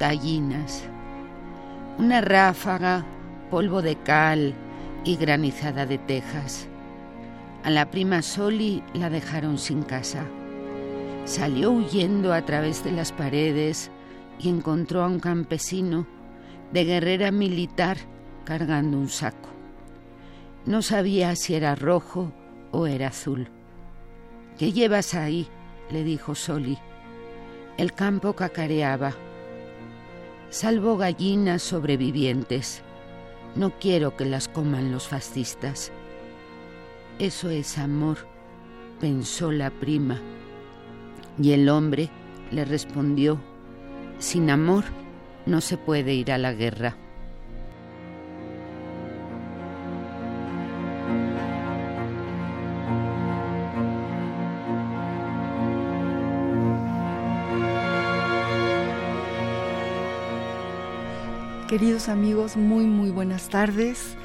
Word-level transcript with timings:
Gallinas. 0.00 0.82
Una 1.98 2.22
ráfaga, 2.22 3.04
polvo 3.50 3.82
de 3.82 3.96
cal 3.96 4.54
y 5.04 5.16
granizada 5.16 5.86
de 5.86 5.98
tejas. 5.98 6.66
A 7.62 7.70
la 7.70 7.90
prima 7.90 8.22
Soli 8.22 8.82
la 8.94 9.10
dejaron 9.10 9.58
sin 9.58 9.82
casa. 9.82 10.24
Salió 11.26 11.70
huyendo 11.70 12.32
a 12.32 12.42
través 12.46 12.82
de 12.82 12.92
las 12.92 13.12
paredes 13.12 13.90
y 14.40 14.48
encontró 14.48 15.02
a 15.02 15.06
un 15.06 15.20
campesino 15.20 16.06
de 16.72 16.84
guerrera 16.84 17.30
militar 17.30 17.98
cargando 18.44 18.96
un 18.96 19.10
saco. 19.10 19.50
No 20.64 20.80
sabía 20.80 21.36
si 21.36 21.54
era 21.54 21.74
rojo 21.74 22.32
o 22.72 22.86
era 22.86 23.08
azul. 23.08 23.48
¿Qué 24.58 24.72
llevas 24.72 25.14
ahí? 25.14 25.46
le 25.90 26.04
dijo 26.04 26.34
Soli. 26.34 26.78
El 27.76 27.92
campo 27.92 28.34
cacareaba 28.34 29.14
Salvo 30.50 30.96
gallinas 30.96 31.62
sobrevivientes. 31.62 32.82
No 33.54 33.70
quiero 33.78 34.16
que 34.16 34.24
las 34.24 34.48
coman 34.48 34.90
los 34.90 35.06
fascistas. 35.06 35.92
Eso 37.20 37.50
es 37.50 37.78
amor, 37.78 38.18
pensó 39.00 39.52
la 39.52 39.70
prima. 39.70 40.20
Y 41.40 41.52
el 41.52 41.68
hombre 41.68 42.10
le 42.50 42.64
respondió, 42.64 43.40
sin 44.18 44.50
amor 44.50 44.82
no 45.46 45.60
se 45.60 45.76
puede 45.76 46.14
ir 46.14 46.32
a 46.32 46.38
la 46.38 46.52
guerra. 46.52 46.96
Queridos 61.70 62.08
amigos, 62.08 62.56
muy 62.56 62.84
muy 62.84 63.10
buenas 63.10 63.48
tardes. 63.48 64.16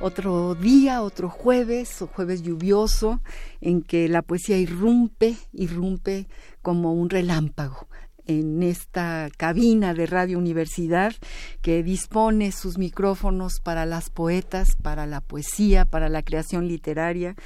Otro 0.00 0.54
día, 0.54 1.02
otro 1.02 1.28
jueves, 1.28 2.02
jueves 2.14 2.42
lluvioso, 2.42 3.20
en 3.60 3.82
que 3.82 4.08
la 4.08 4.22
poesía 4.22 4.56
irrumpe, 4.56 5.36
irrumpe 5.52 6.26
como 6.62 6.94
un 6.94 7.10
relámpago 7.10 7.86
en 8.26 8.62
esta 8.62 9.28
cabina 9.36 9.92
de 9.92 10.06
Radio 10.06 10.38
Universidad 10.38 11.12
que 11.60 11.82
dispone 11.82 12.50
sus 12.50 12.78
micrófonos 12.78 13.60
para 13.62 13.84
las 13.84 14.08
poetas, 14.08 14.74
para 14.82 15.04
la 15.04 15.20
poesía, 15.20 15.84
para 15.84 16.08
la 16.08 16.22
creación 16.22 16.66
literaria 16.66 17.36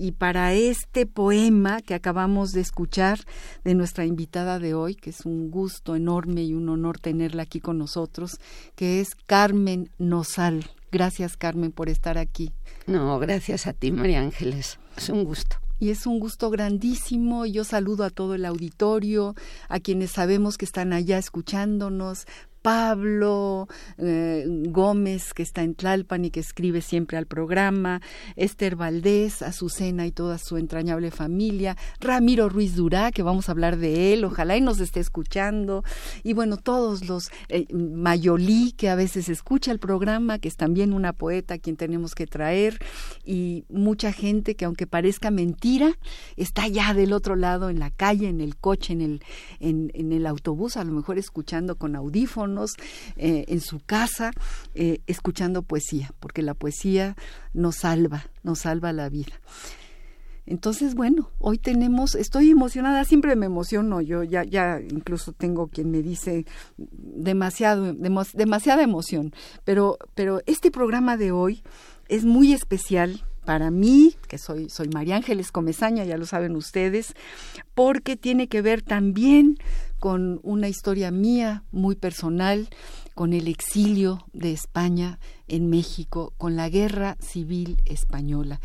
y 0.00 0.12
para 0.12 0.54
este 0.54 1.04
poema 1.04 1.82
que 1.82 1.92
acabamos 1.92 2.52
de 2.52 2.62
escuchar 2.62 3.20
de 3.64 3.74
nuestra 3.74 4.06
invitada 4.06 4.58
de 4.58 4.72
hoy, 4.72 4.94
que 4.94 5.10
es 5.10 5.26
un 5.26 5.50
gusto 5.50 5.94
enorme 5.94 6.42
y 6.42 6.54
un 6.54 6.70
honor 6.70 6.98
tenerla 6.98 7.42
aquí 7.42 7.60
con 7.60 7.76
nosotros, 7.76 8.38
que 8.76 9.00
es 9.00 9.14
Carmen 9.26 9.90
Nosal. 9.98 10.64
Gracias 10.90 11.36
Carmen 11.36 11.70
por 11.70 11.90
estar 11.90 12.16
aquí. 12.16 12.50
No, 12.86 13.18
gracias 13.18 13.66
a 13.66 13.74
ti 13.74 13.92
María 13.92 14.20
Ángeles. 14.20 14.78
Es 14.96 15.10
un 15.10 15.24
gusto 15.24 15.56
y 15.80 15.88
es 15.88 16.06
un 16.06 16.20
gusto 16.20 16.50
grandísimo. 16.50 17.46
Yo 17.46 17.64
saludo 17.64 18.04
a 18.04 18.10
todo 18.10 18.34
el 18.34 18.44
auditorio, 18.44 19.34
a 19.68 19.80
quienes 19.80 20.12
sabemos 20.12 20.58
que 20.58 20.66
están 20.66 20.92
allá 20.92 21.18
escuchándonos, 21.18 22.26
Pablo 22.62 23.68
eh, 23.96 24.44
Gómez, 24.68 25.32
que 25.32 25.42
está 25.42 25.62
en 25.62 25.74
Tlalpan 25.74 26.26
y 26.26 26.30
que 26.30 26.40
escribe 26.40 26.82
siempre 26.82 27.16
al 27.16 27.26
programa, 27.26 28.02
Esther 28.36 28.76
Valdés, 28.76 29.42
Azucena 29.42 30.06
y 30.06 30.12
toda 30.12 30.36
su 30.36 30.58
entrañable 30.58 31.10
familia, 31.10 31.76
Ramiro 32.00 32.48
Ruiz 32.48 32.76
Durá, 32.76 33.12
que 33.12 33.22
vamos 33.22 33.48
a 33.48 33.52
hablar 33.52 33.78
de 33.78 34.12
él, 34.12 34.24
ojalá 34.24 34.56
y 34.56 34.60
nos 34.60 34.80
esté 34.80 35.00
escuchando, 35.00 35.84
y 36.22 36.34
bueno, 36.34 36.58
todos 36.58 37.08
los, 37.08 37.30
eh, 37.48 37.66
Mayolí, 37.72 38.72
que 38.72 38.90
a 38.90 38.94
veces 38.94 39.28
escucha 39.28 39.72
el 39.72 39.78
programa, 39.78 40.38
que 40.38 40.48
es 40.48 40.56
también 40.56 40.92
una 40.92 41.12
poeta 41.12 41.54
a 41.54 41.58
quien 41.58 41.76
tenemos 41.76 42.14
que 42.14 42.26
traer, 42.26 42.78
y 43.24 43.64
mucha 43.70 44.12
gente 44.12 44.54
que 44.54 44.66
aunque 44.66 44.86
parezca 44.86 45.30
mentira, 45.30 45.92
está 46.36 46.68
ya 46.68 46.92
del 46.92 47.12
otro 47.12 47.36
lado, 47.36 47.70
en 47.70 47.78
la 47.78 47.90
calle, 47.90 48.28
en 48.28 48.40
el 48.40 48.56
coche, 48.56 48.92
en 48.92 49.00
el, 49.00 49.22
en, 49.60 49.90
en 49.94 50.12
el 50.12 50.26
autobús, 50.26 50.76
a 50.76 50.84
lo 50.84 50.92
mejor 50.92 51.18
escuchando 51.18 51.76
con 51.76 51.96
audífonos, 51.96 52.49
eh, 53.16 53.44
en 53.48 53.60
su 53.60 53.80
casa, 53.80 54.32
eh, 54.74 55.00
escuchando 55.06 55.62
poesía, 55.62 56.12
porque 56.20 56.42
la 56.42 56.54
poesía 56.54 57.16
nos 57.52 57.76
salva, 57.76 58.26
nos 58.42 58.60
salva 58.60 58.92
la 58.92 59.08
vida. 59.08 59.40
Entonces, 60.46 60.96
bueno, 60.96 61.30
hoy 61.38 61.58
tenemos, 61.58 62.16
estoy 62.16 62.50
emocionada, 62.50 63.04
siempre 63.04 63.36
me 63.36 63.46
emociono, 63.46 64.00
yo 64.00 64.24
ya, 64.24 64.42
ya 64.42 64.80
incluso 64.80 65.32
tengo 65.32 65.68
quien 65.68 65.92
me 65.92 66.02
dice 66.02 66.44
demasiado, 66.76 67.94
demasiada 67.94 68.82
emoción, 68.82 69.32
pero, 69.64 69.96
pero 70.14 70.40
este 70.46 70.72
programa 70.72 71.16
de 71.16 71.30
hoy 71.30 71.62
es 72.08 72.24
muy 72.24 72.52
especial 72.52 73.24
para 73.44 73.70
mí, 73.70 74.16
que 74.28 74.38
soy, 74.38 74.68
soy 74.68 74.88
María 74.88 75.16
Ángeles 75.16 75.52
Comezaña, 75.52 76.04
ya 76.04 76.16
lo 76.16 76.26
saben 76.26 76.56
ustedes, 76.56 77.14
porque 77.74 78.16
tiene 78.16 78.48
que 78.48 78.62
ver 78.62 78.82
también 78.82 79.56
con 80.00 80.40
una 80.42 80.68
historia 80.68 81.10
mía 81.10 81.62
muy 81.70 81.94
personal, 81.94 82.68
con 83.14 83.32
el 83.32 83.46
exilio 83.46 84.26
de 84.32 84.52
España 84.52 85.20
en 85.46 85.68
México, 85.68 86.32
con 86.38 86.56
la 86.56 86.68
guerra 86.68 87.16
civil 87.20 87.80
española. 87.84 88.60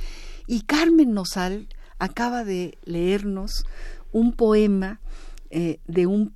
Y 0.48 0.62
Carmen 0.62 1.14
Nosal 1.14 1.68
acaba 2.00 2.44
de 2.44 2.78
leernos 2.86 3.66
un 4.12 4.34
poema 4.34 5.02
eh, 5.50 5.80
de 5.88 6.08
un 6.08 6.34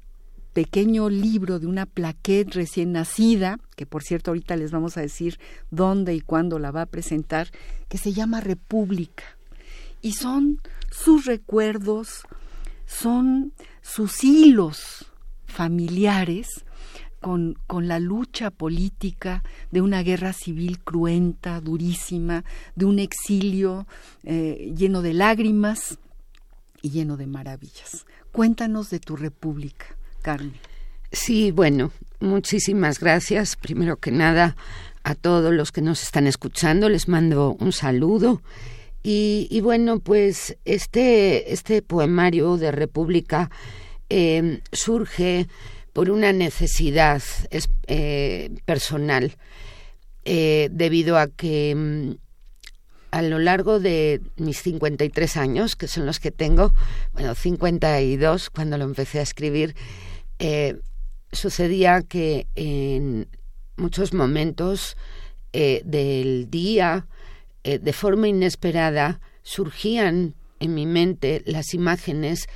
pequeño 0.54 1.10
libro 1.10 1.60
de 1.60 1.68
una 1.68 1.86
plaquette 1.86 2.54
recién 2.54 2.92
nacida, 2.92 3.60
que 3.78 3.86
por 3.86 4.04
cierto 4.04 4.31
ahorita 4.31 4.58
les 4.58 4.72
vamos 4.72 4.98
a 4.98 5.02
decir 5.02 5.40
dónde 5.72 6.14
y 6.14 6.22
cuándo 6.22 6.60
la 6.60 6.72
va 6.72 6.81
a 6.81 6.88
presentar, 6.88 7.50
que 7.88 7.98
se 7.98 8.12
llama 8.12 8.42
República. 8.42 9.24
Y 10.02 10.14
son 10.14 10.60
sus 10.92 11.26
recuerdos, 11.26 12.24
son 12.86 13.54
sus 13.89 14.23
hilos 14.23 15.05
familiares 15.45 16.63
con, 17.19 17.57
con, 17.67 17.88
la 17.88 18.00
lucha 18.00 18.50
política 18.51 19.44
de 19.72 19.81
una 19.81 20.03
guerra 20.03 20.31
civil 20.31 20.79
cruenta, 20.79 21.59
durísima, 21.59 22.45
de 22.75 22.85
un 22.85 23.00
exilio 23.00 23.88
eh, 24.23 24.74
lleno 24.77 25.01
de 25.01 25.13
lágrimas 25.13 25.97
y 26.81 26.91
lleno 26.91 27.18
de 27.18 27.27
maravillas. 27.27 28.06
Cuéntanos 28.31 28.89
de 28.89 29.00
tu 29.00 29.15
república. 29.15 29.86
Carmen. 30.21 30.53
Sí, 31.12 31.51
bueno, 31.51 31.92
muchísimas 32.19 33.00
gracias. 33.00 33.56
Primero 33.56 33.97
que 33.97 34.12
nada, 34.12 34.56
a 35.03 35.15
todos 35.15 35.53
los 35.53 35.71
que 35.71 35.81
nos 35.81 36.03
están 36.03 36.27
escuchando, 36.27 36.88
les 36.88 37.07
mando 37.07 37.57
un 37.59 37.74
saludo. 37.74 38.42
Y, 39.01 39.62
bueno, 39.62 40.00
pues 40.00 40.57
este, 40.66 41.54
este 41.54 41.81
poemario 41.81 42.57
de 42.57 42.72
República 42.72 43.50
em, 44.10 44.60
surge 44.74 45.48
por 45.94 46.10
una 46.10 46.34
necesidad 46.34 47.22
eh, 47.88 48.51
personal, 48.66 49.36
eh, 50.25 50.69
debido 50.72 51.18
a 51.18 51.28
que 51.28 51.72
em, 51.72 52.18
a 53.12 53.22
lo 53.22 53.40
largo 53.40 53.80
de 53.80 54.22
mis 54.36 54.62
53 54.62 55.38
años, 55.38 55.75
que 55.75 55.88
son 55.88 56.06
los 56.06 56.19
que 56.19 56.31
tengo, 56.31 56.74
bueno, 57.13 57.36
52 57.36 58.50
cuando 58.50 58.78
lo 58.78 58.84
empecé 58.84 59.19
a 59.19 59.24
escribir, 59.24 59.75
eh, 60.40 60.78
sucedía 61.31 62.02
que 62.02 62.48
en 62.56 63.28
muchos 63.78 64.13
momentos 64.13 64.98
del 65.52 66.52
día 66.52 67.07
eh, 67.63 67.79
de 67.79 67.94
forma 67.94 68.27
inesperada 68.27 69.19
surgían 69.44 70.35
en 70.59 70.73
mi 70.73 70.85
mente 70.85 71.41
las 71.45 71.73
imágenes 71.73 72.47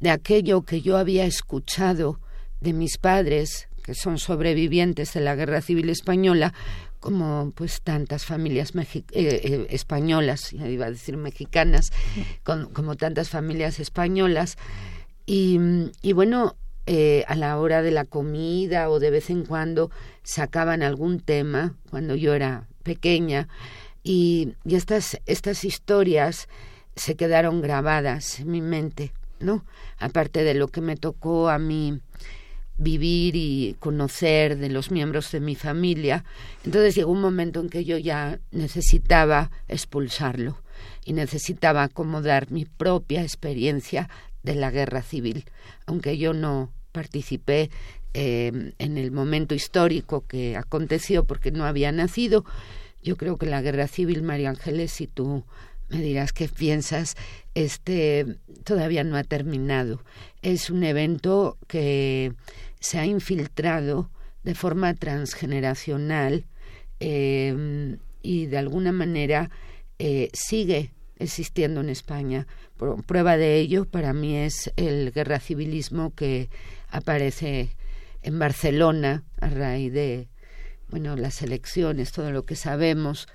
de 0.00 0.10
aquello 0.10 0.62
que 0.62 0.80
yo 0.80 0.96
había 0.96 1.26
escuchado 1.26 2.20
de 2.60 2.72
mis 2.72 2.98
padres, 2.98 3.68
que 3.82 3.94
son 3.94 4.18
sobrevivientes 4.18 5.12
de 5.14 5.20
la 5.20 5.34
Guerra 5.34 5.60
Civil 5.60 5.90
Española, 5.90 6.52
como 7.00 7.52
pues 7.54 7.80
tantas 7.80 8.24
familias 8.26 8.72
eh, 8.74 9.04
eh, 9.12 9.66
españolas, 9.70 10.52
iba 10.52 10.86
a 10.86 10.90
decir 10.90 11.16
mexicanas, 11.16 11.90
como 12.42 12.96
tantas 12.96 13.30
familias 13.30 13.80
españolas. 13.80 14.56
Y, 15.32 15.58
bueno, 16.12 16.56
eh, 16.86 17.24
a 17.28 17.36
la 17.36 17.56
hora 17.58 17.82
de 17.82 17.92
la 17.92 18.04
comida 18.04 18.90
o 18.90 18.98
de 18.98 19.10
vez 19.10 19.30
en 19.30 19.44
cuando 19.44 19.90
sacaban 20.24 20.82
algún 20.82 21.20
tema 21.20 21.76
cuando 21.88 22.16
yo 22.16 22.34
era 22.34 22.66
pequeña 22.82 23.46
y, 24.02 24.54
estas, 24.64 25.18
estas 25.26 25.64
historias 25.64 26.48
se 26.96 27.16
quedaron 27.16 27.60
grabadas 27.60 28.40
en 28.40 28.50
mi 28.50 28.60
mente, 28.60 29.12
¿no? 29.38 29.64
Aparte 29.98 30.44
de 30.44 30.54
lo 30.54 30.68
que 30.68 30.80
me 30.80 30.96
tocó 30.96 31.48
a 31.48 31.58
mí 31.58 32.00
vivir 32.78 33.36
y 33.36 33.76
conocer 33.78 34.56
de 34.56 34.70
los 34.70 34.90
miembros 34.90 35.30
de 35.32 35.40
mi 35.40 35.54
familia. 35.54 36.24
Entonces 36.64 36.94
llegó 36.94 37.12
un 37.12 37.20
momento 37.20 37.60
en 37.60 37.68
que 37.68 37.84
yo 37.84 37.98
ya 37.98 38.40
necesitaba 38.52 39.50
expulsarlo 39.68 40.56
y 41.04 41.12
necesitaba 41.12 41.82
acomodar 41.82 42.50
mi 42.50 42.64
propia 42.64 43.22
experiencia 43.22 44.08
de 44.42 44.54
la 44.54 44.70
guerra 44.70 45.02
civil, 45.02 45.44
aunque 45.84 46.16
yo 46.16 46.32
no 46.32 46.72
participé 46.92 47.70
eh, 48.14 48.72
en 48.78 48.98
el 48.98 49.12
momento 49.12 49.54
histórico 49.54 50.26
que 50.26 50.56
aconteció 50.56 51.24
porque 51.24 51.52
no 51.52 51.64
había 51.64 51.92
nacido. 51.92 52.44
Yo 53.02 53.16
creo 53.16 53.36
que 53.38 53.46
la 53.46 53.62
guerra 53.62 53.88
civil, 53.88 54.22
María 54.22 54.50
Ángeles, 54.50 54.92
si 54.92 55.06
tú 55.06 55.44
me 55.88 56.00
dirás 56.00 56.32
qué 56.32 56.48
piensas, 56.48 57.16
este 57.54 58.38
todavía 58.64 59.04
no 59.04 59.16
ha 59.16 59.24
terminado. 59.24 60.02
Es 60.42 60.70
un 60.70 60.84
evento 60.84 61.58
que 61.66 62.32
se 62.78 62.98
ha 62.98 63.06
infiltrado 63.06 64.10
de 64.44 64.54
forma 64.54 64.94
transgeneracional 64.94 66.46
eh, 67.00 67.96
y 68.22 68.46
de 68.46 68.58
alguna 68.58 68.92
manera 68.92 69.50
eh, 69.98 70.30
sigue 70.32 70.92
existiendo 71.18 71.80
en 71.80 71.90
España. 71.90 72.46
prueba 73.06 73.36
de 73.36 73.58
ello 73.58 73.84
para 73.84 74.12
mí 74.12 74.36
es 74.36 74.72
el 74.76 75.12
guerra 75.12 75.38
civilismo 75.38 76.14
que 76.14 76.48
aparece 76.88 77.70
en 78.22 78.38
Barcelona 78.38 79.24
a 79.40 79.48
raíz 79.48 79.92
de 79.92 80.28
bueno 80.90 81.16
las 81.16 81.42
elecciones, 81.42 82.12
todo 82.12 82.30
lo 82.30 82.44
que 82.44 82.56
sabemos, 82.56 83.28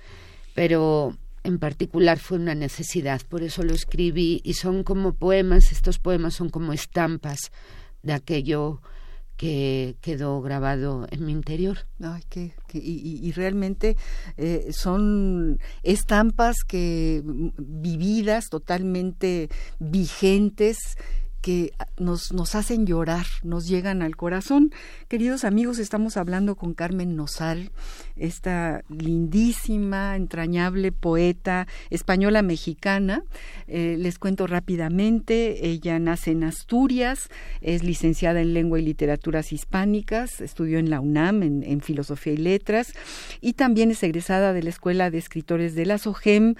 pero 0.54 1.16
en 1.44 1.58
particular 1.58 2.18
fue 2.18 2.38
una 2.38 2.54
necesidad, 2.54 3.22
por 3.28 3.42
eso 3.42 3.62
lo 3.62 3.74
escribí 3.74 4.40
y 4.44 4.54
son 4.54 4.82
como 4.82 5.12
poemas, 5.12 5.72
estos 5.72 5.98
poemas 5.98 6.34
son 6.34 6.50
como 6.50 6.72
estampas 6.72 7.52
de 8.02 8.12
aquello 8.12 8.80
que 9.36 9.96
quedó 10.00 10.40
grabado 10.40 11.06
en 11.10 11.26
mi 11.26 11.32
interior. 11.32 11.78
Ay, 12.02 12.22
que, 12.28 12.52
y, 12.72 13.30
realmente 13.32 13.96
eh, 14.36 14.68
son 14.72 15.58
estampas 15.82 16.56
que 16.66 17.22
mm, 17.24 17.48
vividas, 17.58 18.46
totalmente 18.50 19.48
vigentes, 19.78 20.78
que 21.46 21.74
nos, 21.96 22.32
nos 22.32 22.56
hacen 22.56 22.86
llorar, 22.86 23.24
nos 23.44 23.68
llegan 23.68 24.02
al 24.02 24.16
corazón. 24.16 24.72
Queridos 25.06 25.44
amigos, 25.44 25.78
estamos 25.78 26.16
hablando 26.16 26.56
con 26.56 26.74
Carmen 26.74 27.14
Nosal, 27.14 27.70
esta 28.16 28.82
lindísima, 28.88 30.16
entrañable 30.16 30.90
poeta 30.90 31.68
española 31.88 32.42
mexicana. 32.42 33.22
Eh, 33.68 33.94
les 33.96 34.18
cuento 34.18 34.48
rápidamente, 34.48 35.68
ella 35.68 36.00
nace 36.00 36.32
en 36.32 36.42
Asturias, 36.42 37.28
es 37.60 37.84
licenciada 37.84 38.40
en 38.40 38.52
Lengua 38.52 38.80
y 38.80 38.82
Literaturas 38.82 39.52
Hispánicas, 39.52 40.40
estudió 40.40 40.80
en 40.80 40.90
la 40.90 40.98
UNAM 40.98 41.44
en, 41.44 41.62
en 41.62 41.80
Filosofía 41.80 42.32
y 42.32 42.38
Letras 42.38 42.92
y 43.40 43.52
también 43.52 43.92
es 43.92 44.02
egresada 44.02 44.52
de 44.52 44.64
la 44.64 44.70
Escuela 44.70 45.12
de 45.12 45.18
Escritores 45.18 45.76
de 45.76 45.86
la 45.86 45.98
SOGEM 45.98 46.56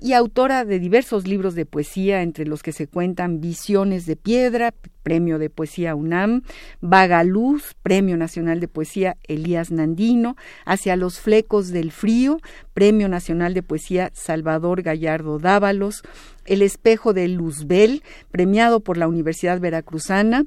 y 0.00 0.12
autora 0.12 0.64
de 0.64 0.78
diversos 0.78 1.26
libros 1.26 1.54
de 1.54 1.66
poesía, 1.66 2.22
entre 2.22 2.46
los 2.46 2.62
que 2.62 2.72
se 2.72 2.86
cuentan 2.86 3.40
Visiones 3.40 4.06
de 4.06 4.16
Piedra, 4.16 4.74
Premio 5.02 5.38
de 5.38 5.50
Poesía 5.50 5.94
UNAM, 5.94 6.42
Vaga 6.80 7.24
Luz, 7.24 7.74
Premio 7.82 8.16
Nacional 8.16 8.60
de 8.60 8.68
Poesía 8.68 9.16
Elías 9.26 9.70
Nandino, 9.70 10.36
Hacia 10.64 10.96
los 10.96 11.18
Flecos 11.18 11.68
del 11.68 11.92
Frío, 11.92 12.38
Premio 12.74 13.08
Nacional 13.08 13.54
de 13.54 13.62
Poesía 13.62 14.10
Salvador 14.14 14.82
Gallardo 14.82 15.38
Dávalos, 15.38 16.02
El 16.44 16.62
Espejo 16.62 17.12
de 17.12 17.26
Luzbel, 17.28 18.02
premiado 18.30 18.80
por 18.80 18.98
la 18.98 19.08
Universidad 19.08 19.60
Veracruzana, 19.60 20.44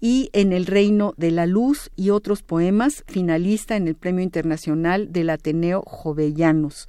y 0.00 0.30
En 0.32 0.52
el 0.52 0.66
Reino 0.66 1.14
de 1.16 1.30
la 1.30 1.46
Luz 1.46 1.90
y 1.96 2.10
otros 2.10 2.42
poemas, 2.42 3.04
finalista 3.08 3.76
en 3.76 3.88
el 3.88 3.94
Premio 3.94 4.22
Internacional 4.22 5.12
del 5.12 5.30
Ateneo 5.30 5.82
Jovellanos. 5.86 6.86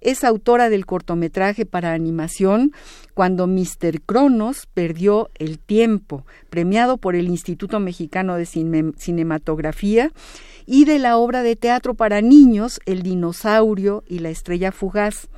Es 0.00 0.24
autora 0.24 0.68
del 0.70 0.86
cortometraje 0.86 1.66
para 1.66 1.92
animación 1.92 2.72
Cuando 3.14 3.46
Mr. 3.46 4.00
Cronos 4.04 4.66
perdió 4.72 5.30
el 5.38 5.58
tiempo, 5.58 6.24
premiado 6.48 6.96
por 6.96 7.14
el 7.16 7.28
Instituto 7.28 7.80
Mexicano 7.80 8.36
de 8.36 8.46
Cinematografía, 8.46 10.10
y 10.66 10.84
de 10.84 10.98
la 10.98 11.16
obra 11.16 11.42
de 11.42 11.56
teatro 11.56 11.94
para 11.94 12.20
niños 12.20 12.80
El 12.86 13.02
dinosaurio 13.02 14.04
y 14.06 14.20
la 14.20 14.30
estrella 14.30 14.72
fugaz 14.72 15.28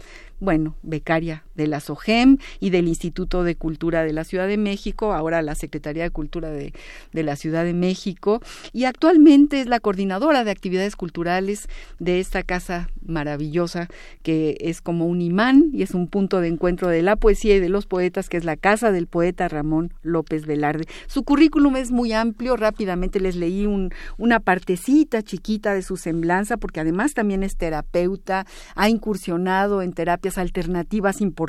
bueno, 0.43 0.75
becaria 0.83 1.45
de 1.55 1.67
la 1.67 1.81
SOGEM 1.81 2.39
y 2.61 2.71
del 2.71 2.89
Instituto 2.89 3.45
de 3.45 3.57
Cultura 3.57 4.05
de 4.05 4.13
la 4.13 4.25
Ciudad 4.25 4.49
de 4.49 4.57
México, 4.57 5.13
ahora 5.13 5.43
la 5.43 5.55
Secretaría 5.55 6.05
de 6.05 6.11
Cultura 6.11 6.51
de, 6.51 6.73
de, 7.13 7.23
la 7.23 7.37
Ciudad 7.37 7.65
de 7.65 7.75
México, 7.75 8.41
y 8.73 8.85
actualmente 8.85 9.61
es 9.61 9.67
la 9.67 9.81
coordinadora 9.81 10.45
de 10.45 10.51
actividades 10.51 10.97
culturales 10.97 11.69
de 11.99 12.21
esta 12.21 12.43
casa 12.43 12.89
maravillosa 13.05 13.89
que 14.23 14.57
es 14.61 14.81
como 14.81 15.07
un 15.07 15.21
imán 15.21 15.71
y 15.73 15.83
es 15.83 15.93
un 15.93 16.09
punto 16.09 16.41
de 16.41 16.49
encuentro 16.49 16.89
de 16.89 17.03
la 17.03 17.17
poesía 17.17 17.57
y 17.57 17.61
de 17.61 17.69
los 17.69 17.87
poetas, 17.87 18.29
que 18.29 18.37
es 18.37 18.45
la 18.45 18.57
casa 18.57 18.93
del 18.93 19.07
poeta 19.07 19.49
Ramón 19.49 19.93
López 20.03 20.47
Velarde. 20.47 20.87
Su 21.07 21.25
currículum 21.25 21.77
es 21.77 21.91
muy 21.91 22.13
amplio, 22.13 22.57
rápidamente 22.57 23.21
les 23.21 23.37
leí 23.37 23.67
un, 23.67 23.91
una 24.17 24.41
partecita 24.41 25.23
chiquita 25.23 25.75
de 25.75 25.83
su 25.83 25.97
semblanza, 25.97 26.57
porque 26.57 26.81
además 26.81 27.15
también 27.15 27.43
es 27.43 27.57
terapeuta, 27.57 28.47
ha 28.75 28.89
incursionado 28.89 29.83
en 29.83 29.93
terapias 29.93 30.39
alternativas 30.39 31.21
importantes 31.21 31.42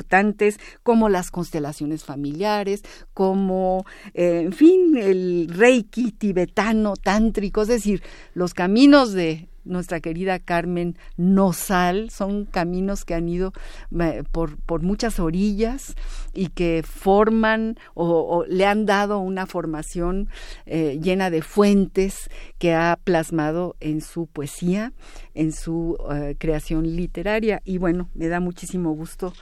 como 0.82 1.08
las 1.08 1.30
constelaciones 1.30 2.04
familiares, 2.04 2.82
como, 3.12 3.84
eh, 4.14 4.42
en 4.44 4.52
fin, 4.52 4.96
el 4.96 5.48
reiki 5.48 6.12
tibetano, 6.12 6.96
tántrico, 6.96 7.62
es 7.62 7.68
decir, 7.68 8.02
los 8.34 8.54
caminos 8.54 9.12
de 9.12 9.48
nuestra 9.64 10.00
querida 10.00 10.38
Carmen 10.38 10.96
Nosal, 11.16 12.10
son 12.10 12.44
caminos 12.44 13.04
que 13.04 13.14
han 13.14 13.28
ido 13.28 13.52
eh, 14.00 14.22
por, 14.30 14.56
por 14.58 14.82
muchas 14.82 15.20
orillas 15.20 15.94
y 16.32 16.48
que 16.48 16.82
forman 16.84 17.76
o, 17.94 18.44
le 18.48 18.66
han 18.66 18.86
dado 18.86 19.18
una 19.18 19.46
formación 19.46 20.28
eh, 20.66 20.98
llena 21.02 21.30
de 21.30 21.42
fuentes 21.42 22.30
que 22.58 22.74
ha 22.74 22.98
plasmado 23.02 23.76
en 23.80 24.00
su 24.00 24.26
poesía, 24.26 24.92
en 25.34 25.52
su 25.52 25.98
eh, 26.12 26.36
creación 26.38 26.96
literaria. 26.96 27.62
Y 27.64 27.78
bueno, 27.78 28.08
me 28.14 28.28
da 28.28 28.40
muchísimo 28.40 28.92
gusto 28.92 29.32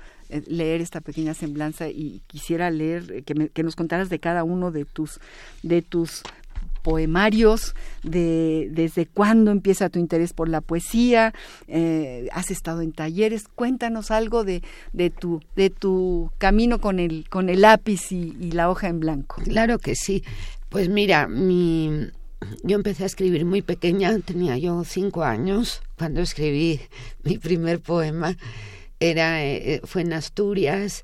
leer 0.47 0.81
esta 0.81 1.03
pequeña 1.03 1.35
semblanza 1.35 1.91
y 1.91 2.23
quisiera 2.27 2.71
leer 2.71 3.23
que, 3.25 3.51
que, 3.51 3.63
nos 3.63 3.77
contaras 3.77 4.09
de 4.09 4.19
cada 4.19 4.45
uno 4.45 4.71
de 4.71 4.87
tus 4.87 5.21
de 5.63 5.83
tus 5.83 6.23
poemarios, 6.83 7.75
de 8.03 8.69
desde 8.71 9.07
cuándo 9.07 9.51
empieza 9.51 9.89
tu 9.89 9.99
interés 9.99 10.33
por 10.33 10.49
la 10.49 10.61
poesía, 10.61 11.33
eh, 11.69 12.29
has 12.33 12.51
estado 12.51 12.83
en 12.83 12.93
talleres, 12.93 13.45
cuéntanos 13.55 14.11
algo 14.11 14.45
de, 14.45 14.63
de, 14.93 15.11
tu, 15.11 15.41
de 15.57 15.71
tu 15.71 16.31
camino 16.39 16.81
con 16.81 16.99
el, 16.99 17.29
con 17.29 17.49
el 17.49 17.63
lápiz 17.63 18.13
y, 18.13 18.33
la 18.53 18.69
hoja 18.69 18.89
en 18.89 19.01
blanco. 19.01 19.41
Claro 19.45 19.79
que 19.79 19.95
sí. 19.95 20.23
Pues 20.69 20.89
mira, 20.89 21.29
mi, 21.29 22.09
yo 22.63 22.77
empecé 22.77 23.05
a 23.05 23.07
escribir 23.07 23.45
muy 23.45 23.63
pequeña, 23.63 24.19
tenía 24.19 24.59
yo 24.59 24.85
cinco 24.85 25.23
años 25.23 25.83
cuando 25.97 26.21
escribí 26.21 26.81
mi 27.23 27.39
primer 27.39 27.81
poema. 27.81 28.37
Era, 29.01 29.45
eh, 29.45 29.81
fue 29.85 30.03
en 30.03 30.13
Asturias 30.13 31.03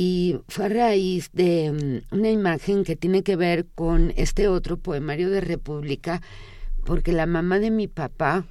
y 0.00 0.38
fue 0.46 0.66
a 0.66 0.68
raíz 0.68 1.28
de 1.32 1.72
mm, 1.72 2.14
una 2.14 2.30
imagen 2.30 2.84
que 2.84 2.94
tiene 2.94 3.24
que 3.24 3.34
ver 3.34 3.66
con 3.74 4.12
este 4.16 4.46
otro 4.46 4.76
poemario 4.76 5.28
de 5.28 5.40
República, 5.40 6.22
porque 6.84 7.10
la 7.10 7.26
mamá 7.26 7.58
de 7.58 7.72
mi 7.72 7.88
papá, 7.88 8.46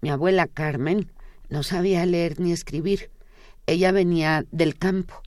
mi 0.00 0.10
abuela 0.10 0.46
Carmen, 0.46 1.10
no 1.48 1.64
sabía 1.64 2.06
leer 2.06 2.38
ni 2.38 2.52
escribir. 2.52 3.10
Ella 3.66 3.90
venía 3.90 4.44
del 4.52 4.76
campo. 4.76 5.22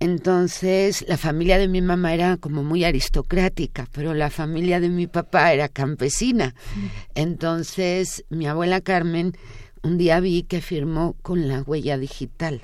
Entonces, 0.00 1.04
la 1.06 1.18
familia 1.18 1.58
de 1.58 1.68
mi 1.68 1.82
mamá 1.82 2.14
era 2.14 2.38
como 2.38 2.64
muy 2.64 2.84
aristocrática, 2.84 3.86
pero 3.92 4.14
la 4.14 4.30
familia 4.30 4.80
de 4.80 4.88
mi 4.88 5.06
papá 5.06 5.52
era 5.52 5.68
campesina. 5.68 6.54
Entonces, 7.14 8.24
mi 8.30 8.46
abuela 8.46 8.80
Carmen 8.80 9.34
un 9.82 9.98
día 9.98 10.18
vi 10.20 10.44
que 10.44 10.62
firmó 10.62 11.14
con 11.20 11.46
la 11.46 11.60
huella 11.60 11.98
digital 11.98 12.62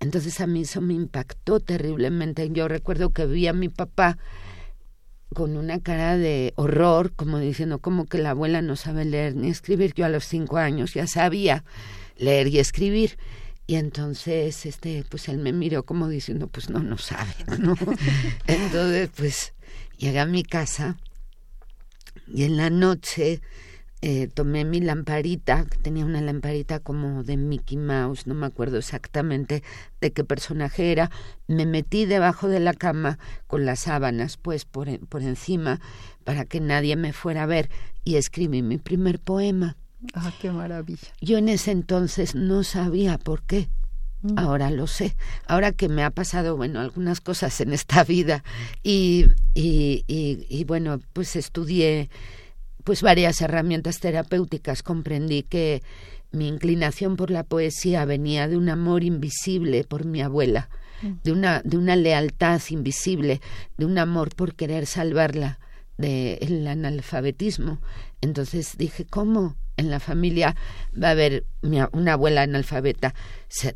Entonces 0.00 0.40
a 0.40 0.46
mí 0.46 0.62
eso 0.62 0.80
me 0.80 0.94
impactó 0.94 1.60
terriblemente. 1.60 2.48
Yo 2.50 2.68
recuerdo 2.68 3.10
que 3.10 3.26
vi 3.26 3.46
a 3.46 3.52
mi 3.52 3.68
papá 3.68 4.18
con 5.34 5.56
una 5.56 5.80
cara 5.80 6.16
de 6.16 6.52
horror, 6.56 7.12
como 7.14 7.38
diciendo, 7.38 7.80
como 7.80 8.06
que 8.06 8.18
la 8.18 8.30
abuela 8.30 8.62
no 8.62 8.76
sabe 8.76 9.04
leer 9.04 9.34
ni 9.34 9.48
escribir. 9.48 9.92
Yo 9.94 10.04
a 10.04 10.08
los 10.08 10.24
cinco 10.24 10.56
años 10.56 10.94
ya 10.94 11.06
sabía 11.06 11.64
leer 12.16 12.48
y 12.48 12.58
escribir. 12.58 13.18
Y 13.66 13.74
entonces, 13.74 14.64
este, 14.64 15.04
pues 15.08 15.28
él 15.28 15.38
me 15.38 15.52
miró 15.52 15.84
como 15.84 16.08
diciendo, 16.08 16.48
pues 16.48 16.70
no, 16.70 16.78
no 16.78 16.96
sabe, 16.96 17.34
¿no? 17.58 17.74
entonces, 18.46 19.10
pues 19.14 19.52
llegué 19.98 20.20
a 20.20 20.26
mi 20.26 20.42
casa 20.42 20.96
y 22.26 22.44
en 22.44 22.56
la 22.56 22.70
noche 22.70 23.42
eh, 24.00 24.28
tomé 24.32 24.64
mi 24.64 24.80
lamparita, 24.80 25.64
que 25.64 25.76
tenía 25.78 26.04
una 26.04 26.20
lamparita 26.20 26.78
como 26.78 27.24
de 27.24 27.36
Mickey 27.36 27.76
Mouse, 27.76 28.26
no 28.26 28.34
me 28.34 28.46
acuerdo 28.46 28.78
exactamente 28.78 29.64
de 30.00 30.12
qué 30.12 30.22
personaje 30.22 30.92
era, 30.92 31.10
me 31.48 31.66
metí 31.66 32.04
debajo 32.04 32.48
de 32.48 32.60
la 32.60 32.74
cama 32.74 33.18
con 33.48 33.66
las 33.66 33.80
sábanas 33.80 34.36
pues 34.36 34.64
por, 34.64 34.88
por 35.08 35.22
encima 35.22 35.80
para 36.22 36.44
que 36.44 36.60
nadie 36.60 36.94
me 36.94 37.12
fuera 37.12 37.42
a 37.42 37.46
ver 37.46 37.70
y 38.04 38.16
escribí 38.16 38.62
mi 38.62 38.78
primer 38.78 39.18
poema. 39.18 39.76
Ah, 40.14 40.32
qué 40.40 40.52
maravilla. 40.52 41.08
Yo 41.20 41.38
en 41.38 41.48
ese 41.48 41.72
entonces 41.72 42.36
no 42.36 42.62
sabía 42.62 43.18
por 43.18 43.42
qué. 43.42 43.68
Mm. 44.22 44.38
Ahora 44.38 44.70
lo 44.70 44.86
sé. 44.86 45.16
Ahora 45.46 45.72
que 45.72 45.88
me 45.88 46.04
ha 46.04 46.10
pasado, 46.10 46.56
bueno, 46.56 46.80
algunas 46.80 47.20
cosas 47.20 47.60
en 47.60 47.72
esta 47.72 48.04
vida 48.04 48.44
y, 48.82 49.26
y, 49.54 50.04
y, 50.06 50.46
y 50.48 50.64
bueno, 50.64 51.00
pues 51.12 51.34
estudié 51.34 52.10
pues 52.88 53.02
varias 53.02 53.42
herramientas 53.42 54.00
terapéuticas. 54.00 54.82
Comprendí 54.82 55.42
que 55.42 55.82
mi 56.32 56.48
inclinación 56.48 57.16
por 57.16 57.30
la 57.30 57.44
poesía 57.44 58.06
venía 58.06 58.48
de 58.48 58.56
un 58.56 58.70
amor 58.70 59.04
invisible 59.04 59.84
por 59.84 60.06
mi 60.06 60.22
abuela, 60.22 60.70
mm. 61.02 61.12
de 61.22 61.32
una, 61.32 61.60
de 61.66 61.76
una 61.76 61.96
lealtad 61.96 62.62
invisible, 62.70 63.42
de 63.76 63.84
un 63.84 63.98
amor 63.98 64.34
por 64.34 64.54
querer 64.54 64.86
salvarla 64.86 65.58
del 65.98 66.66
analfabetismo. 66.66 67.78
Entonces 68.22 68.78
dije, 68.78 69.04
¿cómo? 69.04 69.54
En 69.78 69.90
la 69.90 70.00
familia 70.00 70.54
va 71.00 71.08
a 71.08 71.10
haber 71.12 71.44
una 71.62 72.12
abuela 72.12 72.42
analfabeta, 72.42 73.14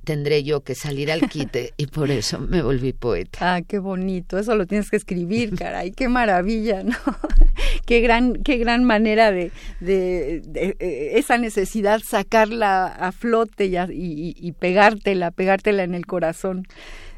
tendré 0.04 0.42
yo 0.42 0.60
que 0.62 0.74
salir 0.74 1.10
al 1.10 1.28
quite 1.28 1.72
y 1.76 1.86
por 1.86 2.10
eso 2.10 2.38
me 2.38 2.60
volví 2.60 2.92
poeta. 2.92 3.38
Ah, 3.54 3.62
qué 3.62 3.78
bonito, 3.78 4.38
eso 4.38 4.54
lo 4.54 4.66
tienes 4.66 4.90
que 4.90 4.96
escribir, 4.96 5.54
caray, 5.58 5.92
qué 5.92 6.08
maravilla, 6.08 6.82
¿no? 6.82 6.96
qué 7.86 8.00
gran, 8.00 8.34
qué 8.42 8.58
gran 8.58 8.84
manera 8.84 9.32
de, 9.32 9.52
de, 9.80 10.42
eh, 10.54 11.12
esa 11.14 11.38
necesidad 11.38 12.00
sacarla 12.04 12.86
a 12.86 13.12
flote 13.12 13.66
y, 13.66 13.76
y, 13.76 14.34
y 14.36 14.52
pegártela, 14.52 15.30
pegártela 15.30 15.84
en 15.84 15.94
el 15.94 16.06
corazón. 16.06 16.66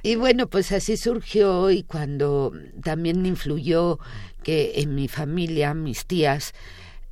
Y 0.02 0.16
bueno, 0.16 0.48
pues 0.48 0.70
así 0.72 0.98
surgió 0.98 1.70
y 1.70 1.82
cuando 1.82 2.52
también 2.82 3.24
influyó 3.24 3.98
que 4.42 4.72
en 4.76 4.94
mi 4.94 5.08
familia, 5.08 5.72
mis 5.72 6.04
tías, 6.04 6.52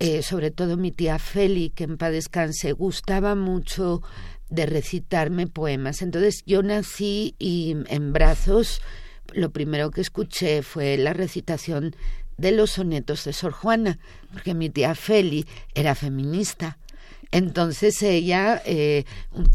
eh, 0.05 0.25
sobre 0.25 0.51
todo 0.51 0.77
mi 0.77 0.91
tía 0.91 1.21
Feli, 1.21 1.71
que 1.71 1.85
en 1.85 1.97
paz 1.97 2.11
descanse, 2.11 2.73
gustaba 2.73 3.37
mucho 3.37 4.03
de 4.51 4.67
recitarme 4.67 5.47
poemas. 5.47 6.03
Entonces 6.03 6.43
yo 6.45 6.65
nací 6.65 7.37
y 7.39 7.77
en 7.87 8.13
brazos 8.13 8.83
lo 9.33 9.51
primero 9.51 9.93
que 9.93 10.01
escuché 10.01 10.63
fue 10.63 10.97
la 10.97 11.13
recitación 11.13 11.95
de 12.37 12.51
los 12.51 12.73
sonetos 12.73 13.25
de 13.25 13.33
Sor 13.33 13.53
Juana, 13.53 14.01
porque 14.33 14.55
mi 14.55 14.71
tía 14.71 14.97
Feli 14.97 15.47
era 15.73 15.95
feminista. 15.95 16.79
Entonces 17.31 18.03
ella, 18.03 18.61
eh, 18.67 19.05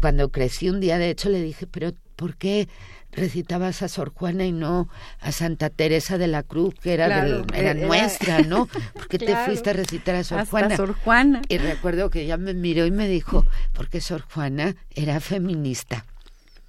cuando 0.00 0.30
crecí 0.30 0.70
un 0.70 0.80
día, 0.80 0.96
de 0.96 1.10
hecho 1.10 1.28
le 1.28 1.42
dije, 1.42 1.66
pero 1.66 1.92
¿por 2.16 2.38
qué 2.38 2.68
recitabas 3.18 3.82
a 3.82 3.88
Sor 3.88 4.12
Juana 4.14 4.46
y 4.46 4.52
no 4.52 4.88
a 5.20 5.32
Santa 5.32 5.70
Teresa 5.70 6.18
de 6.18 6.26
la 6.26 6.42
Cruz, 6.42 6.74
que 6.74 6.94
era, 6.94 7.26
era, 7.54 7.74
nuestra, 7.74 8.40
¿no? 8.46 8.68
Porque 8.94 9.18
te 9.18 9.36
fuiste 9.36 9.70
a 9.70 9.72
recitar 9.74 10.14
a 10.14 10.24
Sor 10.24 10.46
Juana. 10.46 10.76
Sor 10.76 10.94
Juana. 10.94 11.42
Y 11.48 11.58
recuerdo 11.58 12.10
que 12.10 12.22
ella 12.22 12.36
me 12.36 12.54
miró 12.54 12.86
y 12.86 12.90
me 12.90 13.08
dijo, 13.08 13.44
porque 13.74 14.00
Sor 14.00 14.22
Juana 14.22 14.76
era 14.94 15.20
feminista. 15.20 16.04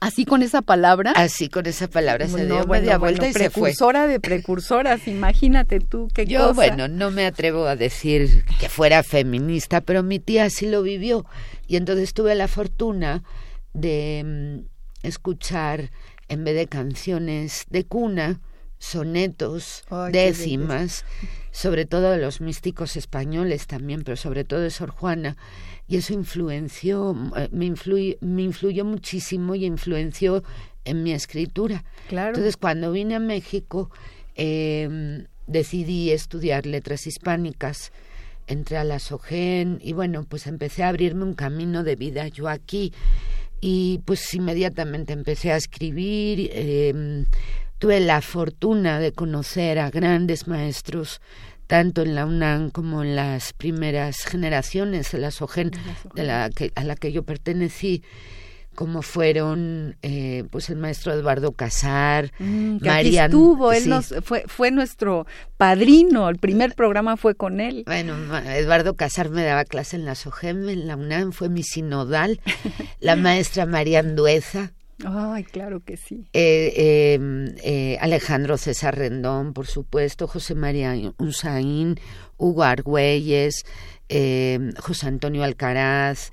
Así 0.01 0.25
con 0.25 0.43
esa 0.43 0.61
palabra. 0.61 1.11
Así 1.11 1.49
con 1.49 1.65
esa 1.65 1.89
palabra 1.89 2.27
se 2.27 2.45
dio 2.45 2.65
media 2.65 2.97
vuelta 2.97 3.27
y 3.27 3.33
se 3.33 3.49
fue. 3.49 3.63
Precursora 3.63 4.07
de 4.07 4.19
precursoras, 4.21 5.07
imagínate 5.07 5.81
tú 5.81 6.07
qué 6.13 6.25
Yo, 6.25 6.53
bueno, 6.53 6.87
no 6.87 7.11
me 7.11 7.25
atrevo 7.25 7.65
a 7.65 7.75
decir 7.75 8.45
que 8.61 8.69
fuera 8.69 9.03
feminista, 9.03 9.81
pero 9.81 10.01
mi 10.01 10.19
tía 10.19 10.49
sí 10.49 10.67
lo 10.67 10.83
vivió. 10.83 11.25
Y 11.67 11.75
entonces 11.75 12.13
tuve 12.13 12.33
la 12.35 12.47
fortuna 12.47 13.23
de 13.73 14.23
mm, 14.63 15.05
escuchar 15.05 15.91
en 16.29 16.43
vez 16.43 16.55
de 16.55 16.67
canciones 16.67 17.65
de 17.69 17.85
cuna, 17.85 18.39
sonetos, 18.77 19.83
décimas, 20.11 21.03
sobre 21.51 21.85
todo 21.85 22.11
de 22.11 22.17
los 22.17 22.39
místicos 22.39 22.95
españoles 22.95 23.67
también, 23.67 24.03
pero 24.03 24.15
sobre 24.15 24.45
todo 24.45 24.61
de 24.61 24.69
Sor 24.69 24.91
Juana, 24.91 25.35
y 25.87 25.97
eso 25.97 26.13
influenció, 26.13 27.15
eh, 27.35 27.49
me, 27.51 27.73
me 28.21 28.41
influyó 28.43 28.85
muchísimo 28.85 29.55
y 29.55 29.65
influenció 29.65 30.43
en 30.85 31.03
mi 31.03 31.11
escritura. 31.11 31.83
Claro. 32.07 32.29
Entonces, 32.29 32.57
cuando 32.57 32.91
vine 32.91 33.15
a 33.15 33.19
México, 33.19 33.89
eh, 34.35 35.25
decidí 35.47 36.11
estudiar 36.11 36.65
letras 36.65 37.07
hispánicas, 37.07 37.91
entré 38.47 38.77
a 38.77 38.83
la 38.83 38.99
SOGEN 38.99 39.79
y 39.83 39.93
bueno, 39.93 40.25
pues 40.27 40.47
empecé 40.47 40.83
a 40.83 40.89
abrirme 40.89 41.23
un 41.23 41.33
camino 41.33 41.83
de 41.83 41.95
vida 41.95 42.27
yo 42.27 42.47
aquí 42.47 42.93
y 43.61 44.01
pues 44.05 44.33
inmediatamente 44.33 45.13
empecé 45.13 45.51
a 45.51 45.57
escribir. 45.57 46.49
Eh, 46.53 47.25
tuve 47.79 47.99
la 48.01 48.21
fortuna 48.21 48.99
de 48.99 49.13
conocer 49.13 49.79
a 49.79 49.89
grandes 49.89 50.47
maestros 50.47 51.21
tanto 51.69 52.01
en 52.01 52.15
la 52.15 52.25
UNAM 52.25 52.71
como 52.71 53.03
en 53.03 53.15
las 53.15 53.53
primeras 53.53 54.25
generaciones 54.25 55.11
de 55.11 55.19
la 55.19 55.29
SOGEN, 55.29 55.71
de 56.15 56.23
la 56.23 56.49
que, 56.49 56.71
a 56.73 56.83
la 56.83 56.95
que 56.95 57.11
yo 57.11 57.21
pertenecí 57.23 58.03
como 58.79 59.01
fueron 59.01 59.97
eh, 60.03 60.45
pues 60.51 60.69
el 60.69 60.77
maestro 60.77 61.11
Eduardo 61.11 61.51
Casar, 61.51 62.31
mm, 62.39 62.77
estuvo, 62.85 63.73
él 63.73 63.89
nos, 63.89 64.15
fue, 64.23 64.45
fue 64.47 64.71
nuestro 64.71 65.27
padrino, 65.57 66.29
el 66.29 66.37
primer 66.37 66.75
programa 66.75 67.17
fue 67.17 67.35
con 67.35 67.59
él. 67.59 67.83
Bueno, 67.85 68.15
Eduardo 68.37 68.95
Casar 68.95 69.31
me 69.31 69.43
daba 69.43 69.65
clase 69.65 69.97
en 69.97 70.05
la 70.05 70.15
SOGEM, 70.15 70.69
en 70.69 70.87
la 70.87 70.95
UNAM, 70.95 71.33
fue 71.33 71.49
mi 71.49 71.61
sinodal, 71.61 72.39
la 73.01 73.17
maestra 73.17 73.65
María 73.65 73.99
Andueza. 73.99 74.71
Ay, 75.03 75.43
claro 75.43 75.81
que 75.83 75.97
sí. 75.97 76.29
Eh, 76.31 77.15
em, 77.15 77.47
eh, 77.61 77.97
Alejandro 77.99 78.55
César 78.55 78.97
Rendón, 78.97 79.51
por 79.51 79.67
supuesto, 79.67 80.25
José 80.25 80.55
María 80.55 80.95
Unzaín, 81.17 81.99
Hugo 82.37 82.63
Argüelles, 82.63 83.65
em, 84.07 84.71
José 84.77 85.07
Antonio 85.07 85.43
Alcaraz, 85.43 86.31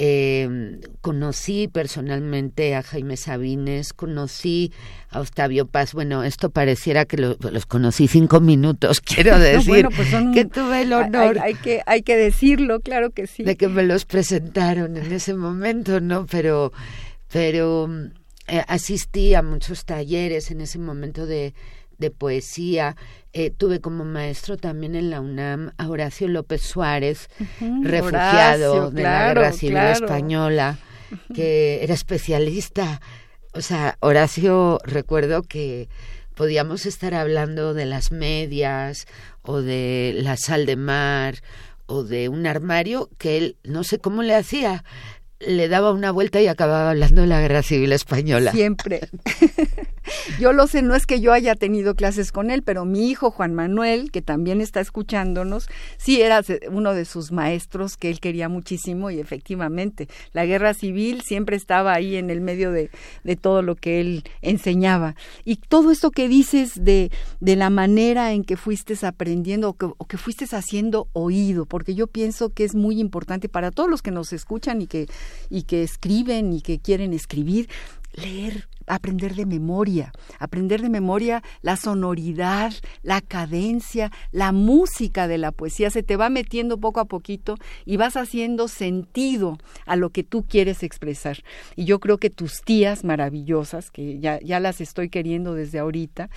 eh, 0.00 0.78
conocí 1.00 1.66
personalmente 1.66 2.76
a 2.76 2.84
Jaime 2.84 3.16
Sabines, 3.16 3.92
conocí 3.92 4.72
a 5.10 5.20
Octavio 5.20 5.66
Paz. 5.66 5.92
Bueno, 5.92 6.22
esto 6.22 6.50
pareciera 6.50 7.04
que 7.04 7.16
los 7.16 7.66
conocí 7.66 8.06
cinco 8.06 8.40
minutos, 8.40 9.00
quiero 9.04 9.38
decir 9.40 9.88
pues 9.94 10.08
que 10.32 10.44
tuve 10.44 10.82
el 10.82 10.92
honor. 10.92 11.40
Hay, 11.40 11.54
que, 11.54 11.82
hay 11.84 12.02
que 12.02 12.16
decirlo, 12.16 12.78
claro 12.80 13.10
que 13.10 13.26
sí. 13.26 13.42
De 13.42 13.56
que 13.56 13.66
me 13.66 13.82
los 13.82 14.04
presentaron 14.04 14.96
en 14.96 15.10
ese 15.12 15.34
momento, 15.34 16.00
¿no? 16.00 16.26
Pero, 16.26 16.72
pero 17.32 17.90
eh, 18.46 18.62
asistí 18.68 19.34
a 19.34 19.42
muchos 19.42 19.84
talleres 19.84 20.52
en 20.52 20.60
ese 20.60 20.78
momento 20.78 21.26
de, 21.26 21.54
de 21.98 22.10
poesía. 22.10 22.96
Eh, 23.32 23.50
tuve 23.50 23.80
como 23.80 24.04
maestro 24.04 24.56
también 24.56 24.94
en 24.94 25.10
la 25.10 25.20
UNAM 25.20 25.72
a 25.76 25.88
Horacio 25.88 26.28
López 26.28 26.62
Suárez, 26.62 27.28
refugiado 27.82 28.90
de 28.90 29.02
la 29.02 29.28
Guerra 29.28 29.52
Civil 29.52 29.76
Española, 29.76 30.78
que 31.34 31.82
era 31.82 31.94
especialista. 31.94 33.00
O 33.52 33.60
sea, 33.60 33.96
Horacio, 34.00 34.78
recuerdo 34.84 35.42
que 35.42 35.88
podíamos 36.34 36.86
estar 36.86 37.14
hablando 37.14 37.74
de 37.74 37.84
las 37.84 38.12
medias 38.12 39.06
o 39.42 39.60
de 39.60 40.14
la 40.16 40.36
sal 40.36 40.66
de 40.66 40.76
mar 40.76 41.36
o 41.86 42.04
de 42.04 42.28
un 42.28 42.46
armario 42.46 43.10
que 43.18 43.38
él 43.38 43.56
no 43.64 43.82
sé 43.82 43.98
cómo 43.98 44.22
le 44.22 44.34
hacía, 44.34 44.84
le 45.40 45.68
daba 45.68 45.92
una 45.92 46.10
vuelta 46.10 46.40
y 46.40 46.46
acababa 46.46 46.90
hablando 46.90 47.22
de 47.22 47.28
la 47.28 47.40
guerra 47.40 47.62
civil 47.62 47.92
española. 47.92 48.52
Siempre. 48.52 49.08
yo 50.40 50.52
lo 50.52 50.66
sé, 50.66 50.82
no 50.82 50.94
es 50.94 51.06
que 51.06 51.20
yo 51.20 51.32
haya 51.32 51.54
tenido 51.54 51.94
clases 51.94 52.32
con 52.32 52.50
él, 52.50 52.62
pero 52.62 52.84
mi 52.84 53.08
hijo 53.08 53.30
Juan 53.30 53.54
Manuel, 53.54 54.10
que 54.10 54.22
también 54.22 54.60
está 54.60 54.80
escuchándonos, 54.80 55.68
sí 55.96 56.20
era 56.20 56.42
uno 56.70 56.94
de 56.94 57.04
sus 57.04 57.32
maestros 57.32 57.96
que 57.96 58.10
él 58.10 58.20
quería 58.20 58.48
muchísimo 58.48 59.10
y 59.10 59.20
efectivamente 59.20 60.08
la 60.32 60.46
guerra 60.46 60.74
civil 60.74 61.22
siempre 61.22 61.56
estaba 61.56 61.94
ahí 61.94 62.16
en 62.16 62.30
el 62.30 62.40
medio 62.40 62.72
de, 62.72 62.90
todo 63.40 63.62
lo 63.62 63.76
que 63.76 64.00
él 64.00 64.24
enseñaba. 64.42 65.14
Y 65.44 65.56
todo 65.56 65.90
esto 65.90 66.10
que 66.10 66.28
dices 66.28 66.72
de, 66.82 67.10
de 67.40 67.56
la 67.56 67.70
manera 67.70 68.32
en 68.32 68.42
que 68.42 68.56
fuiste 68.56 68.94
aprendiendo 69.06 69.70
o 69.70 69.74
que, 69.74 69.86
o 69.86 70.06
fuiste 70.16 70.46
haciendo 70.50 71.08
oído, 71.12 71.66
porque 71.66 71.94
yo 71.94 72.06
pienso 72.06 72.50
que 72.50 72.64
es 72.64 72.74
muy 72.74 73.00
importante 73.00 73.48
para 73.48 73.70
todos 73.70 73.88
los 73.88 74.02
que 74.02 74.10
nos 74.10 74.32
escuchan 74.32 74.82
y 74.82 74.86
que 74.86 75.06
y 75.50 75.62
que 75.62 75.82
escriben 75.82 76.52
y 76.52 76.60
que 76.60 76.78
quieren 76.78 77.12
escribir, 77.12 77.68
leer 78.14 78.68
aprender 78.88 79.34
de 79.34 79.46
memoria, 79.46 80.12
aprender 80.38 80.82
de 80.82 80.88
memoria 80.88 81.42
la 81.62 81.76
sonoridad, 81.76 82.72
la 83.02 83.20
cadencia, 83.20 84.10
la 84.32 84.52
música 84.52 85.28
de 85.28 85.38
la 85.38 85.52
poesía, 85.52 85.90
se 85.90 86.02
te 86.02 86.16
va 86.16 86.30
metiendo 86.30 86.78
poco 86.78 87.00
a 87.00 87.04
poquito 87.04 87.56
y 87.84 87.96
vas 87.96 88.16
haciendo 88.16 88.68
sentido 88.68 89.58
a 89.86 89.96
lo 89.96 90.10
que 90.10 90.24
tú 90.24 90.44
quieres 90.46 90.82
expresar. 90.82 91.38
Y 91.76 91.84
yo 91.84 92.00
creo 92.00 92.18
que 92.18 92.30
tus 92.30 92.62
tías 92.62 93.04
maravillosas, 93.04 93.90
que 93.90 94.18
ya, 94.18 94.40
ya 94.40 94.60
las 94.60 94.80
estoy 94.80 95.08
queriendo 95.08 95.54
desde 95.54 95.78
ahorita, 95.78 96.30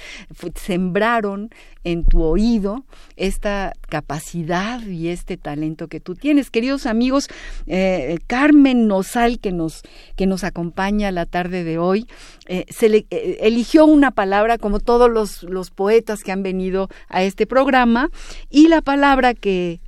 sembraron 0.55 1.49
en 1.83 2.03
tu 2.03 2.21
oído 2.21 2.85
esta 3.15 3.73
capacidad 3.89 4.81
y 4.81 5.07
este 5.07 5.37
talento 5.37 5.87
que 5.87 5.99
tú 5.99 6.15
tienes. 6.15 6.49
Queridos 6.49 6.85
amigos, 6.85 7.27
eh, 7.67 8.17
Carmen 8.27 8.87
Nosal, 8.87 9.39
que 9.39 9.51
nos, 9.51 9.81
que 10.15 10.27
nos 10.27 10.43
acompaña 10.43 11.11
la 11.11 11.25
tarde 11.25 11.63
de 11.63 11.77
hoy, 11.77 12.07
eh, 12.47 12.65
se 12.69 12.89
le, 12.89 13.05
eh, 13.09 13.37
eligió 13.41 13.85
una 13.85 14.11
palabra 14.11 14.57
como 14.57 14.79
todos 14.79 15.09
los, 15.09 15.43
los 15.43 15.69
poetas 15.69 16.23
que 16.23 16.31
han 16.31 16.43
venido 16.43 16.89
a 17.07 17.23
este 17.23 17.45
programa 17.45 18.09
y 18.49 18.67
la 18.67 18.81
palabra 18.81 19.33
que 19.33 19.79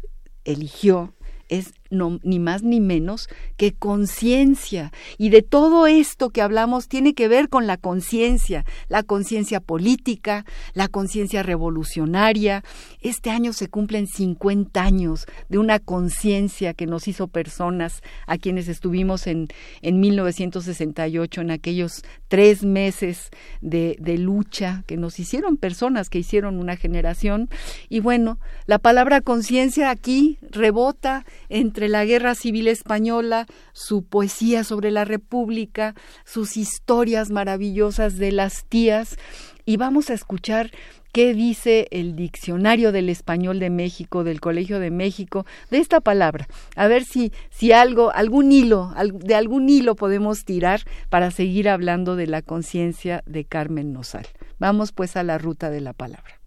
eligió 0.46 1.14
es 1.50 1.74
no, 1.94 2.20
ni 2.24 2.40
más 2.40 2.64
ni 2.64 2.80
menos 2.80 3.30
que 3.56 3.74
conciencia. 3.74 4.92
Y 5.18 5.30
de 5.30 5.42
todo 5.42 5.88
esto 5.88 6.32
que 6.32 6.42
hablamos 6.42 6.88
tiene 6.88 7.14
que 7.14 7.28
ver 7.28 7.50
con 7.50 7.68
la 7.68 7.78
conciencia, 7.78 8.66
la 8.90 9.04
conciencia 9.04 9.60
política, 9.60 10.46
la 10.74 10.88
conciencia 10.88 11.44
revolucionaria. 11.44 12.64
Este 13.02 13.30
año 13.30 13.54
se 13.54 13.70
cumplen 13.70 14.08
50 14.08 14.82
años 14.82 15.26
de 15.50 15.60
una 15.60 15.80
conciencia 15.80 16.74
que 16.74 16.88
nos 16.88 17.08
hizo 17.08 17.28
personas 17.28 18.02
a 18.28 18.38
quienes 18.38 18.68
estuvimos 18.68 19.28
en, 19.28 19.48
en 19.82 20.00
1968, 20.00 21.42
en 21.42 21.52
aquellos 21.52 22.04
tres 22.28 22.64
meses 22.64 23.30
de, 23.62 23.96
de 24.00 24.18
lucha 24.18 24.84
que 24.88 24.98
nos 24.98 25.20
hicieron 25.20 25.58
personas, 25.58 26.10
que 26.10 26.20
hicieron 26.20 26.58
una 26.58 26.76
generación. 26.76 27.50
Y 27.90 28.00
bueno, 28.00 28.40
la 28.66 28.80
palabra 28.80 29.22
conciencia 29.22 29.90
aquí 29.90 30.40
rebota 30.42 31.26
entre 31.50 31.83
la 31.90 32.06
Guerra 32.06 32.36
Civil 32.36 32.68
Española, 32.68 33.48
su 33.74 34.04
poesía 34.04 34.64
sobre 34.64 34.92
la 34.92 35.06
República, 35.06 35.96
sus 36.26 36.58
historias 36.58 37.30
maravillosas 37.30 38.18
de 38.18 38.32
las 38.32 38.66
tías, 38.66 39.18
y 39.66 39.78
vamos 39.78 40.10
a 40.10 40.14
escuchar 40.14 40.72
qué 41.14 41.34
dice 41.34 41.88
el 41.92 42.16
diccionario 42.16 42.92
del 42.92 43.08
español 43.08 43.60
de 43.60 43.70
México, 43.70 44.24
del 44.24 44.42
Colegio 44.42 44.80
de 44.80 44.92
México, 44.92 45.46
de 45.70 45.78
esta 45.78 46.02
palabra. 46.02 46.48
A 46.76 46.88
ver 46.88 47.06
si, 47.06 47.32
si 47.50 47.72
algo, 47.72 48.12
algún 48.12 48.52
hilo, 48.52 48.94
de 49.14 49.36
algún 49.36 49.70
hilo 49.70 49.96
podemos 49.96 50.44
tirar 50.44 50.82
para 51.10 51.32
seguir 51.32 51.70
hablando 51.70 52.16
de 52.16 52.28
la 52.28 52.42
conciencia 52.42 53.24
de 53.26 53.46
Carmen 53.46 53.94
Nosal. 53.94 54.26
Vamos 54.58 54.92
pues 54.92 55.16
a 55.16 55.24
la 55.24 55.38
ruta 55.38 55.70
de 55.70 55.82
la 55.82 55.94
palabra. 55.94 56.43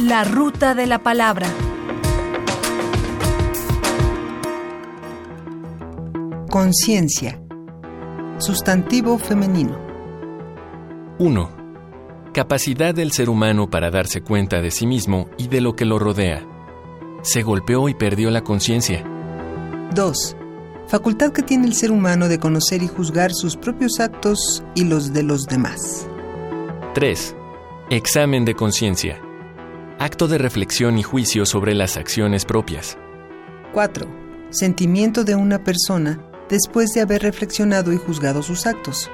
La 0.00 0.24
ruta 0.24 0.74
de 0.74 0.86
la 0.86 0.98
palabra. 0.98 1.48
Conciencia. 6.50 7.40
Sustantivo 8.36 9.16
femenino. 9.16 9.78
1. 11.18 11.50
Capacidad 12.34 12.94
del 12.94 13.10
ser 13.12 13.30
humano 13.30 13.70
para 13.70 13.90
darse 13.90 14.20
cuenta 14.20 14.60
de 14.60 14.70
sí 14.70 14.86
mismo 14.86 15.30
y 15.38 15.48
de 15.48 15.62
lo 15.62 15.74
que 15.76 15.86
lo 15.86 15.98
rodea. 15.98 16.46
Se 17.22 17.42
golpeó 17.42 17.88
y 17.88 17.94
perdió 17.94 18.30
la 18.30 18.44
conciencia. 18.44 19.02
2. 19.94 20.36
Facultad 20.88 21.32
que 21.32 21.42
tiene 21.42 21.66
el 21.66 21.72
ser 21.72 21.90
humano 21.90 22.28
de 22.28 22.38
conocer 22.38 22.82
y 22.82 22.88
juzgar 22.88 23.32
sus 23.32 23.56
propios 23.56 23.98
actos 23.98 24.62
y 24.74 24.84
los 24.84 25.14
de 25.14 25.22
los 25.22 25.46
demás. 25.46 26.06
3. 26.92 27.34
Examen 27.88 28.44
de 28.44 28.54
conciencia 28.54 29.25
acto 29.98 30.28
de 30.28 30.38
reflexión 30.38 30.98
y 30.98 31.02
juicio 31.02 31.46
sobre 31.46 31.74
las 31.74 31.96
acciones 31.96 32.44
propias. 32.44 32.98
4. 33.72 34.06
Sentimiento 34.50 35.24
de 35.24 35.34
una 35.34 35.64
persona 35.64 36.20
después 36.48 36.90
de 36.90 37.00
haber 37.00 37.22
reflexionado 37.22 37.92
y 37.92 37.96
juzgado 37.96 38.42
sus 38.42 38.66
actos. 38.66 39.10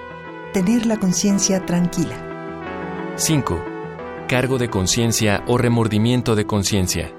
Tener 0.52 0.86
la 0.86 0.98
conciencia 0.98 1.64
tranquila. 1.64 3.14
5. 3.16 3.64
Cargo 4.28 4.58
de 4.58 4.68
conciencia 4.68 5.44
o 5.46 5.56
remordimiento 5.56 6.34
de 6.34 6.46
conciencia. 6.46 7.12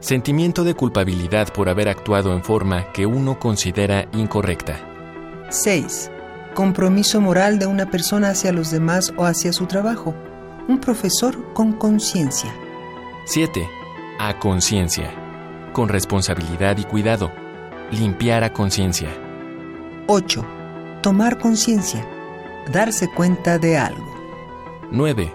Sentimiento 0.00 0.64
de 0.64 0.74
culpabilidad 0.74 1.52
por 1.52 1.68
haber 1.68 1.88
actuado 1.88 2.34
en 2.34 2.42
forma 2.42 2.92
que 2.92 3.06
uno 3.06 3.38
considera 3.38 4.08
incorrecta. 4.12 4.80
6. 5.50 6.10
Compromiso 6.54 7.20
moral 7.20 7.58
de 7.58 7.66
una 7.66 7.90
persona 7.90 8.30
hacia 8.30 8.52
los 8.52 8.70
demás 8.70 9.14
o 9.16 9.24
hacia 9.24 9.52
su 9.52 9.66
trabajo. 9.66 10.14
Un 10.68 10.80
profesor 10.80 11.54
con 11.54 11.72
conciencia. 11.72 12.52
7. 13.24 13.70
A 14.18 14.40
conciencia. 14.40 15.08
Con 15.72 15.88
responsabilidad 15.88 16.76
y 16.78 16.82
cuidado. 16.82 17.30
Limpiar 17.92 18.42
a 18.42 18.52
conciencia. 18.52 19.10
8. 20.08 20.44
Tomar 21.02 21.38
conciencia. 21.38 22.04
Darse 22.72 23.08
cuenta 23.08 23.58
de 23.58 23.78
algo. 23.78 24.12
9. 24.90 25.32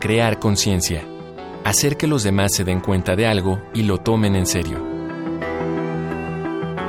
Crear 0.00 0.40
conciencia. 0.40 1.04
Hacer 1.64 1.96
que 1.96 2.08
los 2.08 2.24
demás 2.24 2.52
se 2.54 2.64
den 2.64 2.80
cuenta 2.80 3.14
de 3.14 3.28
algo 3.28 3.60
y 3.72 3.84
lo 3.84 3.98
tomen 3.98 4.34
en 4.34 4.46
serio. 4.46 4.84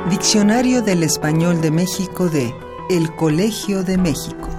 Diccionario 0.09 0.81
del 0.81 1.03
Español 1.03 1.62
de 1.62 1.69
México 1.69 2.27
de 2.27 2.55
El 2.89 3.15
Colegio 3.15 3.83
de 3.83 3.99
México. 3.99 4.49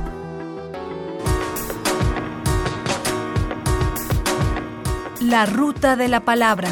La 5.31 5.47
ruta 5.47 5.95
de 5.95 6.09
la 6.09 6.25
palabra. 6.25 6.69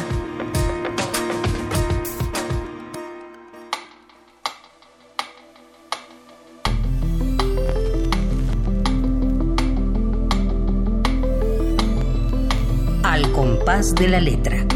Al 13.03 13.31
compás 13.31 13.95
de 13.95 14.09
la 14.09 14.19
letra. 14.19 14.68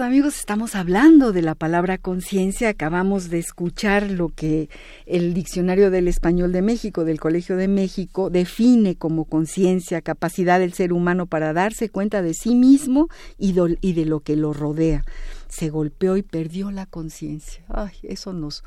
Amigos, 0.00 0.38
estamos 0.38 0.76
hablando 0.76 1.32
de 1.32 1.42
la 1.42 1.56
palabra 1.56 1.98
conciencia. 1.98 2.68
Acabamos 2.68 3.30
de 3.30 3.38
escuchar 3.38 4.10
lo 4.10 4.28
que 4.28 4.68
el 5.06 5.34
Diccionario 5.34 5.90
del 5.90 6.06
Español 6.06 6.52
de 6.52 6.62
México, 6.62 7.04
del 7.04 7.18
Colegio 7.18 7.56
de 7.56 7.66
México, 7.66 8.30
define 8.30 8.94
como 8.94 9.24
conciencia, 9.24 10.00
capacidad 10.00 10.60
del 10.60 10.72
ser 10.72 10.92
humano 10.92 11.26
para 11.26 11.52
darse 11.52 11.88
cuenta 11.88 12.22
de 12.22 12.34
sí 12.34 12.54
mismo 12.54 13.08
y, 13.38 13.56
y 13.80 13.92
de 13.94 14.04
lo 14.04 14.20
que 14.20 14.36
lo 14.36 14.52
rodea. 14.52 15.04
Se 15.48 15.68
golpeó 15.68 16.16
y 16.16 16.22
perdió 16.22 16.70
la 16.70 16.86
conciencia. 16.86 17.64
Ay, 17.68 17.92
eso 18.02 18.32
nos, 18.32 18.62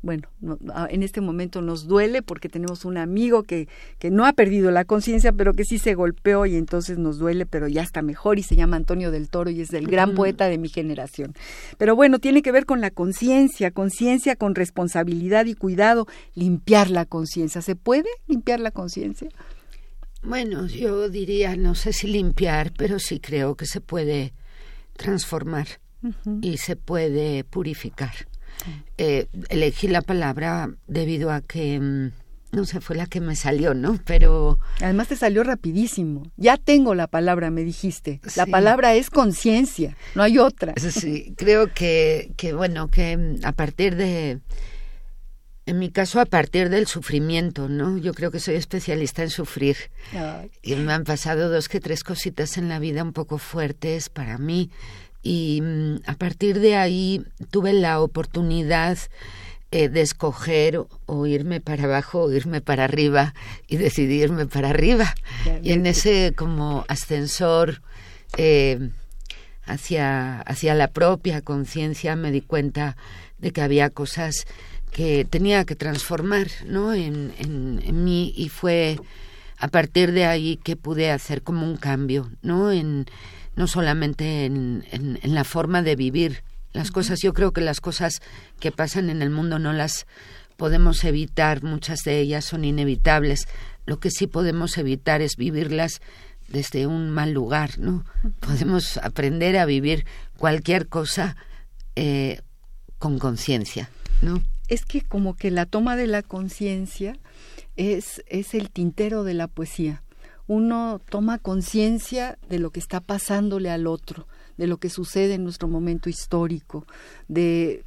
bueno, 0.00 0.28
en 0.90 1.02
este 1.02 1.20
momento 1.20 1.60
nos 1.60 1.88
duele 1.88 2.22
porque 2.22 2.48
tenemos 2.48 2.84
un 2.84 2.98
amigo 2.98 3.42
que, 3.42 3.68
que 3.98 4.10
no 4.10 4.26
ha 4.26 4.32
perdido 4.32 4.70
la 4.70 4.84
conciencia, 4.84 5.32
pero 5.32 5.54
que 5.54 5.64
sí 5.64 5.78
se 5.78 5.94
golpeó 5.94 6.46
y 6.46 6.54
entonces 6.54 6.98
nos 6.98 7.18
duele, 7.18 7.46
pero 7.46 7.66
ya 7.66 7.82
está 7.82 8.00
mejor 8.00 8.38
y 8.38 8.44
se 8.44 8.54
llama 8.54 8.76
Antonio 8.76 9.10
del 9.10 9.28
Toro 9.28 9.50
y 9.50 9.60
es 9.60 9.72
el 9.72 9.88
gran 9.88 10.14
poeta 10.14 10.48
de 10.48 10.58
mi 10.58 10.68
generación. 10.68 11.34
Pero 11.78 11.96
bueno, 11.96 12.20
tiene 12.20 12.42
que 12.42 12.52
ver 12.52 12.64
con 12.64 12.80
la 12.80 12.90
conciencia, 12.92 13.72
conciencia 13.72 14.36
con 14.36 14.54
responsabilidad 14.54 15.46
y 15.46 15.54
cuidado, 15.54 16.06
limpiar 16.34 16.90
la 16.90 17.04
conciencia. 17.04 17.60
¿Se 17.60 17.74
puede 17.74 18.08
limpiar 18.28 18.60
la 18.60 18.70
conciencia? 18.70 19.28
Bueno, 20.22 20.66
yo 20.66 21.08
diría, 21.08 21.56
no 21.56 21.74
sé 21.74 21.92
si 21.92 22.06
limpiar, 22.06 22.72
pero 22.76 22.98
sí 22.98 23.18
creo 23.18 23.56
que 23.56 23.66
se 23.66 23.80
puede 23.80 24.32
transformar 24.96 25.66
y 26.40 26.58
se 26.58 26.76
puede 26.76 27.44
purificar. 27.44 28.12
Eh, 28.96 29.26
elegí 29.48 29.88
la 29.88 30.02
palabra 30.02 30.70
debido 30.86 31.30
a 31.30 31.40
que 31.40 31.78
mm, 31.78 32.10
no 32.50 32.64
sé, 32.64 32.80
fue 32.80 32.96
la 32.96 33.06
que 33.06 33.20
me 33.20 33.36
salió, 33.36 33.74
¿no? 33.74 33.98
Pero... 34.04 34.58
Además 34.80 35.08
te 35.08 35.16
salió 35.16 35.44
rapidísimo. 35.44 36.30
Ya 36.36 36.56
tengo 36.56 36.94
la 36.94 37.06
palabra, 37.06 37.50
me 37.50 37.62
dijiste. 37.62 38.20
La 38.36 38.46
palabra 38.46 38.94
es 38.94 39.10
conciencia, 39.10 39.96
no 40.14 40.22
hay 40.22 40.38
otra. 40.38 40.74
Sí, 40.78 41.34
creo 41.36 41.72
que, 41.72 42.32
que, 42.36 42.54
bueno, 42.54 42.88
que 42.88 43.16
mm, 43.16 43.44
a 43.44 43.52
partir 43.52 43.96
de... 43.96 44.40
En 45.66 45.78
mi 45.78 45.90
caso, 45.90 46.18
a 46.18 46.24
partir 46.24 46.70
del 46.70 46.86
sufrimiento, 46.86 47.68
¿no? 47.68 47.98
Yo 47.98 48.14
creo 48.14 48.30
que 48.30 48.40
soy 48.40 48.54
especialista 48.54 49.22
en 49.22 49.28
sufrir. 49.28 49.76
Y 50.62 50.76
me 50.76 50.94
han 50.94 51.04
pasado 51.04 51.50
dos 51.50 51.68
que 51.68 51.78
tres 51.78 52.02
cositas 52.02 52.56
en 52.56 52.70
la 52.70 52.78
vida 52.78 53.02
un 53.02 53.12
poco 53.12 53.36
fuertes 53.36 54.08
para 54.08 54.38
mí 54.38 54.70
y 55.22 55.60
mm, 55.62 55.96
a 56.06 56.14
partir 56.14 56.60
de 56.60 56.76
ahí 56.76 57.24
tuve 57.50 57.72
la 57.72 58.00
oportunidad 58.00 58.98
eh, 59.70 59.90
de 59.90 60.00
escoger 60.00 60.80
o 61.04 61.26
irme 61.26 61.60
para 61.60 61.84
abajo 61.84 62.22
o 62.22 62.32
irme 62.32 62.62
para 62.62 62.84
arriba 62.84 63.34
y 63.66 63.76
decidirme 63.76 64.46
para 64.46 64.70
arriba. 64.70 65.14
y 65.62 65.72
en 65.72 65.86
ese 65.86 66.32
como 66.34 66.86
ascensor 66.88 67.82
eh, 68.38 68.90
hacia, 69.66 70.40
hacia 70.40 70.74
la 70.74 70.88
propia 70.88 71.42
conciencia, 71.42 72.16
me 72.16 72.30
di 72.30 72.40
cuenta 72.40 72.96
de 73.38 73.52
que 73.52 73.60
había 73.60 73.90
cosas 73.90 74.46
que 74.90 75.26
tenía 75.28 75.64
que 75.64 75.76
transformar 75.76 76.48
¿no? 76.64 76.94
en, 76.94 77.34
en, 77.38 78.04
mí 78.04 78.32
y 78.36 78.48
fue 78.48 78.98
a 79.58 79.68
partir 79.68 80.12
de 80.12 80.24
ahí 80.24 80.56
que 80.56 80.76
pude 80.76 81.10
hacer 81.10 81.42
como 81.42 81.66
un 81.66 81.76
cambio, 81.76 82.30
¿no? 82.40 82.72
En, 82.72 83.06
no 83.58 83.66
solamente 83.66 84.44
en, 84.44 84.86
en, 84.92 85.34
la 85.34 85.42
forma 85.42 85.82
de 85.82 85.96
vivir 85.96 86.44
las 86.72 86.92
cosas. 86.92 87.18
Yo 87.20 87.34
creo 87.34 87.52
que 87.52 87.60
las 87.60 87.80
cosas 87.80 88.20
que 88.60 88.70
pasan 88.70 89.10
en 89.10 89.20
el 89.20 89.30
mundo 89.30 89.58
no 89.58 89.72
las 89.72 90.06
podemos 90.56 91.02
evitar, 91.02 91.64
muchas 91.64 92.04
de 92.04 92.20
ellas 92.20 92.44
son 92.44 92.64
inevitables. 92.64 93.48
Lo 93.84 93.98
que 93.98 94.12
sí 94.12 94.28
podemos 94.28 94.78
evitar 94.78 95.22
es 95.22 95.34
vivirlas 95.36 96.00
desde 96.46 96.86
un 96.86 97.10
mal 97.10 97.32
lugar, 97.32 97.80
¿no? 97.80 98.04
Podemos 98.38 98.96
aprender 98.98 99.58
a 99.58 99.66
vivir 99.66 100.06
cualquier 100.36 100.86
cosa 100.86 101.36
eh, 101.96 102.40
con 103.00 103.18
conciencia, 103.18 103.90
¿no? 104.22 104.40
Es 104.68 104.84
que 104.84 105.00
como 105.00 105.34
que 105.34 105.50
la 105.50 105.66
toma 105.66 105.96
de 105.96 106.06
la 106.06 106.22
conciencia 106.22 107.16
es, 107.74 108.22
es 108.28 108.54
el 108.54 108.70
tintero 108.70 109.24
de 109.24 109.34
la 109.34 109.48
poesía 109.48 110.04
uno 110.48 111.00
toma 111.08 111.38
conciencia 111.38 112.38
de 112.48 112.58
lo 112.58 112.70
que 112.70 112.80
está 112.80 113.00
pasándole 113.00 113.70
al 113.70 113.86
otro, 113.86 114.26
de 114.56 114.66
lo 114.66 114.78
que 114.78 114.88
sucede 114.88 115.34
en 115.34 115.44
nuestro 115.44 115.68
momento 115.68 116.08
histórico, 116.08 116.86
de 117.28 117.84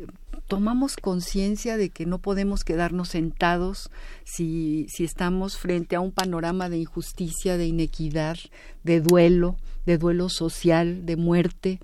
tomamos 0.51 0.97
conciencia 0.97 1.77
de 1.77 1.91
que 1.91 2.05
no 2.05 2.19
podemos 2.19 2.65
quedarnos 2.65 3.07
sentados 3.07 3.89
si, 4.25 4.85
si 4.89 5.05
estamos 5.05 5.57
frente 5.57 5.95
a 5.95 6.01
un 6.01 6.11
panorama 6.11 6.67
de 6.67 6.77
injusticia, 6.77 7.55
de 7.55 7.67
inequidad, 7.67 8.35
de 8.83 8.99
duelo, 8.99 9.55
de 9.85 9.97
duelo 9.97 10.27
social, 10.27 11.05
de 11.05 11.15
muerte, 11.15 11.79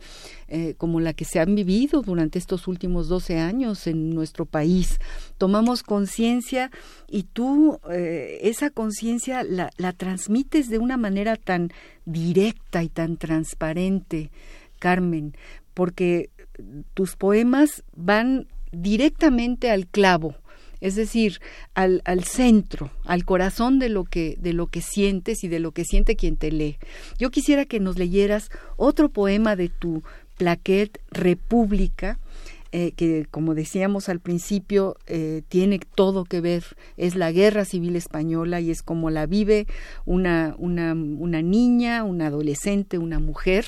eh, 0.50 0.74
como 0.78 1.00
la 1.00 1.14
que 1.14 1.24
se 1.24 1.40
han 1.40 1.56
vivido 1.56 2.02
durante 2.02 2.40
estos 2.40 2.68
últimos 2.68 3.08
12 3.08 3.40
años 3.40 3.88
en 3.88 4.10
nuestro 4.10 4.46
país. 4.46 5.00
Tomamos 5.38 5.82
conciencia 5.82 6.70
y 7.08 7.24
tú 7.24 7.80
eh, 7.90 8.40
esa 8.42 8.70
conciencia 8.70 9.46
la, 9.46 9.72
la 9.78 9.94
transmites 9.94 10.70
de 10.70 10.78
una 10.78 10.98
manera 10.98 11.38
tan 11.38 11.72
directa 12.04 12.84
y 12.84 12.90
tan 12.90 13.16
transparente, 13.16 14.30
Carmen, 14.78 15.38
porque 15.74 16.32
tus 16.94 17.16
poemas 17.16 17.86
van 17.96 18.48
directamente 18.82 19.70
al 19.70 19.88
clavo 19.88 20.36
es 20.80 20.96
decir, 20.96 21.40
al, 21.74 22.02
centro, 22.24 22.92
al 23.04 23.26
corazón 23.26 23.80
de 23.80 23.90
lo 23.90 24.04
que 24.04 24.38
de 24.40 24.54
lo 24.54 24.68
que 24.68 24.82
sientes 24.82 25.44
y 25.44 25.48
de 25.48 25.60
lo 25.60 25.72
que 25.72 25.86
siente 25.86 26.16
quien 26.16 26.38
te 26.38 26.52
lee. 26.52 26.78
Yo 27.18 27.32
quisiera 27.32 27.66
que 27.66 27.80
nos 27.80 27.98
leyeras 27.98 28.50
otro 28.76 29.10
poema 29.10 29.56
de 29.56 29.70
tu 29.70 30.04
plaquette 30.38 31.00
República, 31.10 32.20
eh, 32.72 32.92
que 32.92 33.26
como 33.32 33.56
decíamos 33.56 34.08
al 34.08 34.20
principio 34.20 34.98
eh, 35.08 35.42
tiene 35.48 35.80
todo 35.96 36.26
que 36.26 36.42
ver, 36.42 36.64
es 36.96 37.16
la 37.16 37.32
guerra 37.32 37.66
civil 37.66 37.96
española 37.96 38.62
y 38.62 38.70
es 38.70 38.84
como 38.84 39.10
la 39.10 39.26
vive 39.26 39.66
una, 40.06 40.54
una, 40.60 40.94
una 40.94 41.42
niña, 41.42 42.04
una 42.04 42.28
adolescente, 42.28 43.00
una 43.00 43.20
mujer 43.20 43.66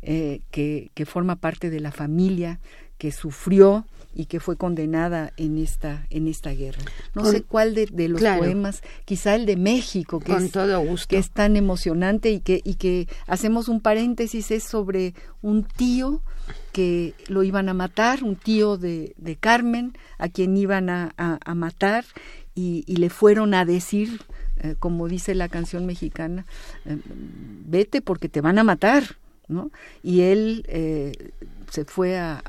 eh, 0.00 0.40
que, 0.50 0.90
que 0.94 1.06
forma 1.06 1.36
parte 1.36 1.70
de 1.70 1.78
la 1.78 1.92
familia, 1.92 2.58
que 2.98 3.12
sufrió 3.12 3.86
y 4.14 4.26
que 4.26 4.40
fue 4.40 4.56
condenada 4.56 5.32
en 5.36 5.58
esta 5.58 6.06
en 6.10 6.28
esta 6.28 6.50
guerra. 6.50 6.82
No 7.14 7.24
sé 7.24 7.42
cuál 7.42 7.74
de, 7.74 8.08
los 8.08 8.20
poemas, 8.20 8.82
quizá 9.04 9.34
el 9.34 9.46
de 9.46 9.56
México, 9.56 10.20
que 10.20 10.32
es, 10.32 11.06
que 11.06 11.18
es 11.18 11.30
tan 11.30 11.56
emocionante 11.56 12.30
y 12.30 12.40
que 12.40 12.60
y 12.64 12.74
que 12.74 13.08
hacemos 13.26 13.68
un 13.68 13.80
paréntesis 13.80 14.50
es 14.50 14.62
sobre 14.62 15.14
un 15.40 15.64
tío 15.64 16.22
que 16.72 17.14
lo 17.28 17.42
iban 17.42 17.68
a 17.68 17.74
matar, 17.74 18.24
un 18.24 18.36
tío 18.36 18.76
de, 18.76 19.14
de 19.16 19.36
Carmen, 19.36 19.96
a 20.18 20.28
quien 20.28 20.56
iban 20.56 20.88
a, 20.90 21.12
a, 21.16 21.54
matar 21.54 22.04
y, 22.54 22.82
y, 22.86 22.96
le 22.96 23.10
fueron 23.10 23.54
a 23.54 23.64
decir, 23.64 24.22
eh, 24.58 24.74
como 24.78 25.06
dice 25.06 25.34
la 25.34 25.48
canción 25.48 25.86
mexicana, 25.86 26.46
eh, 26.84 26.98
vete 27.06 28.00
porque 28.00 28.28
te 28.28 28.40
van 28.40 28.58
a 28.58 28.64
matar, 28.64 29.16
¿no? 29.48 29.70
Y 30.02 30.22
él 30.22 30.64
eh, 30.68 31.32
se 31.70 31.84
fue 31.84 32.18
a, 32.18 32.42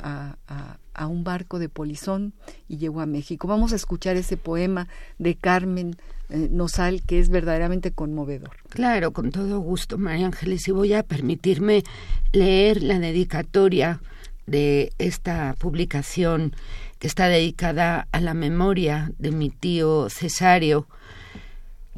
a 0.48 0.78
un 1.02 1.24
barco 1.24 1.60
de 1.60 1.70
polizón 1.70 2.34
y 2.68 2.78
llegó 2.78 3.02
a 3.02 3.06
México. 3.06 3.48
Vamos 3.48 3.74
a 3.74 3.76
escuchar 3.76 4.16
ese 4.16 4.38
poema 4.38 4.88
de 5.18 5.36
Carmen 5.36 5.96
eh, 6.30 6.48
Nosal 6.52 7.02
que 7.04 7.20
es 7.20 7.30
verdaderamente 7.30 7.92
conmovedor. 7.92 8.52
Claro, 8.70 9.12
con 9.12 9.32
todo 9.32 9.60
gusto, 9.60 9.98
María 9.98 10.26
Ángeles, 10.26 10.68
y 10.68 10.72
voy 10.72 10.94
a 10.94 11.04
permitirme 11.04 11.84
leer 12.32 12.84
la 12.84 13.00
dedicatoria 13.00 14.02
de 14.46 14.92
esta 14.98 15.56
publicación 15.58 16.56
que 17.00 17.08
está 17.08 17.28
dedicada 17.28 18.08
a 18.12 18.22
la 18.22 18.34
memoria 18.34 19.12
de 19.18 19.32
mi 19.32 19.50
tío 19.50 20.10
Cesario, 20.10 20.88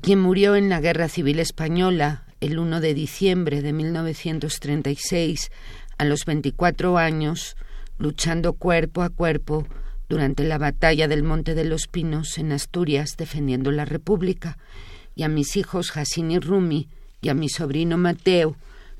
quien 0.01 0.19
murió 0.19 0.55
en 0.55 0.69
la 0.69 0.81
Guerra 0.81 1.10
Civil 1.10 1.39
Española 1.39 2.23
el 2.41 2.60
1 2.60 2.81
de 2.81 2.93
diciembre 2.93 3.62
de 3.62 3.73
1936 3.73 5.51
a 5.97 6.05
los 6.05 6.25
24 6.25 6.97
años 6.97 7.55
luchando 7.97 8.53
cuerpo 8.53 9.01
a 9.01 9.10
cuerpo 9.10 9.65
durante 10.10 10.43
la 10.43 10.58
batalla 10.58 11.08
del 11.08 11.23
Monte 11.23 11.55
de 11.55 11.65
los 11.65 11.88
Pinos 11.88 12.38
en 12.38 12.51
Asturias 12.51 13.15
defendiendo 13.17 13.71
la 13.71 13.86
República, 13.86 14.58
y 15.15 15.23
a 15.23 15.29
mis 15.29 15.55
hijos 15.55 15.91
Jacín 15.91 16.31
y 16.31 16.39
Rumi 16.39 16.89
y 17.21 17.29
a 17.29 17.34
mi 17.34 17.49
sobrino 17.49 17.97
Mateo 17.97 18.55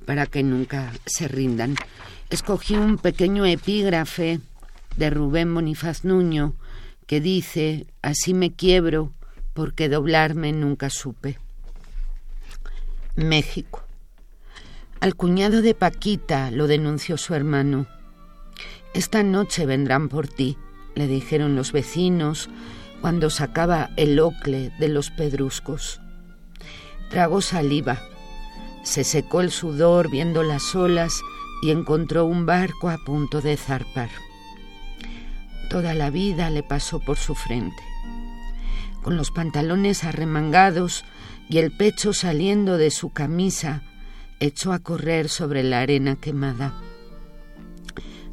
para 0.06 0.26
que 0.26 0.44
nunca 0.44 0.94
se 1.06 1.28
rindan. 1.28 1.76
Escogí 2.30 2.76
un 2.76 2.98
pequeño 2.98 3.46
epígrafe 3.46 4.40
de 4.98 5.10
Rubén 5.10 5.54
Bonifaz 5.54 6.06
Nuño 6.06 6.54
que 7.06 7.22
dice, 7.22 7.86
así 8.02 8.34
me 8.34 8.52
quiebro 8.52 9.12
porque 9.54 9.90
doblarme 9.90 10.52
nunca 10.52 10.90
supe. 10.90 11.38
México. 13.16 13.84
Al 15.00 15.16
cuñado 15.16 15.62
de 15.62 15.76
Paquita 15.76 16.52
lo 16.52 16.68
denunció 16.68 17.18
su 17.18 17.34
hermano. 17.36 17.88
Esta 18.96 19.24
noche 19.24 19.66
vendrán 19.66 20.08
por 20.08 20.30
ti, 20.30 20.58
le 20.96 21.08
dijeron 21.08 21.58
los 21.58 21.74
vecinos 21.74 22.50
cuando 23.02 23.30
sacaba 23.30 23.90
el 23.98 24.18
ocle 24.22 24.72
de 24.80 24.88
los 24.88 25.12
pedruscos. 25.12 26.00
Tragó 27.10 27.42
saliva, 27.42 28.02
se 28.84 29.04
secó 29.04 29.42
el 29.42 29.52
sudor 29.52 30.10
viendo 30.10 30.44
las 30.44 30.74
olas 30.76 31.20
y 31.62 31.72
encontró 31.72 32.24
un 32.24 32.46
barco 32.46 32.88
a 32.90 32.98
punto 32.98 33.42
de 33.42 33.58
zarpar. 33.58 34.10
Toda 35.70 35.94
la 35.94 36.10
vida 36.10 36.50
le 36.50 36.64
pasó 36.64 37.02
por 37.02 37.18
su 37.18 37.36
frente. 37.36 37.84
Con 39.04 39.18
los 39.18 39.30
pantalones 39.30 40.06
arremangados 40.06 41.04
y 41.50 41.58
el 41.58 41.76
pecho 41.76 42.14
saliendo 42.14 42.78
de 42.78 42.92
su 42.92 43.12
camisa, 43.12 43.84
echó 44.40 44.72
a 44.72 44.80
correr 44.80 45.28
sobre 45.28 45.64
la 45.64 45.82
arena 45.82 46.16
quemada. 46.16 46.74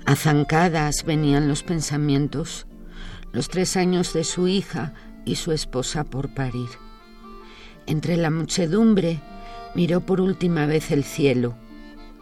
Azancadas 0.05 1.05
venían 1.05 1.49
los 1.49 1.63
pensamientos, 1.63 2.67
los 3.33 3.49
tres 3.49 3.77
años 3.77 4.13
de 4.13 4.25
su 4.25 4.49
hija 4.49 4.95
y 5.25 5.37
su 5.37 5.53
esposa 5.53 6.05
por 6.05 6.35
parir. 6.35 6.69
Entre 7.87 8.17
la 8.17 8.31
muchedumbre 8.31 9.21
miró 9.75 10.01
por 10.01 10.21
última 10.21 10.67
vez 10.67 10.91
el 10.91 11.05
cielo. 11.05 11.55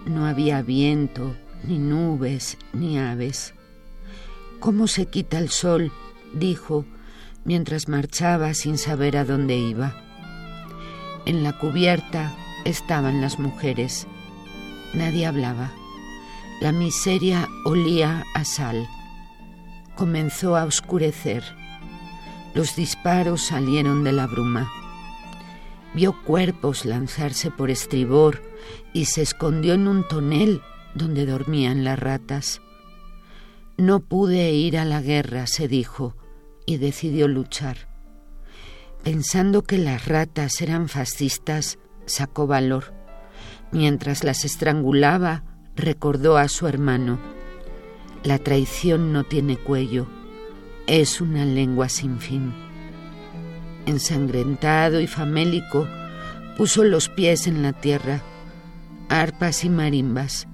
No 0.06 0.26
había 0.26 0.62
viento, 0.62 1.36
ni 1.64 1.78
nubes, 1.78 2.58
ni 2.72 2.98
aves. 2.98 3.54
¿Cómo 4.60 4.86
se 4.86 5.06
quita 5.06 5.38
el 5.38 5.48
sol? 5.48 5.90
dijo, 6.34 6.84
mientras 7.44 7.88
marchaba 7.88 8.54
sin 8.54 8.78
saber 8.78 9.16
a 9.16 9.24
dónde 9.24 9.56
iba. 9.56 9.94
En 11.26 11.42
la 11.42 11.58
cubierta 11.58 12.34
estaban 12.64 13.20
las 13.20 13.38
mujeres. 13.38 14.06
Nadie 14.94 15.26
hablaba. 15.26 15.72
La 16.60 16.72
miseria 16.72 17.48
olía 17.64 18.26
a 18.34 18.44
sal. 18.44 18.86
Comenzó 19.96 20.56
a 20.56 20.64
oscurecer. 20.64 21.42
Los 22.54 22.76
disparos 22.76 23.40
salieron 23.40 24.04
de 24.04 24.12
la 24.12 24.26
bruma. 24.26 24.70
Vio 25.94 26.14
cuerpos 26.22 26.84
lanzarse 26.84 27.50
por 27.50 27.70
estribor 27.70 28.42
y 28.92 29.06
se 29.06 29.22
escondió 29.22 29.72
en 29.72 29.88
un 29.88 30.06
tonel 30.06 30.60
donde 30.94 31.24
dormían 31.24 31.82
las 31.82 31.98
ratas. 31.98 32.60
No 33.78 34.00
pude 34.00 34.52
ir 34.52 34.76
a 34.76 34.84
la 34.84 35.00
guerra, 35.00 35.46
se 35.46 35.66
dijo, 35.66 36.14
y 36.66 36.76
decidió 36.76 37.26
luchar. 37.26 37.88
Pensando 39.02 39.62
que 39.62 39.78
las 39.78 40.04
ratas 40.04 40.60
eran 40.60 40.90
fascistas, 40.90 41.78
sacó 42.04 42.46
valor. 42.46 42.92
Mientras 43.72 44.24
las 44.24 44.44
estrangulaba, 44.44 45.49
recordó 45.80 46.36
a 46.36 46.48
su 46.48 46.66
hermano, 46.66 47.18
la 48.22 48.38
traición 48.38 49.12
no 49.12 49.24
tiene 49.24 49.56
cuello, 49.56 50.06
es 50.86 51.20
una 51.20 51.44
lengua 51.44 51.88
sin 51.88 52.18
fin. 52.18 52.52
Ensangrentado 53.86 55.00
y 55.00 55.06
famélico, 55.06 55.88
puso 56.56 56.84
los 56.84 57.08
pies 57.08 57.46
en 57.46 57.62
la 57.62 57.72
tierra, 57.72 58.22
arpas 59.08 59.64
y 59.64 59.70
marimbas, 59.70 60.46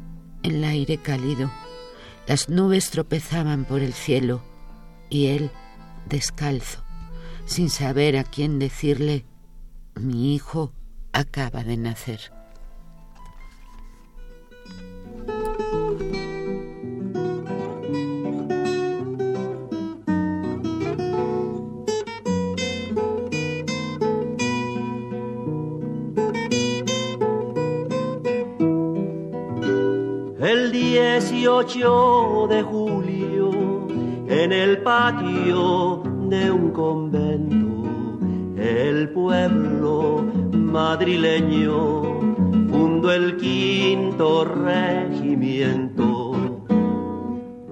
el 0.43 0.63
aire 0.63 0.99
cálido. 0.99 1.51
Las 2.27 2.49
nubes 2.49 2.91
tropezaban 2.91 3.65
por 3.65 3.81
el 3.81 3.93
cielo 3.93 4.43
y 5.11 5.27
él, 5.27 5.51
descalzo, 6.09 6.85
sin 7.47 7.71
saber 7.71 8.17
a 8.17 8.25
quién 8.25 8.59
decirle, 8.59 9.25
mi 9.95 10.35
hijo 10.35 10.73
acaba 11.13 11.65
de 11.65 11.77
nacer. 11.77 12.36
El 30.47 30.71
18 30.71 32.47
de 32.49 32.63
julio, 32.63 33.51
en 34.29 34.53
el 34.53 34.81
patio 34.81 36.05
de 36.29 36.53
un 36.53 36.71
convento, 36.71 37.91
el 38.57 39.09
pueblo 39.09 40.25
madrileño 40.53 42.03
fundó 42.71 43.11
el 43.11 43.37
quinto 43.39 44.45
regimiento. 44.45 46.37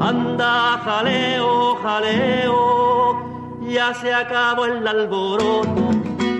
Anda, 0.01 0.81
jaleo, 0.85 1.77
jaleo, 1.77 3.61
ya 3.69 3.95
se 3.95 4.13
acabó 4.13 4.65
el 4.65 4.85
alboroto 4.85 5.91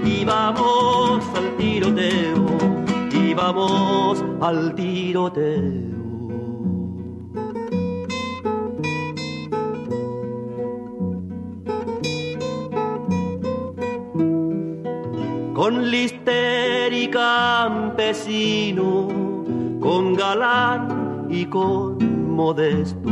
y 0.05 0.25
vamos 0.25 1.25
al 1.37 1.57
tiroteo, 1.57 2.45
y 3.13 3.35
vamos 3.35 4.25
al 4.41 4.75
tiroteo. 4.75 5.94
Con 15.65 15.81
lister 15.91 16.93
y 16.93 17.09
campesino, 17.09 19.09
con 19.81 20.13
galán 20.13 21.27
y 21.31 21.47
con 21.47 22.37
modesto, 22.37 23.09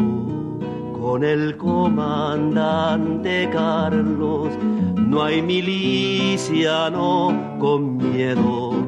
con 1.00 1.24
el 1.24 1.56
comandante 1.56 3.48
Carlos, 3.50 4.50
no 4.98 5.22
hay 5.22 5.40
miliciano 5.40 7.32
con 7.58 7.96
miedo. 7.96 8.86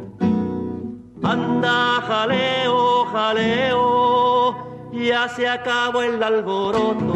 Anda, 1.23 2.03
jaleo, 2.07 3.07
jaleo, 3.07 4.57
ya 4.93 5.27
se 5.27 5.49
acabó 5.49 6.03
el 6.03 6.23
alboroto 6.23 7.15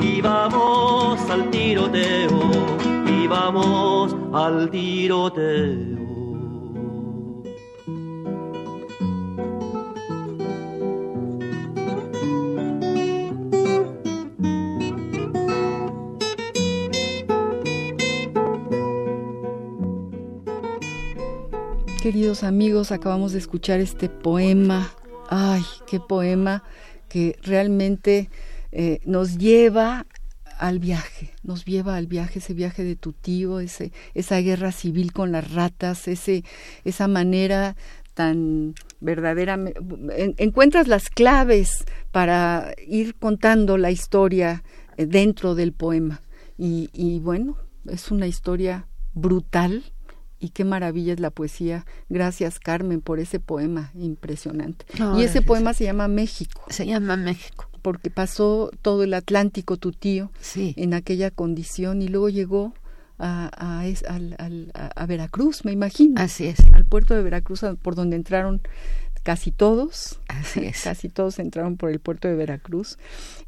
y 0.00 0.20
vamos 0.20 1.20
al 1.30 1.48
tiroteo 1.50 2.95
vamos 3.26 4.16
al 4.32 4.70
tiroteo. 4.70 6.06
Queridos 22.02 22.44
amigos, 22.44 22.92
acabamos 22.92 23.32
de 23.32 23.38
escuchar 23.38 23.80
este 23.80 24.08
poema. 24.08 24.88
Ay, 25.28 25.64
qué 25.88 25.98
poema 25.98 26.62
que 27.08 27.36
realmente 27.42 28.30
eh, 28.70 29.00
nos 29.04 29.38
lleva 29.38 30.06
al 30.58 30.78
viaje, 30.78 31.34
nos 31.42 31.64
lleva 31.64 31.96
al 31.96 32.06
viaje, 32.06 32.38
ese 32.38 32.54
viaje 32.54 32.84
de 32.84 32.96
tu 32.96 33.12
tío, 33.12 33.60
ese, 33.60 33.92
esa 34.14 34.38
guerra 34.38 34.72
civil 34.72 35.12
con 35.12 35.32
las 35.32 35.52
ratas, 35.52 36.08
ese, 36.08 36.44
esa 36.84 37.08
manera 37.08 37.76
tan 38.14 38.74
verdadera. 39.00 39.58
encuentras 40.38 40.88
las 40.88 41.10
claves 41.10 41.84
para 42.12 42.74
ir 42.86 43.14
contando 43.16 43.76
la 43.76 43.90
historia 43.90 44.64
eh, 44.96 45.06
dentro 45.06 45.54
del 45.54 45.72
poema. 45.72 46.22
Y, 46.56 46.88
y 46.94 47.18
bueno, 47.20 47.58
es 47.86 48.10
una 48.10 48.26
historia 48.26 48.86
brutal, 49.12 49.84
y 50.38 50.50
qué 50.50 50.64
maravilla 50.64 51.14
es 51.14 51.20
la 51.20 51.30
poesía. 51.30 51.86
Gracias, 52.08 52.58
Carmen, 52.58 53.00
por 53.00 53.20
ese 53.20 53.40
poema 53.40 53.90
impresionante. 53.94 54.84
y 55.16 55.22
ese 55.22 55.40
poema 55.40 55.72
se 55.72 55.84
llama 55.84 56.08
México. 56.08 56.62
Se 56.68 56.86
llama 56.86 57.16
México 57.16 57.70
porque 57.86 58.10
pasó 58.10 58.72
todo 58.82 59.04
el 59.04 59.14
Atlántico 59.14 59.76
tu 59.76 59.92
tío 59.92 60.32
en 60.56 60.92
aquella 60.92 61.30
condición 61.30 62.02
y 62.02 62.08
luego 62.08 62.28
llegó 62.28 62.74
a, 63.16 63.48
a, 63.56 63.84
a, 64.96 65.06
Veracruz, 65.06 65.64
me 65.64 65.70
imagino. 65.70 66.20
Así 66.20 66.46
es. 66.46 66.58
Al 66.72 66.84
puerto 66.84 67.14
de 67.14 67.22
Veracruz, 67.22 67.60
por 67.82 67.94
donde 67.94 68.16
entraron 68.16 68.60
casi 69.22 69.52
todos, 69.52 70.18
Así 70.26 70.64
es. 70.64 70.80
casi 70.82 71.08
todos 71.08 71.38
entraron 71.38 71.76
por 71.76 71.90
el 71.90 72.00
puerto 72.00 72.26
de 72.26 72.34
Veracruz. 72.34 72.98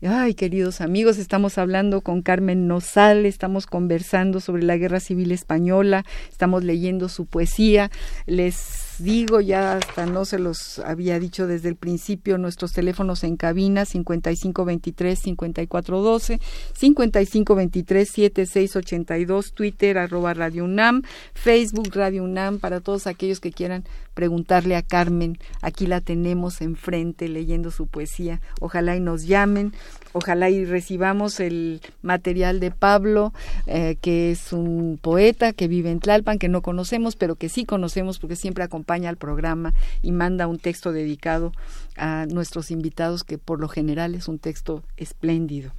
Ay, 0.02 0.34
queridos 0.34 0.80
amigos, 0.80 1.18
estamos 1.18 1.58
hablando 1.58 2.02
con 2.02 2.22
Carmen 2.22 2.68
Nosal, 2.68 3.26
estamos 3.26 3.66
conversando 3.66 4.38
sobre 4.38 4.62
la 4.62 4.76
Guerra 4.76 5.00
Civil 5.00 5.32
Española, 5.32 6.04
estamos 6.30 6.62
leyendo 6.62 7.08
su 7.08 7.26
poesía. 7.26 7.90
Les 8.26 8.87
digo, 8.98 9.40
ya 9.40 9.74
hasta 9.74 10.06
no 10.06 10.24
se 10.24 10.38
los 10.38 10.78
había 10.80 11.18
dicho 11.18 11.46
desde 11.46 11.68
el 11.68 11.76
principio, 11.76 12.38
nuestros 12.38 12.72
teléfonos 12.72 13.24
en 13.24 13.36
cabina 13.36 13.82
5523-5412, 13.82 16.40
5523-7682, 16.78 19.52
Twitter 19.52 19.98
arroba 19.98 20.32
Radio 20.34 20.64
UNAM, 20.64 21.02
Facebook 21.34 21.90
Radio 21.94 22.24
UNAM, 22.24 22.58
para 22.58 22.80
todos 22.80 23.06
aquellos 23.06 23.40
que 23.40 23.52
quieran 23.52 23.84
preguntarle 24.14 24.76
a 24.76 24.82
Carmen, 24.82 25.38
aquí 25.62 25.86
la 25.86 26.00
tenemos 26.00 26.60
enfrente 26.60 27.28
leyendo 27.28 27.70
su 27.70 27.86
poesía, 27.86 28.40
ojalá 28.60 28.96
y 28.96 29.00
nos 29.00 29.24
llamen 29.24 29.72
Ojalá 30.18 30.50
y 30.50 30.64
recibamos 30.64 31.38
el 31.38 31.80
material 32.02 32.58
de 32.58 32.72
Pablo, 32.72 33.32
eh, 33.66 33.96
que 34.00 34.32
es 34.32 34.52
un 34.52 34.98
poeta 35.00 35.52
que 35.52 35.68
vive 35.68 35.92
en 35.92 36.00
Tlalpan, 36.00 36.40
que 36.40 36.48
no 36.48 36.60
conocemos, 36.60 37.14
pero 37.14 37.36
que 37.36 37.48
sí 37.48 37.64
conocemos 37.64 38.18
porque 38.18 38.34
siempre 38.34 38.64
acompaña 38.64 39.10
al 39.10 39.16
programa 39.16 39.74
y 40.02 40.10
manda 40.10 40.48
un 40.48 40.58
texto 40.58 40.90
dedicado 40.90 41.52
a 41.96 42.26
nuestros 42.26 42.72
invitados, 42.72 43.22
que 43.22 43.38
por 43.38 43.60
lo 43.60 43.68
general 43.68 44.16
es 44.16 44.26
un 44.26 44.40
texto 44.40 44.82
espléndido. 44.96 45.70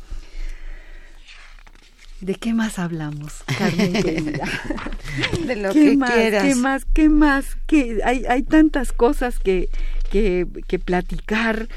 ¿De 2.21 2.35
qué 2.35 2.53
más 2.53 2.79
hablamos, 2.79 3.43
Carmen 3.57 3.91
De 5.47 5.55
lo 5.57 5.73
que 5.73 5.97
más, 5.97 6.11
quieras. 6.11 6.43
¿Qué 6.45 6.55
más? 6.55 6.85
¿Qué 6.85 7.09
más? 7.09 7.57
¿Qué? 7.67 7.99
Hay, 8.05 8.23
hay 8.29 8.43
tantas 8.43 8.93
cosas 8.93 9.37
que, 9.37 9.67
que, 10.09 10.47
que 10.65 10.79
platicar 10.79 11.67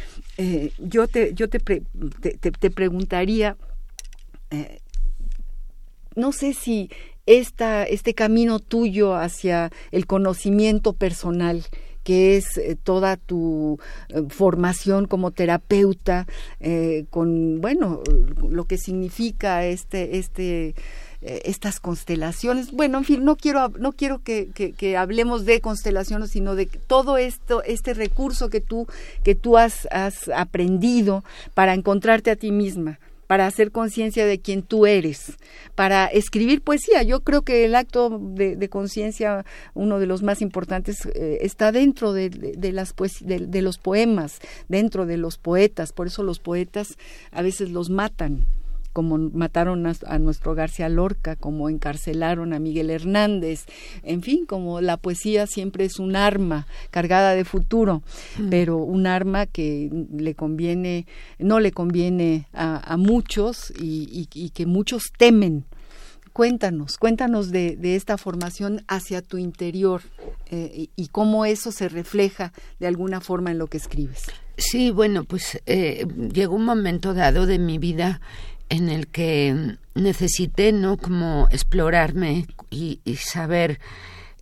eh, 0.44 0.72
yo 0.78 1.06
te, 1.06 1.34
yo 1.34 1.48
te, 1.48 1.60
te, 1.60 2.70
preguntaría, 2.72 3.56
eh, 4.50 4.80
no 6.16 6.32
sé 6.32 6.52
si 6.52 6.90
esta, 7.26 7.84
este 7.84 8.12
camino 8.12 8.58
tuyo 8.58 9.14
hacia 9.14 9.70
el 9.92 10.04
conocimiento 10.06 10.94
personal, 10.94 11.64
que 12.02 12.36
es 12.36 12.58
eh, 12.58 12.76
toda 12.82 13.16
tu 13.16 13.78
formación 14.30 15.06
como 15.06 15.30
terapeuta, 15.30 16.26
con, 17.10 17.60
bueno, 17.60 18.02
lo 18.50 18.64
que 18.64 18.78
significa 18.78 19.64
este, 19.64 20.18
este, 20.18 20.74
eh, 21.22 21.42
estas 21.44 21.78
constelaciones. 21.78 22.72
Bueno, 22.72 22.98
en 22.98 23.04
fin, 23.04 23.24
no 23.24 23.36
quiero, 23.36 23.68
no 23.78 23.92
quiero 23.92 24.22
que, 24.22 24.96
hablemos 24.98 25.44
de 25.44 25.60
constelaciones, 25.60 26.30
sino 26.30 26.56
de 26.56 26.66
todo 26.66 27.16
esto, 27.16 27.62
este 27.62 27.94
recurso 27.94 28.48
que 28.48 28.60
tú, 28.60 28.88
que 29.22 29.36
tú 29.36 29.56
has, 29.56 29.86
has 29.92 30.28
aprendido 30.28 31.22
para 31.54 31.74
encontrarte 31.74 32.32
a 32.32 32.36
ti 32.36 32.50
misma 32.50 32.98
para 33.28 33.46
hacer 33.46 33.70
conciencia 33.70 34.26
de 34.26 34.40
quién 34.40 34.62
tú 34.62 34.84
eres, 34.84 35.38
para 35.74 36.04
escribir 36.04 36.60
poesía. 36.60 37.02
Yo 37.02 37.20
creo 37.20 37.40
que 37.40 37.64
el 37.64 37.74
acto 37.74 38.18
de, 38.20 38.68
conciencia, 38.68 39.46
uno 39.72 39.98
de 39.98 40.04
los 40.04 40.22
más 40.22 40.42
importantes, 40.42 41.06
eh, 41.06 41.38
está 41.40 41.72
dentro 41.72 42.12
de, 42.12 42.28
de, 42.28 43.62
los 43.62 43.78
poemas, 43.78 44.38
dentro 44.68 45.06
de 45.06 45.16
los 45.16 45.38
poetas. 45.38 45.94
Por 45.94 46.08
eso 46.08 46.22
los 46.22 46.40
poetas 46.40 46.98
a 47.30 47.40
veces 47.40 47.70
los 47.70 47.88
matan 47.88 48.44
como 48.92 49.18
mataron 49.18 49.86
a, 49.86 50.18
nuestro 50.18 50.54
García 50.54 50.88
Lorca, 50.88 51.36
como 51.36 51.68
encarcelaron 51.68 52.52
a 52.52 52.58
Miguel 52.58 52.90
Hernández, 52.90 53.64
en 54.02 54.22
fin, 54.22 54.46
como 54.46 54.80
la 54.80 54.96
poesía 54.96 55.46
siempre 55.46 55.84
es 55.84 55.98
un 55.98 56.16
arma 56.16 56.66
cargada 56.90 57.34
de 57.34 57.44
futuro, 57.44 58.02
mm. 58.38 58.48
pero 58.50 58.78
un 58.78 59.06
arma 59.06 59.46
que 59.46 59.90
le 60.14 60.34
conviene, 60.34 61.06
no 61.38 61.60
le 61.60 61.72
conviene 61.72 62.46
a, 62.52 62.96
muchos 62.96 63.72
y, 63.78 64.50
que 64.54 64.66
muchos 64.66 65.04
temen. 65.16 65.64
Cuéntanos, 66.32 66.96
cuéntanos 66.96 67.50
de, 67.50 67.78
esta 67.82 68.16
formación 68.16 68.84
hacia 68.88 69.20
tu 69.20 69.36
interior 69.36 70.02
eh, 70.50 70.88
y, 70.96 71.08
cómo 71.08 71.44
eso 71.44 71.72
se 71.72 71.88
refleja 71.88 72.52
de 72.80 72.86
alguna 72.86 73.20
forma 73.20 73.50
en 73.50 73.58
lo 73.58 73.66
que 73.66 73.76
escribes. 73.76 74.24
Sí, 74.56 74.90
bueno, 74.90 75.24
pues 75.24 75.60
eh, 75.66 76.06
llegó 76.32 76.54
un 76.54 76.64
momento 76.64 77.14
dado 77.14 77.46
de 77.46 77.58
mi 77.58 77.78
vida 77.78 78.20
en 78.72 78.88
el 78.88 79.06
que 79.06 79.76
necesité, 79.94 80.72
¿no? 80.72 80.96
Como 80.96 81.46
explorarme 81.50 82.46
y, 82.70 83.00
saber 83.16 83.78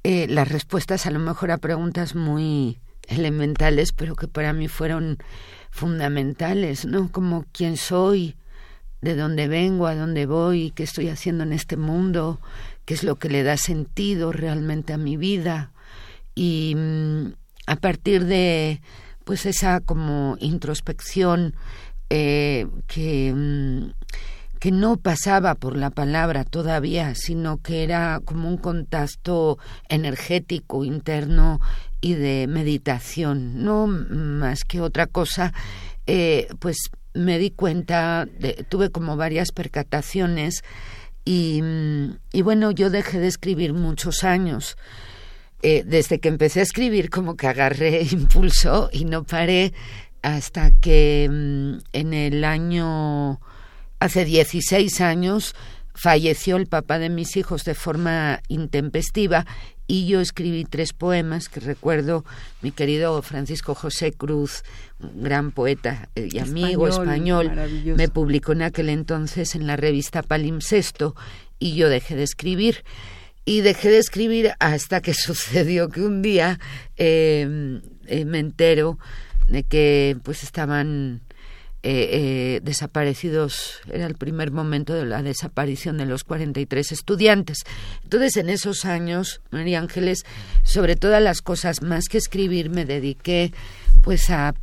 eh, 0.05 0.29
las 0.29 0.49
respuestas 0.49 1.05
a 1.07 1.11
lo 1.11 1.19
mejor 1.19 1.51
a 1.51 1.59
preguntas 1.59 2.15
muy 2.15 2.79
elementales, 3.09 3.91
pero 3.91 4.15
que 4.15 4.29
para 4.29 4.53
mí 4.53 4.69
fueron 4.69 5.19
fundamentales, 5.73 6.85
¿no? 6.85 7.11
Como 7.11 7.45
quién 7.51 7.77
soy, 7.77 8.37
de 9.01 9.17
dónde 9.17 9.49
vengo, 9.49 9.89
a 9.89 9.97
dónde 9.97 10.27
voy, 10.27 10.71
qué 10.77 10.85
estoy 10.85 11.09
haciendo 11.09 11.43
en 11.43 11.53
este 11.53 11.77
mundo, 11.77 12.39
qué 12.85 12.95
es 12.95 13.03
lo 13.03 13.17
que 13.17 13.31
le 13.31 13.43
da 13.43 13.57
sentido 13.57 14.31
realmente 14.31 14.93
a 14.93 14.97
mi 14.97 15.17
vida. 15.17 15.73
Y 16.37 16.75
mm, 16.77 17.33
a 17.67 17.75
partir 17.75 18.27
de 18.27 18.81
pues 19.25 19.45
esa 19.45 19.81
como 19.81 20.37
introspección 20.41 21.55
eh, 22.11 22.67
que, 22.87 23.33
mm, 23.35 23.93
que 24.59 24.71
no 24.73 24.99
pasaba 24.99 25.55
por 25.55 25.77
la 25.77 25.91
palabra 25.91 26.45
todavía, 26.45 27.15
sino 27.15 27.63
que 27.63 27.83
era 27.83 28.21
como 28.25 28.49
un 28.49 28.59
contacto 28.59 29.59
energético 29.89 30.85
interno 30.85 31.61
y 32.01 32.15
de 32.15 32.47
meditación, 32.47 33.65
no 33.65 33.87
más 33.87 34.65
que 34.65 34.81
otra 34.81 35.07
cosa, 35.07 35.55
eh, 36.07 36.49
pues 36.59 36.91
me 37.15 37.39
di 37.39 37.51
cuenta, 37.51 38.29
tuve 38.69 38.91
como 38.91 39.17
varias 39.17 39.51
percataciones 39.53 40.63
y, 41.25 41.61
mm, 41.63 42.19
y, 42.33 42.43
bueno, 42.43 42.71
yo 42.71 42.91
dejé 42.91 43.19
de 43.19 43.29
escribir 43.29 43.73
muchos 43.73 44.25
años. 44.25 44.77
Eh, 45.63 45.83
desde 45.85 46.21
que 46.21 46.29
empecé 46.29 46.61
a 46.61 46.63
escribir 46.63 47.11
como 47.11 47.37
que 47.37 47.47
agarré 47.47 48.03
impulso 48.13 48.89
y 48.93 49.05
no 49.05 49.25
paré 49.25 49.75
hasta 50.23 50.73
que 50.73 51.29
mm, 51.31 51.79
en 51.93 52.15
el 52.15 52.45
año, 52.45 53.41
hace 53.99 54.25
16 54.25 55.01
años, 55.01 55.55
falleció 55.95 56.57
el 56.57 56.67
papá 56.67 56.99
de 56.99 57.11
mis 57.11 57.37
hijos 57.37 57.65
de 57.65 57.75
forma 57.75 58.41
intempestiva 58.49 59.47
y 59.91 60.07
yo 60.07 60.21
escribí 60.21 60.65
tres 60.65 60.93
poemas 60.93 61.49
que 61.49 61.59
recuerdo 61.59 62.25
mi 62.63 62.71
querido 62.71 63.21
Francisco 63.23 63.75
José 63.75 64.13
Cruz, 64.13 64.63
un 65.01 65.25
gran 65.25 65.51
poeta 65.51 66.09
y 66.15 66.39
amigo 66.39 66.87
español, 66.87 67.51
me 67.97 68.09
publicó 68.09 68.53
en 68.53 68.63
aquel 68.63 68.89
entonces 68.89 69.57
en 69.57 69.67
la 69.67 69.77
revista 69.77 70.23
Palimpsesto 70.23 71.17
y 71.59 71.75
yo 71.75 71.89
dejé 71.89 72.15
de 72.15 72.23
escribir. 72.23 72.85
Y 73.45 73.63
dejé 73.63 73.91
de 73.91 73.99
escribir 73.99 74.53
hasta 74.61 75.01
que 75.01 75.13
sucedió 75.15 75.89
que 75.89 76.03
un 76.03 76.23
día 76.23 76.61
em, 76.97 77.83
eh, 78.07 78.25
me 78.25 78.39
entero 78.39 78.97
de 79.51 79.65
que 79.65 80.17
pues 80.23 80.43
estaban 80.43 81.21
eh, 81.83 82.09
eh, 82.13 82.61
desaparecidos, 82.63 83.81
era 83.93 84.07
el 84.07 84.15
primer 84.15 84.53
momento 84.53 84.95
de 84.95 85.07
la 85.07 85.23
desaparición 85.23 85.99
de 85.99 86.07
los 86.07 86.25
43 86.25 86.93
estudiantes. 86.93 87.65
Entonces, 88.05 88.37
en 88.37 88.49
esos 88.49 88.85
años, 88.85 89.41
María 89.51 89.81
Ángeles, 89.81 90.25
sobre 90.63 90.95
todas 90.95 91.23
las 91.23 91.43
cosas, 91.43 91.83
más 91.83 92.05
que 92.09 92.19
escribir, 92.19 92.71
me 92.71 92.85
dediqué 92.85 93.53
pues 94.03 94.31
a 94.31 94.55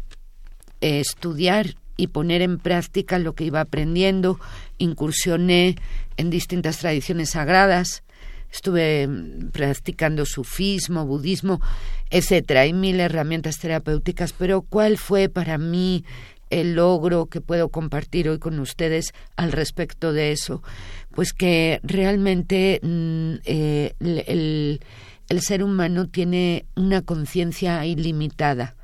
eh, 0.80 1.00
estudiar 1.00 1.76
y 1.98 2.08
poner 2.08 2.42
en 2.42 2.60
práctica 2.60 3.20
lo 3.20 3.34
que 3.34 3.46
iba 3.46 3.62
aprendiendo, 3.62 4.40
incursioné 4.78 5.76
en 6.16 6.30
distintas 6.30 6.78
tradiciones 6.78 7.32
sagradas, 7.32 8.04
estuve 8.52 9.08
mm, 9.08 9.50
practicando 9.52 10.26
sufismo, 10.26 11.06
budismo, 11.06 11.62
etcétera, 12.10 12.62
hay 12.62 12.74
mil 12.74 13.00
herramientas 13.00 13.58
terapéuticas, 13.60 14.34
pero 14.34 14.62
¿cuál 14.62 14.98
fue 14.98 15.30
para 15.30 15.58
mí 15.58 16.04
el 16.50 16.76
logro 16.76 17.26
que 17.26 17.42
puedo 17.42 17.70
compartir 17.70 18.30
hoy 18.30 18.40
con 18.40 18.60
ustedes 18.60 19.14
al 19.36 19.52
respecto 19.52 20.14
de 20.14 20.32
eso? 20.32 20.64
Pues 21.14 21.34
que 21.34 21.80
realmente 21.84 22.80
mm, 22.82 23.34
eh, 23.46 23.94
el, 24.00 24.80
el 25.30 25.42
ser 25.42 25.64
humano 25.64 26.08
tiene 26.08 26.66
una 26.76 27.02
conciencia 27.02 27.86
ilimitada, 27.86 28.76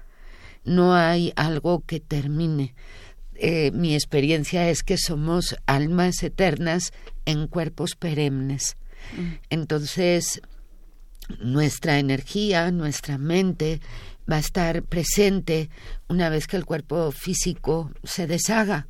no 0.65 0.95
hay 0.95 1.33
algo 1.35 1.81
que 1.85 1.99
termine. 1.99 2.73
Eh, 3.35 3.71
mi 3.71 3.95
experiencia 3.95 4.69
es 4.69 4.83
que 4.83 4.97
somos 4.97 5.55
almas 5.65 6.21
eternas 6.23 6.93
en 7.25 7.47
cuerpos 7.47 7.95
perennes. 7.95 8.77
Mm. 9.17 9.33
Entonces, 9.49 10.41
nuestra 11.39 11.99
energía, 11.99 12.71
nuestra 12.71 13.17
mente 13.17 13.81
va 14.29 14.37
a 14.37 14.39
estar 14.39 14.83
presente 14.83 15.69
una 16.07 16.29
vez 16.29 16.47
que 16.47 16.57
el 16.57 16.65
cuerpo 16.65 17.11
físico 17.11 17.91
se 18.03 18.27
deshaga. 18.27 18.87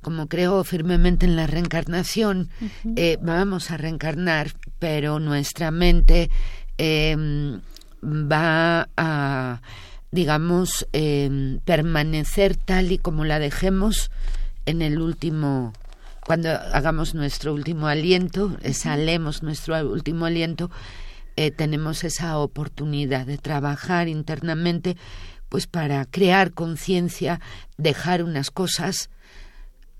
Como 0.00 0.26
creo 0.26 0.64
firmemente 0.64 1.26
en 1.26 1.36
la 1.36 1.46
reencarnación, 1.46 2.50
eh, 2.96 3.18
vamos 3.22 3.70
a 3.70 3.76
reencarnar, 3.76 4.52
pero 4.80 5.20
nuestra 5.20 5.70
mente 5.70 6.28
em, 6.76 7.60
va 8.02 8.88
a, 8.96 9.62
digamos, 10.10 10.88
em, 10.92 11.60
permanecer 11.60 12.56
tal 12.56 12.90
y 12.90 12.98
como 12.98 13.24
la 13.24 13.38
dejemos 13.38 14.10
en 14.66 14.82
el 14.82 15.00
último 15.00 15.72
cuando 16.26 16.50
hagamos 16.50 17.14
nuestro 17.14 17.52
último 17.52 17.88
aliento, 17.88 18.56
exhalemos 18.62 19.42
nuestro 19.42 19.76
último 19.90 20.26
aliento, 20.26 20.70
eh, 21.36 21.50
tenemos 21.50 22.04
esa 22.04 22.38
oportunidad 22.38 23.26
de 23.26 23.38
trabajar 23.38 24.08
internamente 24.08 24.96
pues 25.48 25.66
para 25.66 26.04
crear 26.06 26.52
conciencia, 26.52 27.40
dejar 27.76 28.22
unas 28.22 28.50
cosas, 28.50 29.10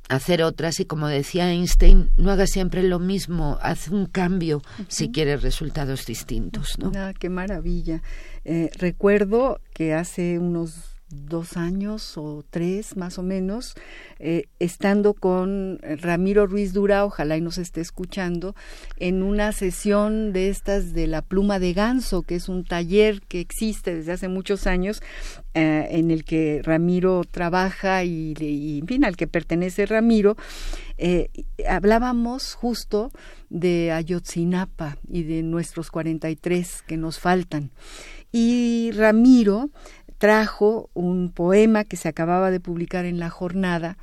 hacer 0.08 0.42
otras 0.42 0.80
y 0.80 0.84
como 0.84 1.08
decía 1.08 1.50
Einstein, 1.50 2.10
no 2.16 2.30
haga 2.30 2.46
siempre 2.46 2.82
lo 2.82 2.98
mismo, 2.98 3.58
haz 3.60 3.88
un 3.88 4.06
cambio 4.06 4.62
si 4.88 5.10
quieres 5.10 5.42
resultados 5.42 6.06
distintos. 6.06 6.78
¿no? 6.78 6.92
Ah, 6.96 7.12
qué 7.18 7.28
maravilla. 7.28 8.02
Eh, 8.44 8.70
recuerdo 8.78 9.60
que 9.74 9.94
hace 9.94 10.38
unos 10.38 10.91
dos 11.12 11.56
años 11.56 12.16
o 12.16 12.44
tres 12.48 12.96
más 12.96 13.18
o 13.18 13.22
menos, 13.22 13.74
eh, 14.18 14.44
estando 14.58 15.14
con 15.14 15.78
Ramiro 15.82 16.46
Ruiz 16.46 16.72
Dura, 16.72 17.04
ojalá 17.04 17.36
y 17.36 17.40
nos 17.40 17.58
esté 17.58 17.80
escuchando, 17.80 18.54
en 18.96 19.22
una 19.22 19.52
sesión 19.52 20.32
de 20.32 20.48
estas 20.48 20.92
de 20.92 21.06
la 21.06 21.22
pluma 21.22 21.58
de 21.58 21.72
ganso, 21.72 22.22
que 22.22 22.36
es 22.36 22.48
un 22.48 22.64
taller 22.64 23.20
que 23.22 23.40
existe 23.40 23.94
desde 23.94 24.12
hace 24.12 24.28
muchos 24.28 24.66
años, 24.66 25.02
eh, 25.54 25.88
en 25.90 26.10
el 26.10 26.24
que 26.24 26.62
Ramiro 26.62 27.22
trabaja 27.30 28.04
y, 28.04 28.34
en 28.80 28.86
fin, 28.86 29.04
al 29.04 29.16
que 29.16 29.26
pertenece 29.26 29.86
Ramiro, 29.86 30.36
eh, 30.96 31.28
hablábamos 31.68 32.54
justo 32.54 33.12
de 33.50 33.92
Ayotzinapa 33.92 34.96
y 35.08 35.24
de 35.24 35.42
nuestros 35.42 35.90
43 35.90 36.82
que 36.86 36.96
nos 36.96 37.18
faltan. 37.18 37.70
Y 38.32 38.92
Ramiro 38.94 39.70
trajo 40.22 40.88
un 40.94 41.32
poema 41.32 41.82
que 41.82 41.96
se 41.96 42.06
acababa 42.06 42.52
de 42.52 42.60
publicar 42.60 43.06
en 43.06 43.18
la 43.18 43.28
jornada 43.28 43.98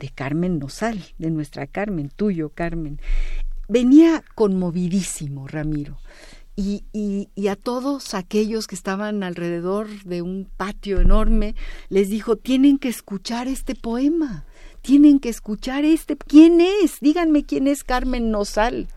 de 0.00 0.08
Carmen 0.08 0.58
Nosal, 0.58 1.00
de 1.16 1.30
nuestra 1.30 1.68
Carmen, 1.68 2.08
tuyo 2.08 2.48
Carmen. 2.48 3.00
Venía 3.68 4.24
conmovidísimo 4.34 5.46
Ramiro. 5.46 5.96
Y, 6.56 6.86
y, 6.92 7.46
a 7.46 7.54
todos 7.54 8.14
aquellos 8.14 8.66
que 8.66 8.74
estaban 8.74 9.22
alrededor 9.22 9.86
de 10.02 10.22
un 10.22 10.50
patio 10.56 11.00
enorme, 11.00 11.54
les 11.88 12.10
dijo, 12.10 12.34
tienen 12.34 12.76
que 12.76 12.88
escuchar 12.88 13.46
este 13.46 13.76
poema 13.76 14.46
tienen 14.82 15.18
que 15.18 15.28
escuchar 15.28 15.84
este. 15.84 16.16
¿Quién 16.16 16.60
es? 16.60 17.00
Díganme 17.00 17.44
quién 17.44 17.66
es 17.66 17.84
Carmen 17.84 18.30
Nosal. 18.30 18.88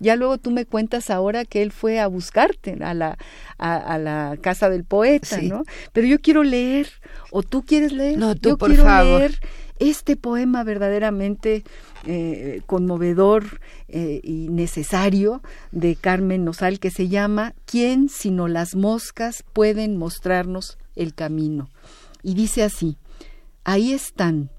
Ya 0.00 0.16
luego 0.16 0.38
tú 0.38 0.50
me 0.50 0.66
cuentas 0.66 1.10
ahora 1.10 1.44
que 1.44 1.62
él 1.62 1.72
fue 1.72 2.00
a 2.00 2.06
buscarte 2.06 2.76
a 2.82 2.94
la, 2.94 3.18
a, 3.58 3.98
la 3.98 4.36
casa 4.40 4.68
del 4.70 4.84
poeta, 4.84 5.40
¿no? 5.42 5.62
Pero 5.92 6.06
yo 6.06 6.20
quiero 6.20 6.42
leer, 6.42 6.88
o 7.30 7.42
tú 7.42 7.64
quieres 7.64 7.92
leer. 7.92 8.18
No, 8.18 8.34
tú, 8.34 8.50
yo 8.50 8.58
quiero 8.58 8.84
leer 9.04 9.38
este 9.78 10.16
poema 10.16 10.64
verdaderamente 10.64 11.62
eh, 12.04 12.62
conmovedor 12.66 13.60
eh, 13.88 14.20
y 14.22 14.48
necesario 14.48 15.42
de 15.72 15.96
Carmen 15.96 16.44
Nosal 16.44 16.80
que 16.80 16.90
se 16.90 17.08
llama 17.08 17.54
¿Quién 17.64 18.08
sino 18.08 18.48
las 18.48 18.74
moscas 18.74 19.44
pueden 19.52 19.96
mostrarnos 19.96 20.78
el 20.96 21.14
camino? 21.14 21.70
Y 22.22 22.34
dice 22.34 22.64
así, 22.64 22.98
ahí 23.64 23.92
están 23.92 24.50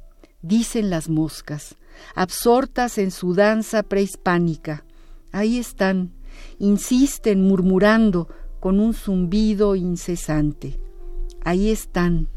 dicen 0.42 0.90
las 0.90 1.10
moscas, 1.10 1.76
absortas 2.16 2.98
en 2.98 3.12
su 3.12 3.34
danza 3.34 3.84
prehispánica. 3.84 4.86
Ahí 5.32 5.58
están, 5.58 6.14
insisten 6.58 7.42
murmurando 7.42 8.28
con 8.60 8.80
un 8.80 8.94
zumbido 8.94 9.76
incesante. 9.76 10.80
Ahí 11.44 11.70
están, 11.70 12.30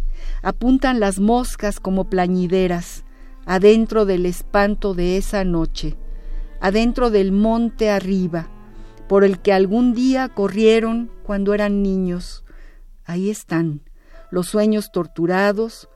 apuntan 0.43 1.01
las 1.01 1.19
moscas 1.19 1.81
como 1.81 2.09
plañideras, 2.09 3.05
adentro 3.45 4.05
del 4.05 4.27
espanto 4.27 4.95
de 4.95 5.17
esa 5.17 5.45
noche, 5.45 5.97
adentro 6.61 7.11
del 7.11 7.33
monte 7.33 7.91
arriba, 7.91 8.49
por 9.09 9.25
el 9.25 9.41
que 9.41 9.53
algún 9.53 9.95
día 9.95 10.29
corrieron 10.29 11.11
cuando 11.25 11.55
eran 11.55 11.83
niños. 11.83 12.45
Ahí 13.05 13.31
están, 13.31 13.83
los 14.31 14.47
sueños 14.47 14.93
torturados, 14.93 15.89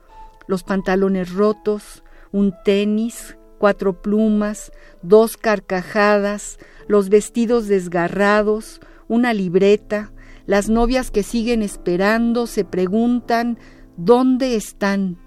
los 0.47 0.63
pantalones 0.63 1.33
rotos, 1.33 2.03
un 2.31 2.53
tenis, 2.63 3.37
cuatro 3.57 4.01
plumas, 4.01 4.71
dos 5.01 5.37
carcajadas, 5.37 6.57
los 6.87 7.09
vestidos 7.09 7.67
desgarrados, 7.67 8.79
una 9.07 9.33
libreta, 9.33 10.11
las 10.45 10.69
novias 10.69 11.11
que 11.11 11.23
siguen 11.23 11.61
esperando 11.61 12.47
se 12.47 12.63
preguntan 12.63 13.59
¿dónde 13.97 14.55
están? 14.55 15.17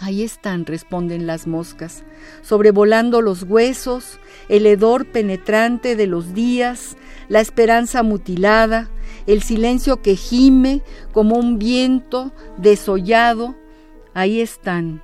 Ahí 0.00 0.22
están, 0.22 0.66
responden 0.66 1.26
las 1.26 1.46
moscas, 1.46 2.04
sobrevolando 2.42 3.22
los 3.22 3.44
huesos, 3.44 4.18
el 4.48 4.66
hedor 4.66 5.06
penetrante 5.06 5.94
de 5.94 6.06
los 6.06 6.34
días, 6.34 6.96
la 7.28 7.40
esperanza 7.40 8.02
mutilada, 8.02 8.90
el 9.26 9.42
silencio 9.42 10.02
que 10.02 10.16
gime 10.16 10.82
como 11.12 11.36
un 11.36 11.58
viento 11.58 12.32
desollado. 12.58 13.54
Ahí 14.14 14.40
están, 14.40 15.02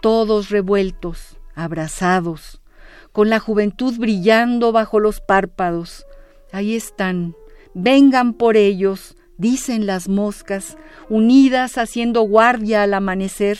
todos 0.00 0.48
revueltos, 0.48 1.38
abrazados, 1.56 2.62
con 3.10 3.28
la 3.28 3.40
juventud 3.40 3.98
brillando 3.98 4.70
bajo 4.70 5.00
los 5.00 5.20
párpados. 5.20 6.06
Ahí 6.52 6.76
están, 6.76 7.34
vengan 7.74 8.32
por 8.32 8.56
ellos, 8.56 9.16
dicen 9.38 9.86
las 9.86 10.08
moscas, 10.08 10.78
unidas 11.08 11.78
haciendo 11.78 12.22
guardia 12.22 12.84
al 12.84 12.94
amanecer. 12.94 13.58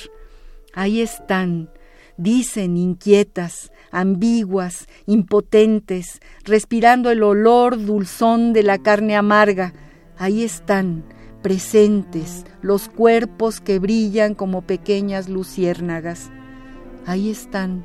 Ahí 0.72 1.01
están, 1.01 1.70
dicen 2.16 2.76
inquietas, 2.76 3.72
ambiguas, 3.90 4.86
impotentes, 5.07 6.20
respirando 6.45 7.11
el 7.11 7.24
olor 7.24 7.84
dulzón 7.84 8.53
de 8.53 8.62
la 8.62 8.78
carne 8.78 9.16
amarga. 9.16 9.74
Ahí 10.16 10.45
están, 10.45 11.05
presentes, 11.45 12.47
los 12.62 12.88
cuerpos 12.88 13.61
que 13.61 13.78
brillan 13.78 14.34
como 14.34 14.62
pequeñas 14.62 15.28
luciérnagas. 15.28 16.30
Ahí 17.05 17.30
están, 17.30 17.84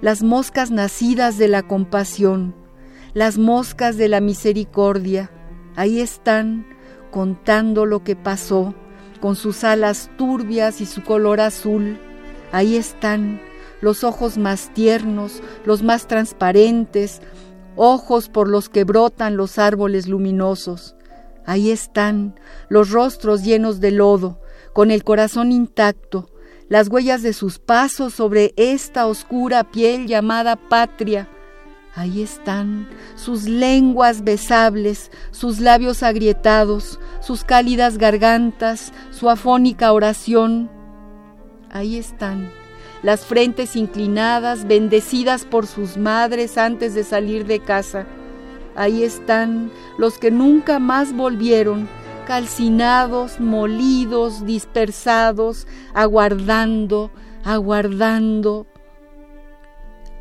las 0.00 0.22
moscas 0.22 0.70
nacidas 0.70 1.36
de 1.36 1.48
la 1.48 1.62
compasión, 1.62 2.54
las 3.12 3.36
moscas 3.36 3.98
de 3.98 4.08
la 4.08 4.20
misericordia. 4.20 5.30
Ahí 5.76 6.00
están, 6.00 6.66
contando 7.10 7.84
lo 7.84 8.02
que 8.02 8.16
pasó, 8.16 8.74
con 9.20 9.36
sus 9.36 9.64
alas 9.64 10.10
turbias 10.16 10.80
y 10.80 10.86
su 10.86 11.04
color 11.04 11.40
azul 11.40 11.98
Ahí 12.54 12.76
están 12.76 13.40
los 13.80 14.02
ojos 14.04 14.38
más 14.38 14.72
tiernos, 14.72 15.42
los 15.66 15.82
más 15.82 16.06
transparentes, 16.06 17.20
ojos 17.74 18.28
por 18.28 18.48
los 18.48 18.68
que 18.68 18.84
brotan 18.84 19.36
los 19.36 19.58
árboles 19.58 20.06
luminosos. 20.06 20.94
Ahí 21.46 21.70
están 21.70 22.38
los 22.68 22.90
rostros 22.90 23.42
llenos 23.42 23.80
de 23.80 23.90
lodo, 23.90 24.40
con 24.72 24.90
el 24.90 25.04
corazón 25.04 25.52
intacto, 25.52 26.30
las 26.68 26.88
huellas 26.88 27.22
de 27.22 27.32
sus 27.32 27.58
pasos 27.58 28.14
sobre 28.14 28.54
esta 28.56 29.06
oscura 29.06 29.64
piel 29.64 30.06
llamada 30.06 30.56
patria. 30.56 31.28
Ahí 31.94 32.22
están 32.22 32.88
sus 33.14 33.44
lenguas 33.44 34.24
besables, 34.24 35.10
sus 35.30 35.60
labios 35.60 36.02
agrietados, 36.02 36.98
sus 37.20 37.44
cálidas 37.44 37.98
gargantas, 37.98 38.92
su 39.10 39.30
afónica 39.30 39.92
oración, 39.92 40.70
ahí 41.74 41.98
están, 41.98 42.50
las 43.02 43.26
frentes 43.26 43.76
inclinadas, 43.76 44.66
bendecidas 44.66 45.44
por 45.44 45.66
sus 45.66 45.98
madres 45.98 46.56
antes 46.56 46.94
de 46.94 47.04
salir 47.04 47.46
de 47.46 47.60
casa. 47.60 48.06
Ahí 48.76 49.02
están 49.02 49.70
los 49.98 50.18
que 50.18 50.30
nunca 50.30 50.78
más 50.78 51.14
volvieron, 51.14 51.88
calcinados, 52.26 53.38
molidos, 53.38 54.44
dispersados, 54.44 55.66
aguardando, 55.94 57.10
aguardando. 57.44 58.66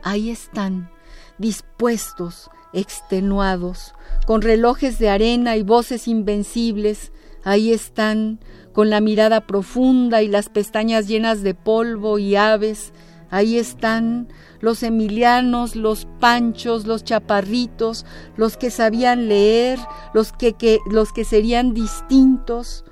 Ahí 0.03 0.29
están, 0.29 0.91
dispuestos, 1.37 2.49
extenuados, 2.73 3.93
con 4.25 4.41
relojes 4.41 4.99
de 4.99 5.09
arena 5.09 5.55
y 5.55 5.63
voces 5.63 6.07
invencibles. 6.07 7.11
Ahí 7.43 7.71
están, 7.71 8.39
con 8.73 8.89
la 8.89 9.01
mirada 9.01 9.47
profunda 9.47 10.21
y 10.21 10.27
las 10.27 10.49
pestañas 10.49 11.07
llenas 11.07 11.41
de 11.41 11.53
polvo 11.53 12.19
y 12.19 12.35
aves. 12.35 12.91
Ahí 13.33 13.57
están 13.57 14.27
los 14.59 14.83
emilianos, 14.83 15.75
los 15.75 16.05
panchos, 16.19 16.85
los 16.85 17.03
chaparritos, 17.03 18.05
los 18.37 18.57
que 18.57 18.69
sabían 18.69 19.27
leer, 19.27 19.79
los 20.13 20.31
que, 20.31 20.55
los 20.91 21.11
que 21.11 21.25
serían 21.25 21.73
distintos. 21.73 22.85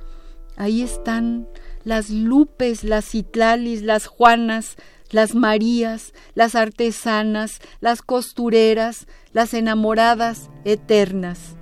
Ahí 0.58 0.82
están 0.82 1.48
las 1.84 2.10
lupes, 2.10 2.84
las 2.84 3.06
citlalis, 3.06 3.84
las 3.84 4.08
juanas, 4.08 4.78
las 5.12 5.36
marías, 5.36 6.12
las 6.34 6.56
artesanas, 6.56 7.60
las 7.80 8.02
costureras, 8.02 9.06
las 9.34 9.54
enamoradas 9.54 10.50
eternas. 10.66 11.56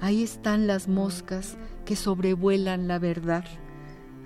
Ahí 0.00 0.24
están 0.24 0.66
las 0.66 0.88
moscas, 0.88 1.56
que 1.84 1.94
sobrevuelan 1.94 2.88
la 2.88 2.98
verdad. 2.98 3.44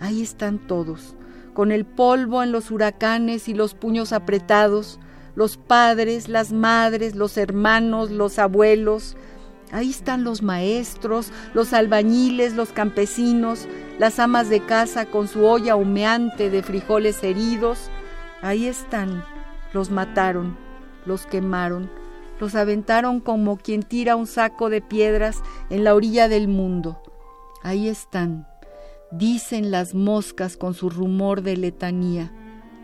Ahí 0.01 0.23
están 0.23 0.67
todos, 0.67 1.15
con 1.55 1.73
el 1.73 1.85
polvo 1.85 2.43
en 2.43 2.53
los 2.53 2.71
huracanes 2.71 3.49
y 3.49 3.55
los 3.55 3.75
puños 3.75 4.13
apretados, 4.13 4.99
los 5.35 5.57
padres, 5.57 6.29
las 6.29 6.53
madres, 6.53 7.15
los 7.15 7.37
hermanos, 7.37 8.11
los 8.11 8.39
abuelos. 8.39 9.17
Ahí 9.71 9.91
están 9.91 10.25
los 10.25 10.43
maestros, 10.43 11.33
los 11.55 11.73
albañiles, 11.73 12.55
los 12.55 12.71
campesinos, 12.71 13.67
las 13.99 14.19
amas 14.19 14.51
de 14.51 14.61
casa 14.61 15.07
con 15.07 15.29
su 15.29 15.45
olla 15.45 15.77
humeante 15.77 16.51
de 16.51 16.63
frijoles 16.63 17.23
heridos. 17.25 17.91
Ahí 18.43 18.67
están, 18.67 19.25
los 19.73 19.91
mataron, 19.91 20.59
los 21.07 21.27
quemaron, 21.27 21.91
los 22.39 22.55
aventaron 22.55 23.21
como 23.21 23.57
quien 23.57 23.83
tira 23.83 24.17
un 24.17 24.27
saco 24.27 24.69
de 24.69 24.83
piedras 24.83 25.43
en 25.71 25.85
la 25.85 25.95
orilla 25.95 26.29
del 26.29 26.49
mundo. 26.49 27.01
Ahí 27.63 27.89
están, 27.89 28.47
dicen 29.13 29.71
las 29.71 29.95
moscas 29.95 30.57
con 30.57 30.75
su 30.75 30.91
rumor 30.91 31.43
de 31.43 31.57
letanía, 31.57 32.33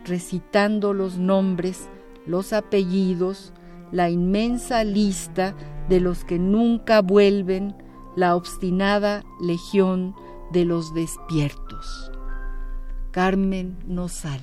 recitando 0.05 0.93
los 0.93 1.17
nombres, 1.17 1.89
los 2.25 2.53
apellidos, 2.53 3.53
la 3.91 4.09
inmensa 4.09 4.83
lista 4.83 5.55
de 5.89 5.99
los 5.99 6.23
que 6.23 6.37
nunca 6.37 7.01
vuelven, 7.01 7.75
la 8.15 8.35
obstinada 8.35 9.23
legión 9.41 10.15
de 10.51 10.65
los 10.65 10.93
despiertos. 10.93 12.11
Carmen 13.11 13.77
Nosal. 13.87 14.41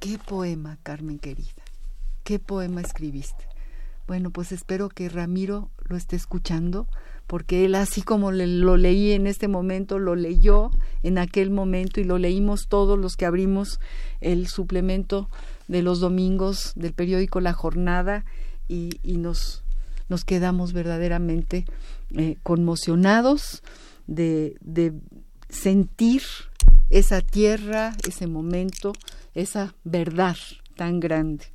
Qué 0.00 0.18
poema, 0.18 0.78
Carmen 0.82 1.18
querida. 1.18 1.62
Qué 2.24 2.38
poema 2.38 2.80
escribiste. 2.80 3.44
Bueno, 4.06 4.30
pues 4.30 4.52
espero 4.52 4.88
que 4.88 5.08
Ramiro 5.08 5.70
lo 5.88 5.96
esté 5.96 6.16
escuchando 6.16 6.86
porque 7.26 7.64
él 7.64 7.74
así 7.74 8.02
como 8.02 8.30
lo 8.32 8.76
leí 8.76 9.12
en 9.12 9.26
este 9.26 9.48
momento, 9.48 9.98
lo 9.98 10.14
leyó 10.14 10.70
en 11.02 11.18
aquel 11.18 11.50
momento 11.50 12.00
y 12.00 12.04
lo 12.04 12.18
leímos 12.18 12.68
todos 12.68 12.98
los 12.98 13.16
que 13.16 13.26
abrimos 13.26 13.80
el 14.20 14.46
suplemento 14.46 15.28
de 15.68 15.82
los 15.82 16.00
domingos 16.00 16.72
del 16.76 16.92
periódico 16.92 17.40
La 17.40 17.52
Jornada 17.52 18.24
y, 18.68 18.98
nos, 19.04 19.64
quedamos 20.24 20.72
verdaderamente 20.72 21.64
eh, 22.16 22.36
conmocionados 22.42 23.62
de 24.06 24.54
sentir 25.48 26.22
esa 26.90 27.20
tierra, 27.20 27.94
ese 28.06 28.26
momento, 28.26 28.92
esa 29.34 29.74
verdad 29.84 30.36
tan 30.76 31.00
grande. 31.00 31.46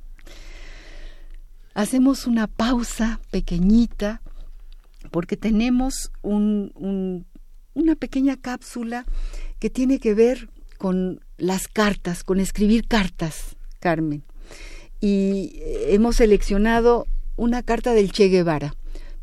Hacemos 1.74 2.26
una 2.26 2.46
pausa 2.46 3.20
pequeñita 3.30 4.20
porque 5.10 5.36
tenemos 5.36 6.10
una 6.22 7.96
pequeña 7.98 8.36
cápsula 8.36 9.04
que 9.58 9.70
tiene 9.70 9.98
que 9.98 10.14
ver 10.14 10.48
con 10.78 11.20
las 11.38 11.68
cartas, 11.68 12.24
con 12.24 12.40
escribir 12.40 12.86
cartas, 12.86 13.56
Carmen. 13.80 14.24
Y 15.00 15.58
hemos 15.88 16.16
seleccionado 16.16 17.06
una 17.36 17.62
carta 17.62 17.92
del 17.92 18.12
Che 18.12 18.28
Guevara. 18.28 18.74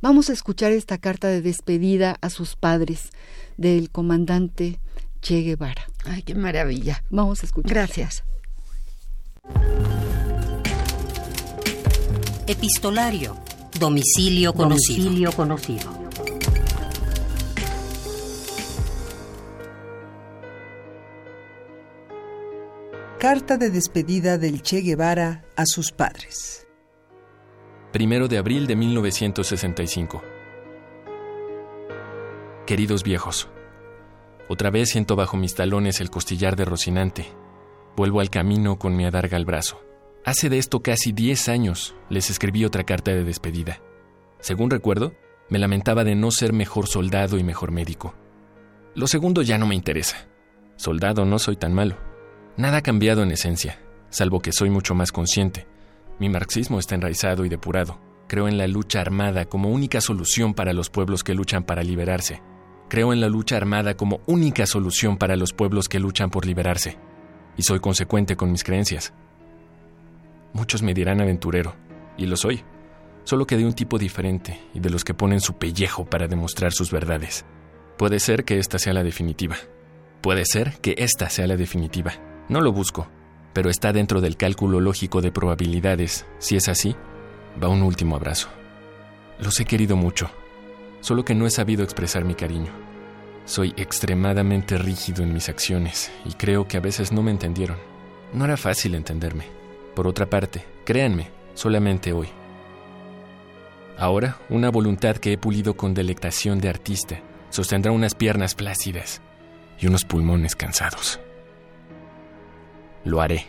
Vamos 0.02 0.30
a 0.30 0.34
escuchar 0.34 0.72
esta 0.72 0.98
carta 0.98 1.28
de 1.28 1.42
despedida 1.42 2.18
a 2.22 2.30
sus 2.30 2.56
padres 2.56 3.10
del 3.58 3.90
comandante 3.90 4.80
Che 5.22 5.42
Guevara. 5.42 5.88
Ay, 6.06 6.24
qué 6.24 6.36
maravilla. 6.36 7.04
Vamos 7.10 7.44
a 7.44 7.46
escuchar. 7.46 7.72
Gracias. 7.72 8.24
Epistolario 12.48 13.36
Domicilio 13.78 14.54
conocido. 14.54 15.32
conocido. 15.34 15.90
Carta 23.20 23.58
de 23.58 23.70
despedida 23.70 24.38
del 24.38 24.62
Che 24.62 24.82
Guevara 24.82 25.44
a 25.56 25.66
sus 25.66 25.92
padres. 25.92 26.66
Primero 27.92 28.28
de 28.28 28.38
abril 28.38 28.66
de 28.66 28.76
1965. 28.76 30.24
Queridos 32.66 33.04
viejos, 33.04 33.50
Otra 34.52 34.72
vez 34.72 34.90
siento 34.90 35.16
bajo 35.16 35.38
mis 35.38 35.54
talones 35.54 36.02
el 36.02 36.10
costillar 36.10 36.56
de 36.56 36.66
Rocinante. 36.66 37.28
Vuelvo 37.96 38.20
al 38.20 38.32
camino 38.32 38.80
con 38.80 38.96
mi 38.96 39.06
adarga 39.06 39.38
al 39.38 39.46
brazo. 39.46 39.89
Hace 40.26 40.50
de 40.50 40.58
esto 40.58 40.82
casi 40.82 41.12
10 41.12 41.50
años 41.50 41.96
les 42.10 42.30
escribí 42.30 42.66
otra 42.66 42.84
carta 42.84 43.12
de 43.12 43.24
despedida. 43.24 43.82
Según 44.40 44.70
recuerdo, 44.70 45.14
me 45.50 45.60
lamentaba 45.60 46.04
de 46.04 46.16
no 46.16 46.32
ser 46.32 46.54
mejor 46.54 46.88
soldado 46.88 47.38
y 47.38 47.44
mejor 47.44 47.72
médico. 47.72 48.14
Lo 48.96 49.08
segundo 49.08 49.42
ya 49.42 49.58
no 49.58 49.66
me 49.66 49.76
interesa. 49.76 50.28
Soldado 50.76 51.26
no 51.26 51.40
soy 51.40 51.56
tan 51.56 51.74
malo. 51.74 51.98
Nada 52.58 52.78
ha 52.78 52.82
cambiado 52.82 53.24
en 53.24 53.32
esencia, 53.32 53.80
salvo 54.10 54.42
que 54.42 54.52
soy 54.52 54.70
mucho 54.70 54.94
más 54.94 55.12
consciente. 55.12 55.68
Mi 56.20 56.30
marxismo 56.30 56.80
está 56.80 56.96
enraizado 56.96 57.46
y 57.46 57.50
depurado. 57.50 58.00
Creo 58.28 58.48
en 58.48 58.58
la 58.58 58.68
lucha 58.68 59.02
armada 59.02 59.46
como 59.46 59.70
única 59.70 60.02
solución 60.02 60.54
para 60.54 60.74
los 60.74 60.90
pueblos 60.90 61.24
que 61.24 61.34
luchan 61.34 61.64
para 61.64 61.82
liberarse. 61.82 62.42
Creo 62.90 63.14
en 63.14 63.22
la 63.22 63.30
lucha 63.30 63.56
armada 63.56 63.96
como 63.96 64.20
única 64.28 64.66
solución 64.66 65.18
para 65.18 65.36
los 65.36 65.54
pueblos 65.54 65.88
que 65.88 66.00
luchan 66.00 66.30
por 66.30 66.46
liberarse. 66.46 66.98
Y 67.58 67.64
soy 67.64 67.80
consecuente 67.80 68.36
con 68.36 68.52
mis 68.52 68.64
creencias. 68.64 69.14
Muchos 70.54 70.82
me 70.82 70.94
dirán 70.94 71.22
aventurero, 71.22 71.76
y 72.18 72.26
lo 72.26 72.36
soy, 72.36 72.64
solo 73.24 73.46
que 73.46 73.58
de 73.58 73.66
un 73.66 73.74
tipo 73.74 73.98
diferente 73.98 74.60
y 74.74 74.80
de 74.80 74.90
los 74.90 75.04
que 75.04 75.14
ponen 75.14 75.40
su 75.40 75.58
pellejo 75.58 76.06
para 76.06 76.28
demostrar 76.28 76.74
sus 76.74 76.92
verdades. 76.92 77.46
Puede 77.98 78.20
ser 78.20 78.46
que 78.46 78.60
esta 78.60 78.80
sea 78.80 78.94
la 78.94 79.04
definitiva. 79.04 79.58
Puede 80.22 80.46
ser 80.46 80.80
que 80.82 80.96
esta 80.98 81.30
sea 81.30 81.48
la 81.48 81.56
definitiva. 81.56 82.14
No 82.50 82.62
lo 82.62 82.72
busco, 82.72 83.08
pero 83.54 83.70
está 83.70 83.94
dentro 83.94 84.22
del 84.22 84.38
cálculo 84.38 84.80
lógico 84.80 85.22
de 85.22 85.32
probabilidades. 85.32 86.26
Si 86.40 86.56
es 86.56 86.68
así, 86.68 86.96
va 87.62 87.68
un 87.68 87.84
último 87.84 88.16
abrazo. 88.16 88.50
Los 89.40 89.60
he 89.60 89.66
querido 89.66 89.96
mucho, 89.96 90.30
solo 91.02 91.24
que 91.24 91.36
no 91.36 91.46
he 91.46 91.52
sabido 91.52 91.84
expresar 91.84 92.26
mi 92.26 92.36
cariño. 92.36 92.72
Soy 93.46 93.74
extremadamente 93.78 94.78
rígido 94.78 95.24
en 95.24 95.34
mis 95.34 95.50
acciones 95.50 96.12
y 96.26 96.34
creo 96.34 96.68
que 96.68 96.78
a 96.78 96.82
veces 96.82 97.12
no 97.12 97.24
me 97.24 97.32
entendieron. 97.32 97.78
No 98.34 98.46
era 98.46 98.58
fácil 98.58 98.96
entenderme. 98.96 99.59
Por 99.96 100.08
otra 100.08 100.30
parte, 100.30 100.66
créanme, 100.86 101.30
solamente 101.54 102.14
hoy. 102.14 102.30
Ahora, 103.98 104.38
una 104.50 104.70
voluntad 104.70 105.18
que 105.18 105.34
he 105.34 105.38
pulido 105.38 105.76
con 105.76 105.94
delectación 105.94 106.60
de 106.60 106.70
artista 106.70 107.20
sostendrá 107.50 107.92
unas 107.92 108.16
piernas 108.16 108.56
plácidas 108.56 109.22
y 109.78 109.88
unos 109.88 110.06
pulmones 110.06 110.56
cansados. 110.56 111.20
Lo 113.04 113.22
haré. 113.22 113.48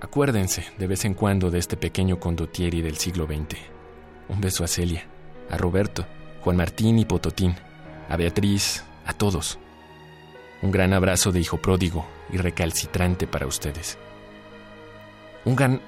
Acuérdense 0.00 0.66
de 0.78 0.86
vez 0.86 1.04
en 1.04 1.14
cuando 1.14 1.50
de 1.50 1.58
este 1.58 1.76
pequeño 1.76 2.18
condottieri 2.18 2.82
del 2.82 2.96
siglo 2.96 3.26
XX. 3.26 3.58
Un 4.28 4.40
beso 4.40 4.64
a 4.64 4.68
Celia, 4.68 5.06
a 5.48 5.56
Roberto, 5.56 6.04
Juan 6.42 6.56
Martín 6.56 6.98
y 6.98 7.04
Pototín, 7.04 7.54
a 8.08 8.16
Beatriz, 8.16 8.84
a 9.06 9.12
todos. 9.12 9.58
Un 10.60 10.70
gran 10.70 10.92
abrazo 10.92 11.32
de 11.32 11.40
hijo 11.40 11.58
pródigo 11.58 12.06
y 12.32 12.36
recalcitrante 12.38 13.26
para 13.26 13.46
ustedes. 13.46 13.98
Un 15.44 15.56
gran, 15.56 15.80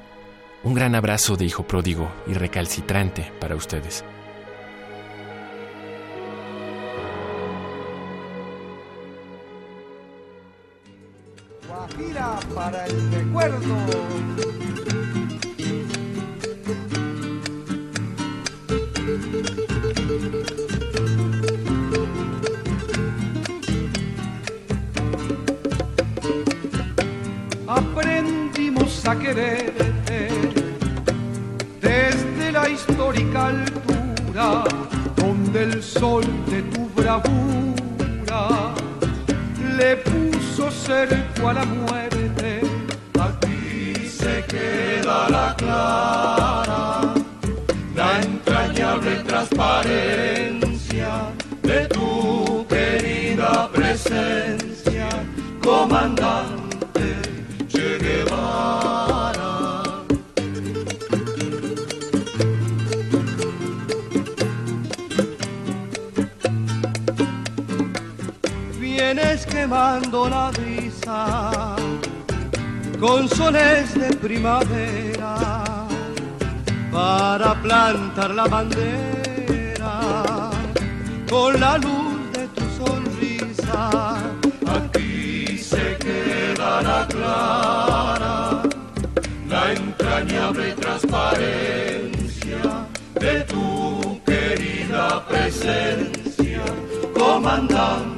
un 0.64 0.74
gran 0.74 0.94
abrazo 0.94 1.36
de 1.36 1.46
hijo 1.46 1.66
pródigo 1.66 2.12
y 2.26 2.34
recalcitrante 2.34 3.32
para 3.40 3.56
ustedes. 3.56 4.04
Guajira 11.66 12.38
para 12.54 12.86
el 12.86 13.12
recuerdo. 13.12 14.65
Bravura 37.06 38.74
le 39.78 39.96
puso 39.98 40.70
cerco 40.70 41.48
a 41.48 41.52
la 41.52 41.64
muerte. 41.64 41.95
La 70.12 70.50
brisa 70.52 71.76
con 73.00 73.28
soles 73.28 73.92
de 73.94 74.14
primavera 74.16 75.64
para 76.92 77.54
plantar 77.60 78.30
la 78.30 78.46
bandera 78.46 80.00
con 81.28 81.60
la 81.60 81.76
luz 81.78 82.32
de 82.32 82.46
tu 82.48 82.64
sonrisa. 82.78 84.16
Aquí 84.76 85.58
se 85.58 85.96
quedará 85.98 87.06
clara 87.08 88.62
la 89.48 89.72
entrañable 89.72 90.72
transparencia 90.74 92.62
de 93.14 93.40
tu 93.42 94.20
querida 94.24 95.26
presencia, 95.26 96.62
comandante 97.12 98.15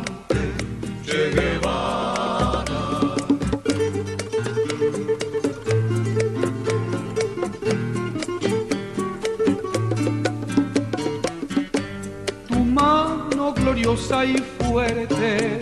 y 14.11 14.39
fuerte 14.39 15.61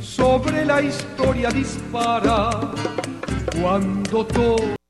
sobre 0.00 0.64
la 0.64 0.82
historia 0.82 1.48
dispara 1.48 2.50
cuando 3.60 4.26
todo 4.26 4.81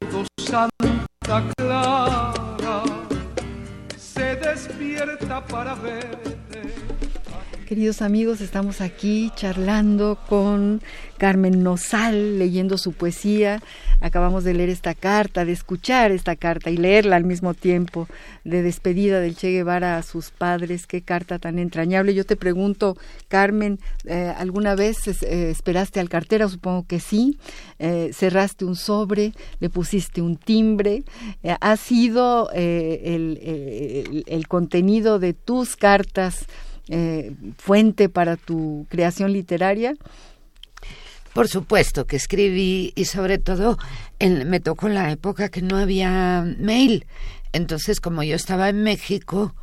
Amigos, 7.82 8.40
estamos 8.40 8.80
aquí 8.80 9.32
charlando 9.34 10.16
con 10.28 10.80
Carmen 11.18 11.64
Nosal, 11.64 12.38
leyendo 12.38 12.78
su 12.78 12.92
poesía. 12.92 13.60
Acabamos 14.00 14.44
de 14.44 14.54
leer 14.54 14.68
esta 14.68 14.94
carta, 14.94 15.44
de 15.44 15.50
escuchar 15.50 16.12
esta 16.12 16.36
carta 16.36 16.70
y 16.70 16.76
leerla 16.76 17.16
al 17.16 17.24
mismo 17.24 17.54
tiempo, 17.54 18.06
de 18.44 18.62
despedida 18.62 19.18
del 19.18 19.34
Che 19.34 19.50
Guevara 19.50 19.96
a 19.96 20.04
sus 20.04 20.30
padres. 20.30 20.86
Qué 20.86 21.02
carta 21.02 21.40
tan 21.40 21.58
entrañable. 21.58 22.14
Yo 22.14 22.24
te 22.24 22.36
pregunto, 22.36 22.96
Carmen, 23.26 23.80
eh, 24.04 24.32
¿alguna 24.36 24.76
vez 24.76 25.08
eh, 25.08 25.50
esperaste 25.50 25.98
al 25.98 26.08
cartero? 26.08 26.48
Supongo 26.48 26.86
que 26.86 27.00
sí. 27.00 27.36
Eh, 27.80 28.12
cerraste 28.14 28.64
un 28.64 28.76
sobre, 28.76 29.32
le 29.58 29.70
pusiste 29.70 30.22
un 30.22 30.36
timbre. 30.36 31.02
¿Ha 31.60 31.76
sido 31.76 32.48
el 32.52 32.94
contenido 34.46 35.18
de 35.18 35.32
tus 35.34 35.74
cartas? 35.74 36.46
Eh, 36.88 37.32
fuente 37.58 38.08
para 38.08 38.36
tu 38.36 38.86
creación 38.88 39.32
literaria? 39.32 39.94
Por 41.32 41.48
supuesto 41.48 42.06
que 42.06 42.16
escribí 42.16 42.92
y 42.94 43.04
sobre 43.06 43.38
todo 43.38 43.78
en, 44.18 44.50
me 44.50 44.60
tocó 44.60 44.88
la 44.88 45.10
época 45.10 45.48
que 45.48 45.62
no 45.62 45.78
había 45.78 46.44
mail. 46.58 47.06
Entonces, 47.52 48.00
como 48.00 48.22
yo 48.22 48.34
estaba 48.34 48.68
en 48.68 48.82
México, 48.82 49.54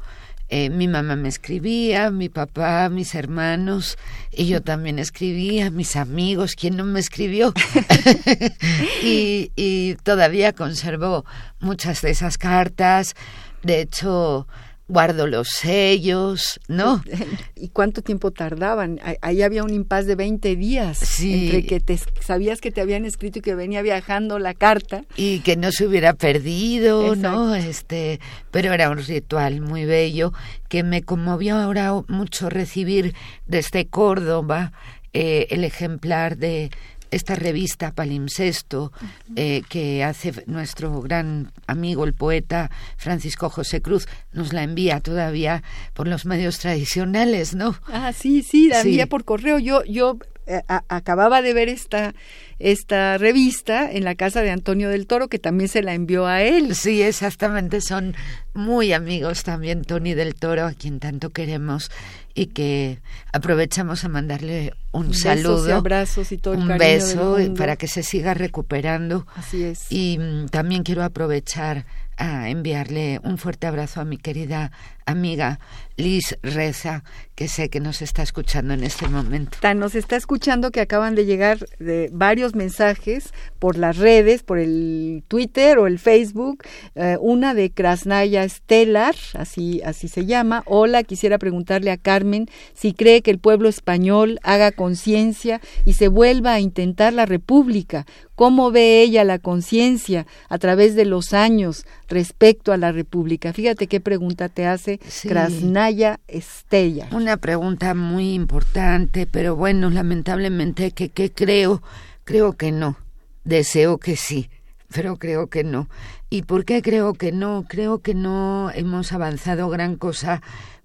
eh, 0.47 0.72
mi 0.72 0.88
mamá 0.88 1.15
me 1.15 1.30
escribía, 1.30 2.09
mi 2.09 2.28
papá, 2.28 2.89
mis 2.89 3.13
hermanos, 3.13 3.99
y 4.32 4.47
yo 4.47 4.63
también 4.63 4.97
escribía, 4.97 5.70
mis 5.70 5.95
amigos, 5.95 6.55
¿quién 6.55 6.76
no 6.76 6.86
me 6.86 6.99
escribió? 6.99 7.53
y, 9.03 9.51
y 9.55 9.95
todavía 10.03 10.53
conservo 10.53 11.26
muchas 11.59 12.01
de 12.01 12.11
esas 12.11 12.39
cartas. 12.39 13.15
De 13.61 13.82
hecho, 13.82 14.47
guardo 14.89 15.27
los 15.27 15.47
sellos, 15.49 16.59
¿no? 16.67 17.01
¿Y 17.55 17.69
cuánto 17.69 18.01
tiempo 18.01 18.31
tardaban? 18.31 18.99
Ahí 19.21 19.41
había 19.43 19.63
un 19.63 19.73
impas 19.73 20.05
de 20.07 20.15
20 20.15 20.55
días 20.57 20.97
Sí. 20.97 21.45
entre 21.45 21.65
que 21.65 21.79
te 21.79 21.97
sabías 22.19 22.59
que 22.59 22.71
te 22.71 22.81
habían 22.81 23.05
escrito 23.05 23.39
y 23.39 23.41
que 23.41 23.55
venía 23.55 23.81
viajando 23.81 24.39
la 24.39 24.53
carta. 24.53 25.03
y 25.15 25.39
que 25.39 25.55
no 25.55 25.71
se 25.71 25.85
hubiera 25.85 26.13
perdido, 26.13 27.13
Exacto. 27.13 27.29
¿no? 27.37 27.55
Este, 27.55 28.19
pero 28.51 28.73
era 28.73 28.89
un 28.89 28.97
ritual 28.97 29.61
muy 29.61 29.85
bello 29.85 30.33
que 30.67 30.83
me 30.83 31.03
conmovió 31.03 31.55
ahora 31.57 31.93
mucho 32.07 32.49
recibir 32.49 33.13
desde 33.45 33.87
Córdoba 33.87 34.73
eh, 35.13 35.47
el 35.51 35.63
ejemplar 35.63 36.37
de 36.37 36.71
esta 37.12 37.36
revista 37.36 37.93
Palimpsesto 37.93 38.91
eh, 39.36 39.64
que 39.70 40.03
hace 40.03 40.43
nuestro 40.47 41.01
gran 41.01 41.51
amigo 41.68 42.03
el 42.05 42.14
poeta 42.14 42.70
Francisco 42.97 43.49
José 43.49 43.82
Cruz 43.82 44.07
nos 44.34 44.53
la 44.53 44.64
envía 44.64 44.99
todavía 44.99 45.64
por 45.93 46.07
los 46.07 46.26
medios 46.26 46.60
tradicionales, 46.60 47.55
¿no? 47.55 47.76
Ah, 47.88 48.14
sí, 48.14 48.43
sí, 48.43 48.70
la 48.70 48.82
envía 48.82 49.07
por 49.07 49.26
correo. 49.26 49.60
Yo 49.60 49.84
yo 49.84 50.18
eh, 50.47 50.64
acababa 50.68 51.41
de 51.41 51.53
ver 51.53 51.70
esta 51.70 52.16
esta 52.60 53.18
revista 53.18 53.89
en 53.89 54.03
la 54.03 54.16
casa 54.16 54.41
de 54.41 54.51
Antonio 54.51 54.89
del 54.89 55.07
Toro, 55.07 55.28
que 55.28 55.39
también 55.39 55.70
se 55.70 55.82
la 55.82 55.93
envió 55.93 56.28
a 56.28 56.41
él. 56.43 56.76
Sí, 56.76 57.01
exactamente, 57.01 57.82
son 57.82 58.16
muy 58.53 58.93
amigos 58.93 59.43
también 59.43 59.84
Tony 59.84 60.14
del 60.14 60.36
Toro, 60.36 60.66
a 60.66 60.74
quien 60.74 60.99
tanto 60.99 61.30
queremos 61.30 61.89
y 62.36 62.47
que 62.47 62.99
aprovechamos 63.34 64.05
a 64.05 64.10
mandarle 64.10 64.74
un 64.91 65.14
saludo, 65.14 65.68
y 65.68 65.72
abrazos 65.72 66.32
y 66.32 66.38
todo 66.38 66.53
el 66.53 66.62
un 66.62 66.78
beso 66.78 67.38
para 67.57 67.76
que 67.76 67.88
se 67.88 68.03
siga 68.03 68.34
recuperando. 68.34 69.26
Así 69.36 69.64
es. 69.64 69.91
Y 69.91 70.18
mm, 70.20 70.47
también 70.47 70.84
quiero 70.84 71.03
aprovechar 71.03 71.86
a 72.20 72.49
enviarle 72.49 73.20
un 73.24 73.38
fuerte 73.38 73.66
abrazo 73.66 74.01
a 74.01 74.05
mi 74.05 74.18
querida 74.18 74.72
amiga 75.05 75.60
Liz 75.95 76.38
Reza, 76.43 77.03
que 77.36 77.47
sé 77.47 77.70
que 77.70 77.80
nos 77.80 78.01
está 78.01 78.24
escuchando 78.24 78.74
en 78.74 78.84
este 78.84 79.07
momento. 79.07 79.57
Nos 79.76 79.95
está 79.95 80.18
escuchando 80.18 80.72
que 80.72 80.82
acaban 80.82 81.16
de 81.16 81.26
llegar 81.26 81.66
de 81.80 82.10
varios 82.12 82.49
mensajes 82.56 83.34
por 83.60 83.78
las 83.78 83.97
redes, 83.97 84.43
por 84.43 84.60
el 84.60 85.24
Twitter 85.28 85.78
o 85.80 85.88
el 85.88 86.00
Facebook. 86.00 86.64
Eh, 86.95 87.18
una 87.20 87.54
de 87.54 87.72
Krasnaya 87.72 88.47
Stellar, 88.47 89.16
así, 89.34 89.82
así 89.84 90.08
se 90.08 90.26
llama. 90.26 90.64
Hola, 90.66 91.04
quisiera 91.04 91.38
preguntarle 91.38 91.91
a 91.91 91.97
Carmen 91.97 92.47
si 92.74 92.93
cree 92.93 93.22
que 93.22 93.32
el 93.32 93.39
pueblo 93.39 93.70
español 93.70 94.39
haga 94.43 94.72
conciencia 94.72 95.62
y 95.86 95.93
se 95.93 96.08
vuelva 96.08 96.54
a 96.54 96.60
intentar 96.60 97.14
la 97.14 97.26
república. 97.26 98.06
¿Cómo 98.39 98.72
ve 98.72 99.02
ella 99.02 99.26
la 99.26 99.38
conciencia 99.38 100.26
a 100.47 100.58
través 100.60 100.95
de 100.95 101.04
los 101.04 101.34
años 101.34 101.86
respecto 102.08 102.72
a 102.72 102.78
la 102.78 102.93
república? 102.93 103.52
Fíjate 103.52 103.88
qué 103.88 104.00
pregunta 104.00 104.47
te 104.47 104.66
hace 104.66 105.00
Krasnaya 105.24 106.22
Estella. 106.30 107.10
Una 107.12 107.36
pregunta 107.36 107.93
muy 107.93 108.34
importante, 108.34 109.28
pero 109.28 109.58
bueno, 109.58 109.89
lamentablemente 109.89 110.91
que, 110.91 111.10
que 111.10 111.34
creo, 111.34 111.82
creo 112.30 112.53
que 112.53 112.71
no. 112.71 112.95
Deseo 113.43 113.97
que 113.97 114.15
sí, 114.15 114.49
pero 114.93 115.17
creo 115.17 115.47
que 115.47 115.63
no. 115.63 115.89
¿Y 116.30 116.43
por 116.43 116.63
qué 116.63 116.82
creo 116.84 117.13
que 117.13 117.32
no? 117.32 117.65
Creo 117.67 117.99
que 117.99 118.13
no 118.13 118.69
hemos 118.73 119.11
avanzado 119.11 119.67
gran 119.69 119.95
cosa 119.95 120.41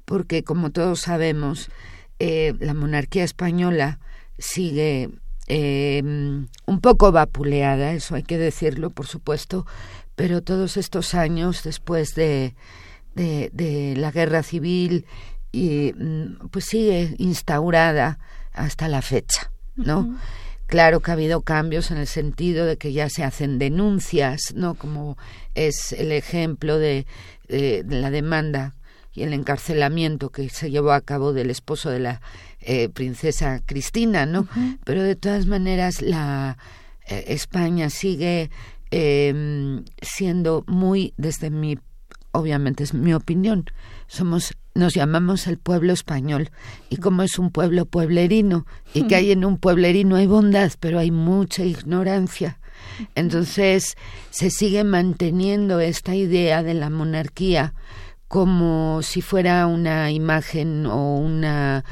porque, 0.06 0.42
como 0.42 0.70
todos 0.70 1.00
sabemos, 1.00 1.70
eh, 2.18 2.54
la 2.60 2.72
monarquía 2.72 3.24
española 3.24 3.98
sigue 4.38 5.10
eh, 5.46 6.02
un 6.02 6.80
poco 6.80 7.12
vapuleada, 7.12 7.92
eso 7.92 8.14
hay 8.14 8.22
que 8.22 8.38
decirlo, 8.38 8.88
por 8.88 9.06
supuesto, 9.06 9.66
pero 10.14 10.42
todos 10.42 10.78
estos 10.78 11.14
años 11.14 11.62
después 11.62 12.14
de 12.14 12.54
de, 13.14 13.94
la 13.96 14.10
guerra 14.10 14.42
civil 14.42 15.06
y 15.52 15.92
mm, 15.92 16.48
pues 16.50 16.64
sigue 16.66 17.14
instaurada 17.18 18.18
hasta 18.52 18.88
la 18.88 19.02
fecha, 19.02 19.50
¿no? 19.76 20.16
Claro 20.66 21.00
que 21.00 21.10
ha 21.10 21.14
habido 21.14 21.42
cambios 21.42 21.90
en 21.90 21.98
el 21.98 22.06
sentido 22.06 22.64
de 22.66 22.78
que 22.78 22.92
ya 22.92 23.08
se 23.10 23.22
hacen 23.22 23.58
denuncias, 23.58 24.54
¿no? 24.54 24.74
Como 24.74 25.18
es 25.54 25.92
el 25.92 26.10
ejemplo 26.12 26.78
de, 26.78 27.06
la 27.48 28.10
demanda 28.10 28.74
y 29.12 29.22
el 29.22 29.34
encarcelamiento 29.34 30.30
que 30.30 30.48
se 30.48 30.70
llevó 30.70 30.92
a 30.92 31.02
cabo 31.02 31.32
del 31.32 31.50
esposo 31.50 31.90
de 31.90 32.00
la 32.00 32.20
eh, 32.60 32.88
princesa 32.88 33.60
Cristina, 33.64 34.26
¿no? 34.26 34.48
Pero 34.84 35.02
de 35.02 35.14
todas 35.14 35.46
maneras 35.46 36.00
la 36.00 36.56
eh, 37.06 37.24
España 37.28 37.90
sigue 37.90 38.50
em, 38.90 39.84
siendo 40.00 40.64
muy, 40.66 41.12
desde 41.18 41.50
mi 41.50 41.78
obviamente 42.34 42.82
es 42.82 42.92
mi 42.92 43.14
opinión, 43.14 43.64
somos 44.06 44.54
nos 44.74 44.94
llamamos 44.94 45.46
el 45.46 45.58
pueblo 45.58 45.92
español 45.92 46.50
y 46.90 46.96
como 46.96 47.22
es 47.22 47.38
un 47.38 47.50
pueblo 47.50 47.86
pueblerino 47.86 48.66
y 48.92 49.06
que 49.06 49.14
hay 49.14 49.30
en 49.30 49.44
un 49.44 49.58
pueblerino 49.58 50.16
hay 50.16 50.26
bondad, 50.26 50.72
pero 50.80 50.98
hay 50.98 51.10
mucha 51.10 51.64
ignorancia. 51.64 52.58
Entonces 53.14 53.94
se 54.30 54.50
sigue 54.50 54.84
manteniendo 54.84 55.80
esta 55.80 56.14
idea 56.14 56.62
de 56.62 56.74
la 56.74 56.90
monarquía 56.90 57.72
como 58.26 59.00
si 59.02 59.22
fuera 59.22 59.66
una 59.68 60.10
imagen 60.10 60.86
o 60.86 61.18
una 61.18 61.84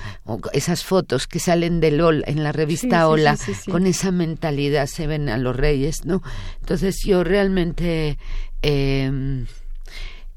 esas 0.52 0.82
fotos 0.82 1.28
que 1.28 1.38
salen 1.38 1.78
de 1.78 1.92
LOL 1.92 2.24
en 2.26 2.42
la 2.42 2.50
revista 2.50 3.06
Hola 3.06 3.38
con 3.70 3.86
esa 3.86 4.10
mentalidad 4.10 4.86
se 4.86 5.06
ven 5.06 5.28
a 5.28 5.38
los 5.38 5.54
reyes, 5.54 6.04
¿no? 6.04 6.20
Entonces 6.60 7.00
yo 7.04 7.22
realmente 7.22 8.18
eh, 8.62 9.44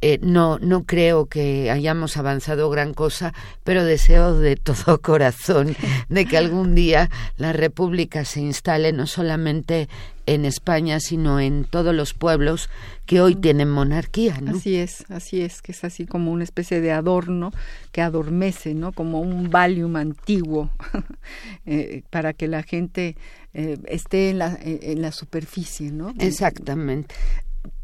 eh, 0.08 0.20
no, 0.22 0.60
no 0.60 0.84
creo 0.84 1.26
que 1.26 1.72
hayamos 1.72 2.16
avanzado 2.16 2.70
gran 2.70 2.94
cosa, 2.94 3.34
pero 3.64 3.84
deseo 3.84 4.38
de 4.38 4.56
todo 4.56 5.02
corazón 5.02 5.76
de 6.10 6.26
que 6.28 6.38
algún 6.38 6.76
día 6.76 7.10
la 7.38 7.54
República 7.54 8.24
se 8.24 8.40
instale 8.40 8.94
no 8.94 9.08
solamente 9.08 9.90
en 10.28 10.46
España, 10.46 11.00
sino 11.00 11.40
en 11.40 11.64
todos 11.64 11.96
los 11.96 12.14
pueblos 12.14 12.70
que 13.08 13.20
hoy 13.20 13.34
tienen 13.34 13.72
monarquía. 13.72 14.40
¿no? 14.42 14.56
Así 14.56 14.76
es, 14.76 15.06
así 15.10 15.42
es, 15.42 15.64
que 15.64 15.72
es 15.72 15.84
así 15.84 16.06
como 16.06 16.32
una 16.32 16.44
especie 16.44 16.82
de 16.82 16.92
adorno 16.92 17.52
que 17.92 18.04
adormece, 18.04 18.76
¿no? 18.76 18.92
Como 18.92 19.22
un 19.22 19.50
valium 19.50 19.96
antiguo 19.96 20.70
eh, 21.66 22.04
para 22.12 22.34
que 22.34 22.48
la 22.48 22.62
gente 22.62 23.16
eh, 23.56 23.80
esté 23.88 24.30
en 24.30 24.38
la, 24.38 24.56
en 24.62 25.02
la 25.02 25.12
superficie, 25.12 25.92
¿no? 25.92 26.14
Exactamente 26.20 27.16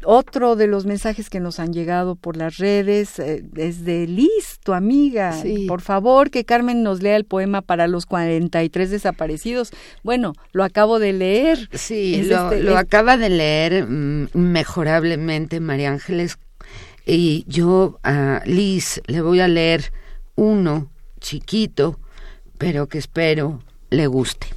otro 0.04 0.56
de 0.56 0.66
los 0.66 0.86
mensajes 0.86 1.30
que 1.30 1.40
nos 1.40 1.60
han 1.60 1.72
llegado 1.72 2.16
por 2.16 2.36
las 2.36 2.58
redes 2.58 3.18
eh, 3.18 3.44
es 3.56 3.84
de 3.84 4.06
Liz, 4.06 4.58
tu 4.62 4.72
amiga. 4.72 5.34
Por 5.68 5.80
favor, 5.80 6.30
que 6.30 6.44
Carmen 6.44 6.82
nos 6.82 7.02
lea 7.02 7.16
el 7.16 7.24
poema 7.24 7.62
para 7.62 7.86
los 7.86 8.06
43 8.06 8.90
desaparecidos. 8.90 9.72
Bueno, 10.02 10.34
lo 10.52 10.64
acabo 10.64 10.98
de 10.98 11.12
leer. 11.12 11.68
Sí, 11.72 12.22
lo, 12.24 12.52
este, 12.52 12.76
acaba 12.76 13.16
de 13.16 13.30
leer 13.30 13.86
mm, 13.86 14.28
mejorablemente 14.34 15.60
María 15.60 15.90
Ángeles. 15.90 16.38
Y 17.04 17.44
yo 17.48 17.98
a 18.02 18.42
Liz 18.44 19.00
le 19.06 19.22
voy 19.22 19.40
a 19.40 19.48
leer 19.48 19.92
uno 20.34 20.90
chiquito, 21.20 21.98
pero 22.58 22.88
que 22.88 22.98
espero 22.98 23.60
le 23.90 24.06
guste. 24.06 24.48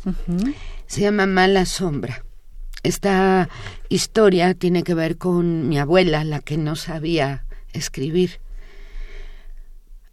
Se 0.87 1.01
llama 1.01 1.25
Mala 1.25 1.65
Sombra. 1.65 2.23
Esta 2.85 3.49
historia 3.89 4.53
tiene 4.53 4.83
que 4.83 4.93
ver 4.93 5.17
con 5.17 5.67
mi 5.67 5.79
abuela, 5.79 6.23
la 6.23 6.39
que 6.39 6.55
no 6.55 6.75
sabía 6.75 7.43
escribir. 7.73 8.39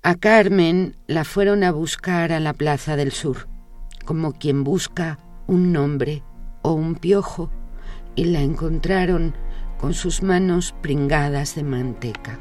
A 0.02 0.14
Carmen 0.14 0.96
la 1.06 1.24
fueron 1.24 1.64
a 1.64 1.70
buscar 1.70 2.32
a 2.32 2.40
la 2.40 2.54
Plaza 2.54 2.96
del 2.96 3.12
Sur, 3.12 3.46
como 4.06 4.32
quien 4.32 4.64
busca 4.64 5.18
un 5.46 5.70
nombre 5.70 6.22
o 6.62 6.72
un 6.72 6.94
piojo, 6.94 7.50
y 8.14 8.24
la 8.24 8.40
encontraron 8.40 9.34
con 9.78 9.92
sus 9.92 10.22
manos 10.22 10.74
pringadas 10.80 11.54
de 11.54 11.64
manteca. 11.64 12.38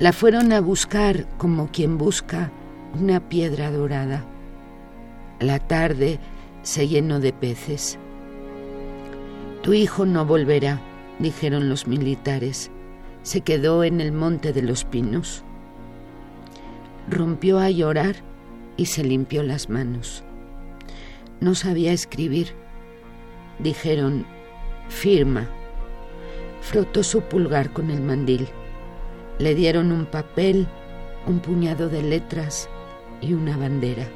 La 0.00 0.12
fueron 0.12 0.52
a 0.52 0.60
buscar 0.60 1.26
como 1.38 1.70
quien 1.72 1.96
busca 1.96 2.52
una 2.92 3.26
piedra 3.30 3.70
dorada. 3.70 4.22
La 5.38 5.60
tarde 5.60 6.18
se 6.60 6.88
llenó 6.88 7.20
de 7.20 7.32
peces. 7.32 7.98
Tu 9.62 9.74
hijo 9.74 10.06
no 10.06 10.24
volverá, 10.24 10.80
dijeron 11.18 11.68
los 11.68 11.86
militares. 11.86 12.70
Se 13.22 13.42
quedó 13.42 13.84
en 13.84 14.00
el 14.00 14.10
monte 14.10 14.54
de 14.54 14.62
los 14.62 14.84
pinos. 14.84 15.44
Rompió 17.10 17.58
a 17.58 17.68
llorar 17.68 18.16
y 18.78 18.86
se 18.86 19.04
limpió 19.04 19.42
las 19.42 19.68
manos. 19.68 20.24
No 21.40 21.54
sabía 21.54 21.92
escribir. 21.92 22.54
Dijeron, 23.58 24.24
firma. 24.88 25.46
Frotó 26.62 27.02
su 27.02 27.20
pulgar 27.20 27.70
con 27.74 27.90
el 27.90 28.00
mandil. 28.00 28.48
Le 29.38 29.54
dieron 29.54 29.92
un 29.92 30.06
papel, 30.06 30.66
un 31.26 31.40
puñado 31.40 31.90
de 31.90 32.02
letras 32.02 32.70
y 33.20 33.34
una 33.34 33.58
bandera. 33.58 34.08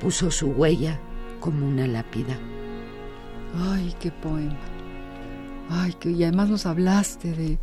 Puso 0.00 0.32
su 0.32 0.48
huella 0.48 0.98
como 1.38 1.68
una 1.68 1.86
lápida. 1.86 2.36
Ay, 3.58 3.94
qué 4.00 4.10
poema. 4.10 4.58
Ay, 5.68 5.94
que 5.98 6.10
y 6.10 6.22
además 6.22 6.48
nos 6.48 6.66
hablaste 6.66 7.32
de, 7.32 7.58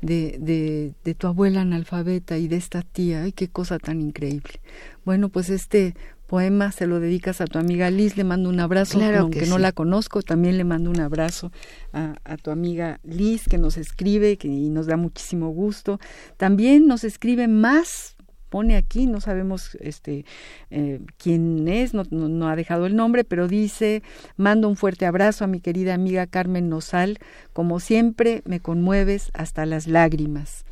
de, 0.00 0.94
de, 1.02 1.14
tu 1.14 1.26
abuela 1.26 1.62
analfabeta 1.62 2.38
y 2.38 2.48
de 2.48 2.56
esta 2.56 2.82
tía. 2.82 3.22
Ay, 3.22 3.32
qué 3.32 3.48
cosa 3.48 3.78
tan 3.78 4.00
increíble. 4.00 4.60
Bueno, 5.04 5.28
pues 5.28 5.50
este 5.50 5.94
poema 6.26 6.70
se 6.72 6.86
lo 6.86 7.00
dedicas 7.00 7.40
a 7.40 7.46
tu 7.46 7.58
amiga 7.58 7.90
Liz, 7.90 8.16
le 8.16 8.24
mando 8.24 8.50
un 8.50 8.60
abrazo, 8.60 9.00
aunque 9.18 9.46
no 9.46 9.58
la 9.58 9.72
conozco, 9.72 10.22
también 10.22 10.58
le 10.58 10.64
mando 10.64 10.90
un 10.90 11.00
abrazo 11.00 11.50
a, 11.94 12.16
a 12.24 12.36
tu 12.36 12.50
amiga 12.50 13.00
Liz 13.02 13.44
que 13.48 13.56
nos 13.56 13.78
escribe 13.78 14.36
que, 14.36 14.48
y 14.48 14.68
nos 14.68 14.86
da 14.86 14.98
muchísimo 14.98 15.48
gusto. 15.48 15.98
También 16.36 16.86
nos 16.86 17.02
escribe 17.02 17.48
más 17.48 18.17
pone 18.48 18.76
aquí, 18.76 19.06
no 19.06 19.20
sabemos 19.20 19.76
este 19.80 20.24
eh, 20.70 21.00
quién 21.16 21.68
es, 21.68 21.94
no, 21.94 22.48
ha 22.48 22.56
dejado 22.56 22.86
el 22.86 22.96
nombre, 22.96 23.24
pero 23.24 23.48
dice, 23.48 24.02
mando 24.36 24.68
un 24.68 24.76
fuerte 24.76 25.06
abrazo 25.06 25.44
a 25.44 25.48
mi 25.48 25.60
querida 25.60 25.94
amiga 25.94 26.26
Carmen 26.26 26.68
Nosal, 26.68 27.18
como 27.52 27.80
siempre 27.80 28.42
me 28.44 28.60
conmueves 28.60 29.30
hasta 29.34 29.66
las 29.66 29.86
lágrimas. 29.86 30.64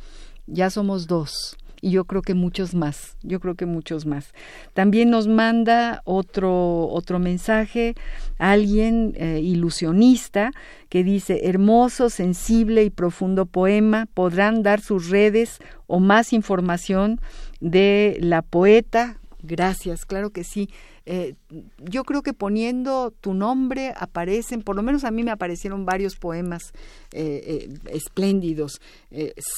Ya 0.47 0.69
somos 0.69 1.07
dos 1.07 1.57
y 1.81 1.91
yo 1.91 2.05
creo 2.05 2.21
que 2.21 2.33
muchos 2.33 2.73
más, 2.73 3.17
yo 3.21 3.39
creo 3.39 3.55
que 3.55 3.65
muchos 3.65 4.05
más. 4.05 4.33
También 4.73 5.09
nos 5.09 5.27
manda 5.27 6.01
otro, 6.05 6.87
otro 6.87 7.19
mensaje 7.19 7.95
alguien 8.37 9.13
eh, 9.15 9.39
ilusionista 9.41 10.51
que 10.89 11.03
dice, 11.03 11.47
hermoso, 11.47 12.09
sensible 12.09 12.83
y 12.83 12.89
profundo 12.89 13.45
poema, 13.45 14.07
podrán 14.13 14.63
dar 14.63 14.81
sus 14.81 15.09
redes 15.09 15.59
o 15.85 15.99
más 15.99 16.33
información 16.33 17.19
de 17.59 18.17
la 18.19 18.41
poeta. 18.41 19.19
Gracias, 19.41 20.05
claro 20.05 20.31
que 20.31 20.43
sí. 20.43 20.69
Eh, 21.05 21.35
yo 21.79 22.03
creo 22.03 22.21
que 22.21 22.33
poniendo 22.33 23.13
tu 23.21 23.33
nombre 23.33 23.93
aparecen, 23.95 24.61
por 24.61 24.75
lo 24.75 24.83
menos 24.83 25.03
a 25.05 25.11
mí 25.11 25.23
me 25.23 25.31
aparecieron 25.31 25.85
varios 25.85 26.17
poemas 26.17 26.73
eh, 27.13 27.69
espléndidos, 27.91 28.81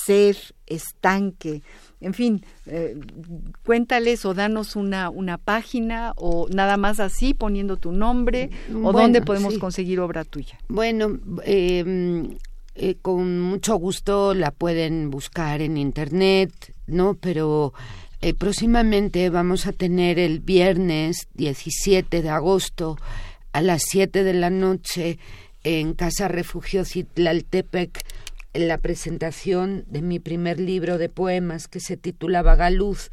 Ser, 0.06 0.36
Estanque, 0.68 1.64
en 2.02 2.14
fin, 2.14 2.46
eh, 2.66 2.98
cuéntales 3.66 4.26
o 4.26 4.34
danos 4.34 4.76
una, 4.76 5.10
una 5.10 5.38
página 5.38 6.14
o 6.16 6.48
nada 6.50 6.78
más 6.78 7.00
así 7.00 7.34
poniendo 7.34 7.78
tu 7.78 7.92
nombre 7.92 8.50
o 8.84 8.94
dónde 8.94 9.22
podemos 9.22 9.58
conseguir 9.58 10.00
obra 10.00 10.24
tuya. 10.24 10.60
Bueno, 10.70 11.20
em, 11.44 12.38
eh, 12.76 12.96
con 13.02 13.42
mucho 13.42 13.76
gusto 13.76 14.34
la 14.34 14.52
pueden 14.52 15.10
buscar 15.10 15.62
en 15.62 15.76
internet, 15.76 16.74
¿no? 16.90 17.16
Pero 17.16 17.74
eh, 18.22 18.34
próximamente 18.34 19.30
vamos 19.30 19.68
a 19.68 19.72
tener 19.72 20.20
el 20.20 20.40
viernes 20.40 21.28
17 21.36 22.22
de 22.22 22.30
agosto 22.30 22.98
a 23.54 23.62
las 23.62 23.84
7 23.88 24.24
de 24.24 24.34
la 24.34 24.50
noche 24.50 25.20
en 25.64 25.94
Casa 25.94 26.28
Refugio 26.28 26.86
Citlaltepec 26.86 28.04
la 28.54 28.78
presentación 28.78 29.86
de 29.88 30.02
mi 30.02 30.20
primer 30.20 30.60
libro 30.60 30.98
de 30.98 31.10
poemas 31.10 31.68
que 31.68 31.80
se 31.80 31.98
titula 31.98 32.42
Vagaluz. 32.42 33.12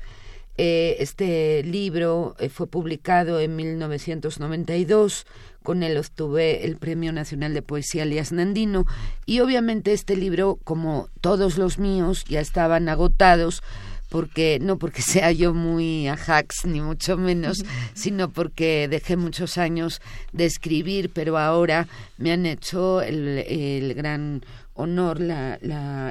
Eh, 0.59 0.97
este 1.01 1.63
libro 1.63 2.35
eh, 2.39 2.49
fue 2.49 2.67
publicado 2.67 3.41
en 3.41 3.57
1992, 3.57 5.27
con 5.63 5.83
él 5.83 5.99
obtuve 5.99 6.65
el 6.65 6.77
Premio 6.77 7.13
Nacional 7.13 7.53
de 7.53 7.63
Poesía 7.63 8.05
Elias 8.05 8.33
Nandino. 8.33 8.87
Y 9.27 9.41
obviamente 9.41 9.93
este 9.93 10.17
libro, 10.17 10.59
como 10.65 11.09
todos 11.21 11.59
los 11.59 11.79
míos, 11.79 12.25
ya 12.27 12.41
estaban 12.41 12.89
agotados 12.89 13.63
porque 14.09 14.59
no 14.61 14.79
porque 14.79 15.03
sea 15.03 15.33
yo 15.33 15.53
muy 15.53 16.09
a 16.09 16.15
hacks 16.15 16.65
ni 16.65 16.81
mucho 16.81 17.17
menos, 17.17 17.65
sino 17.95 18.31
porque 18.31 18.89
dejé 18.89 19.17
muchos 19.17 19.59
años 19.59 20.01
de 20.33 20.47
escribir, 20.47 21.11
pero 21.13 21.37
ahora 21.39 21.87
me 22.17 22.33
han 22.33 22.47
hecho 22.47 23.03
el, 23.03 23.45
el 23.47 23.95
gran 23.95 24.43
honor 24.77 25.21
la, 25.21 25.59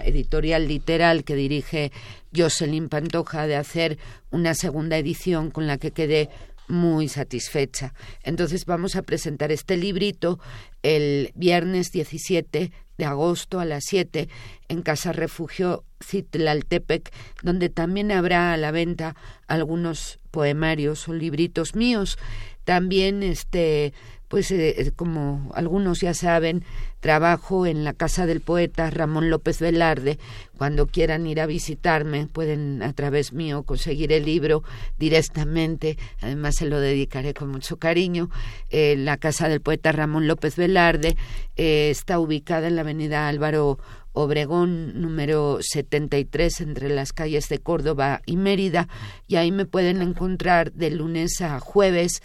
editorial 0.03 0.67
literal 0.67 1.23
que 1.23 1.35
dirige 1.35 1.91
Jocelyn 2.35 2.89
Pantoja 2.89 3.47
de 3.47 3.55
hacer 3.55 3.97
una 4.31 4.53
segunda 4.53 4.97
edición 4.97 5.51
con 5.51 5.67
la 5.67 5.77
que 5.77 5.91
quedé 5.91 6.29
muy 6.67 7.07
satisfecha. 7.07 7.93
Entonces 8.23 8.65
vamos 8.65 8.95
a 8.95 9.03
presentar 9.03 9.51
este 9.51 9.77
librito 9.77 10.39
el 10.83 11.31
viernes 11.35 11.91
17 11.91 12.71
de 12.97 13.05
agosto 13.05 13.59
a 13.59 13.65
las 13.65 13.83
7 13.85 14.29
en 14.67 14.81
Casa 14.81 15.11
Refugio 15.11 15.83
Citlaltepec, 16.03 17.11
donde 17.43 17.69
también 17.69 18.11
habrá 18.11 18.53
a 18.53 18.57
la 18.57 18.71
venta 18.71 19.15
algunos 19.47 20.19
poemarios 20.31 21.07
o 21.07 21.13
libritos 21.13 21.75
míos. 21.75 22.17
También 22.63 23.21
este 23.21 23.93
pues 24.27 24.51
eh, 24.51 24.75
eh, 24.77 24.91
como 24.95 25.51
algunos 25.53 26.01
ya 26.01 26.13
saben, 26.13 26.63
trabajo 26.99 27.65
en 27.65 27.83
la 27.83 27.93
casa 27.93 28.25
del 28.25 28.41
poeta 28.41 28.89
Ramón 28.89 29.29
López 29.29 29.59
Velarde. 29.59 30.17
Cuando 30.57 30.87
quieran 30.87 31.27
ir 31.27 31.39
a 31.39 31.45
visitarme, 31.45 32.27
pueden 32.27 32.81
a 32.81 32.93
través 32.93 33.33
mío 33.33 33.63
conseguir 33.63 34.11
el 34.11 34.25
libro 34.25 34.63
directamente. 34.97 35.97
Además, 36.21 36.55
se 36.55 36.65
lo 36.65 36.79
dedicaré 36.79 37.33
con 37.33 37.49
mucho 37.49 37.77
cariño. 37.77 38.29
Eh, 38.69 38.95
la 38.97 39.17
casa 39.17 39.49
del 39.49 39.61
poeta 39.61 39.91
Ramón 39.91 40.27
López 40.27 40.55
Velarde 40.55 41.15
está 41.55 42.19
ubicada 42.19 42.67
en 42.67 42.75
la 42.75 42.81
avenida 42.81 43.27
Álvaro 43.27 43.79
Obregón 44.15 45.01
número 45.01 45.59
73 45.61 46.61
entre 46.61 46.89
las 46.89 47.11
calles 47.11 47.49
de 47.49 47.59
Córdoba 47.59 48.21
y 48.25 48.37
Mérida 48.37 48.87
y 49.27 49.35
ahí 49.35 49.51
me 49.51 49.65
pueden 49.65 50.01
encontrar 50.01 50.71
de 50.71 50.89
lunes 50.89 51.41
a 51.41 51.59
jueves 51.59 52.21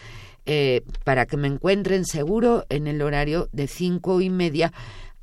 eh, 0.52 0.82
para 1.04 1.26
que 1.26 1.36
me 1.36 1.46
encuentren 1.46 2.04
seguro 2.04 2.66
en 2.70 2.88
el 2.88 3.02
horario 3.02 3.48
de 3.52 3.68
cinco 3.68 4.20
y 4.20 4.30
media 4.30 4.72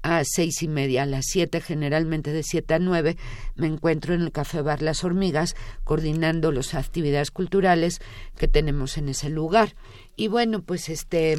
a 0.01 0.23
seis 0.23 0.63
y 0.63 0.69
media, 0.69 1.03
a 1.03 1.05
las 1.05 1.25
siete, 1.27 1.59
generalmente 1.59 2.31
de 2.31 2.43
siete 2.43 2.75
a 2.75 2.79
nueve, 2.79 3.17
me 3.55 3.67
encuentro 3.67 4.13
en 4.13 4.21
el 4.21 4.31
Café 4.31 4.61
Bar 4.61 4.81
Las 4.81 5.03
Hormigas 5.03 5.57
coordinando 5.83 6.53
las 6.53 6.73
actividades 6.75 7.29
culturales 7.29 7.99
que 8.37 8.47
tenemos 8.47 8.97
en 8.97 9.09
ese 9.09 9.29
lugar. 9.29 9.75
Y 10.15 10.29
bueno, 10.29 10.61
pues 10.61 10.87
este 10.87 11.35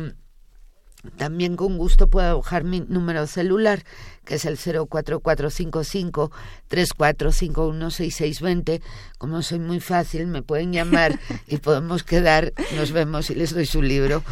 también 1.16 1.56
con 1.56 1.78
gusto 1.78 2.08
puedo 2.08 2.36
dejar 2.38 2.64
mi 2.64 2.80
número 2.80 3.26
celular, 3.26 3.84
que 4.24 4.34
es 4.36 4.44
el 4.44 4.58
04455 4.58 6.30
34516620. 6.68 8.82
Como 9.18 9.42
soy 9.42 9.60
muy 9.60 9.80
fácil, 9.80 10.26
me 10.26 10.42
pueden 10.42 10.72
llamar 10.72 11.18
y 11.46 11.58
podemos 11.58 12.02
quedar, 12.02 12.52
nos 12.76 12.92
vemos 12.92 13.30
y 13.30 13.34
les 13.34 13.54
doy 13.54 13.66
su 13.66 13.82
libro 13.82 14.22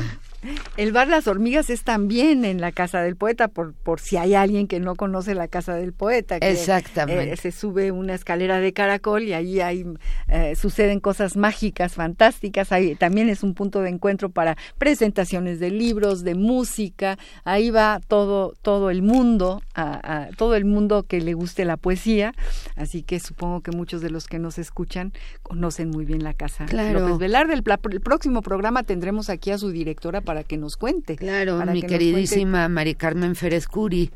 el 0.77 0.93
bar 0.93 1.09
Las 1.09 1.27
Hormigas 1.27 1.71
es 1.71 1.83
también 1.83 2.45
en 2.45 2.61
la 2.61 2.73
Casa 2.73 3.03
del 3.03 3.17
Poeta, 3.17 3.49
por, 3.49 3.75
por 3.75 4.01
si 4.01 4.17
hay 4.17 4.35
alguien 4.35 4.67
que 4.69 4.81
no 4.81 4.95
conoce 4.95 5.35
la 5.35 5.49
Casa 5.49 5.75
del 5.75 5.93
Poeta. 5.93 6.41
Que, 6.41 6.51
Exactamente. 6.51 7.33
Eh, 7.33 7.37
se 7.37 7.53
sube 7.53 7.93
una 7.93 8.15
escalera 8.15 8.61
de 8.61 8.73
caracol 8.73 9.23
y 9.25 9.33
ahí 9.33 9.61
hay, 9.61 9.85
eh, 10.29 10.55
suceden 10.57 11.01
cosas 11.01 11.37
mágicas, 11.37 11.95
fantásticas. 11.95 12.73
Ahí 12.73 12.95
también 12.95 13.29
es 13.29 13.43
un 13.43 13.55
punto 13.55 13.81
de 13.81 13.91
encuentro 13.91 14.31
para 14.31 14.57
presentaciones 14.79 15.61
de 15.61 15.71
libros, 15.71 16.25
de 16.25 16.35
música. 16.35 17.19
Ahí 17.45 17.71
va 17.71 18.01
todo, 18.07 18.55
todo 18.63 18.91
el 18.91 19.03
mundo, 19.03 19.63
a, 19.75 20.29
todo 20.37 20.57
el 20.57 20.65
mundo 20.65 21.05
que 21.05 21.21
le 21.21 21.35
guste 21.35 21.65
la 21.65 21.77
poesía. 21.77 22.35
Así 22.77 23.03
que 23.03 23.21
supongo 23.21 23.61
que 23.61 23.71
muchos 23.71 24.01
de 24.01 24.11
los 24.11 24.27
que 24.27 24.39
nos 24.39 24.59
escuchan 24.59 25.13
conocen 25.43 25.91
muy 25.91 26.05
bien 26.05 26.23
la 26.23 26.35
Casa 26.35 26.67
claro. 26.67 27.01
López 27.01 27.19
Velarde. 27.19 27.55
El, 27.55 27.65
el 27.91 28.01
próximo 28.01 28.43
programa 28.43 28.83
tendremos 28.83 29.31
aquí 29.31 29.51
a 29.51 29.59
su 29.59 29.71
directora 29.71 30.21
para 30.21 30.36
que 30.45 30.57
nos 30.57 30.77
cuente. 30.77 31.17
Claro, 31.17 31.65
mi 31.67 31.83
queridísima 31.83 32.69
Mari 32.69 32.95
Carmen 32.95 33.37
Férez 33.37 33.67
Curi, 33.67 34.11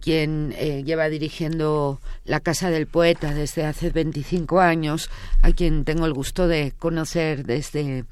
quien 0.00 0.54
eh, 0.58 0.82
lleva 0.84 1.08
dirigiendo 1.08 2.00
la 2.24 2.40
Casa 2.40 2.70
del 2.70 2.86
Poeta 2.86 3.32
desde 3.32 3.64
hace 3.64 3.90
25 3.90 4.60
años, 4.60 5.10
a 5.42 5.52
quien 5.52 5.84
tengo 5.84 6.06
el 6.06 6.12
gusto 6.12 6.46
de 6.48 6.72
conocer 6.78 7.44
desde, 7.44 8.04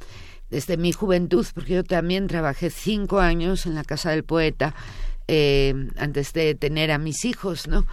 desde 0.50 0.76
mi 0.76 0.92
juventud, 0.92 1.46
porque 1.54 1.74
yo 1.74 1.84
también 1.84 2.28
trabajé 2.28 2.70
cinco 2.70 3.20
años 3.20 3.66
en 3.66 3.74
la 3.74 3.84
Casa 3.84 4.10
del 4.10 4.24
Poeta. 4.24 4.74
Eh, 5.28 5.72
antes 5.96 6.32
de 6.32 6.54
tener 6.56 6.90
a 6.90 6.98
mis 6.98 7.24
hijos, 7.24 7.68
¿no? 7.68 7.86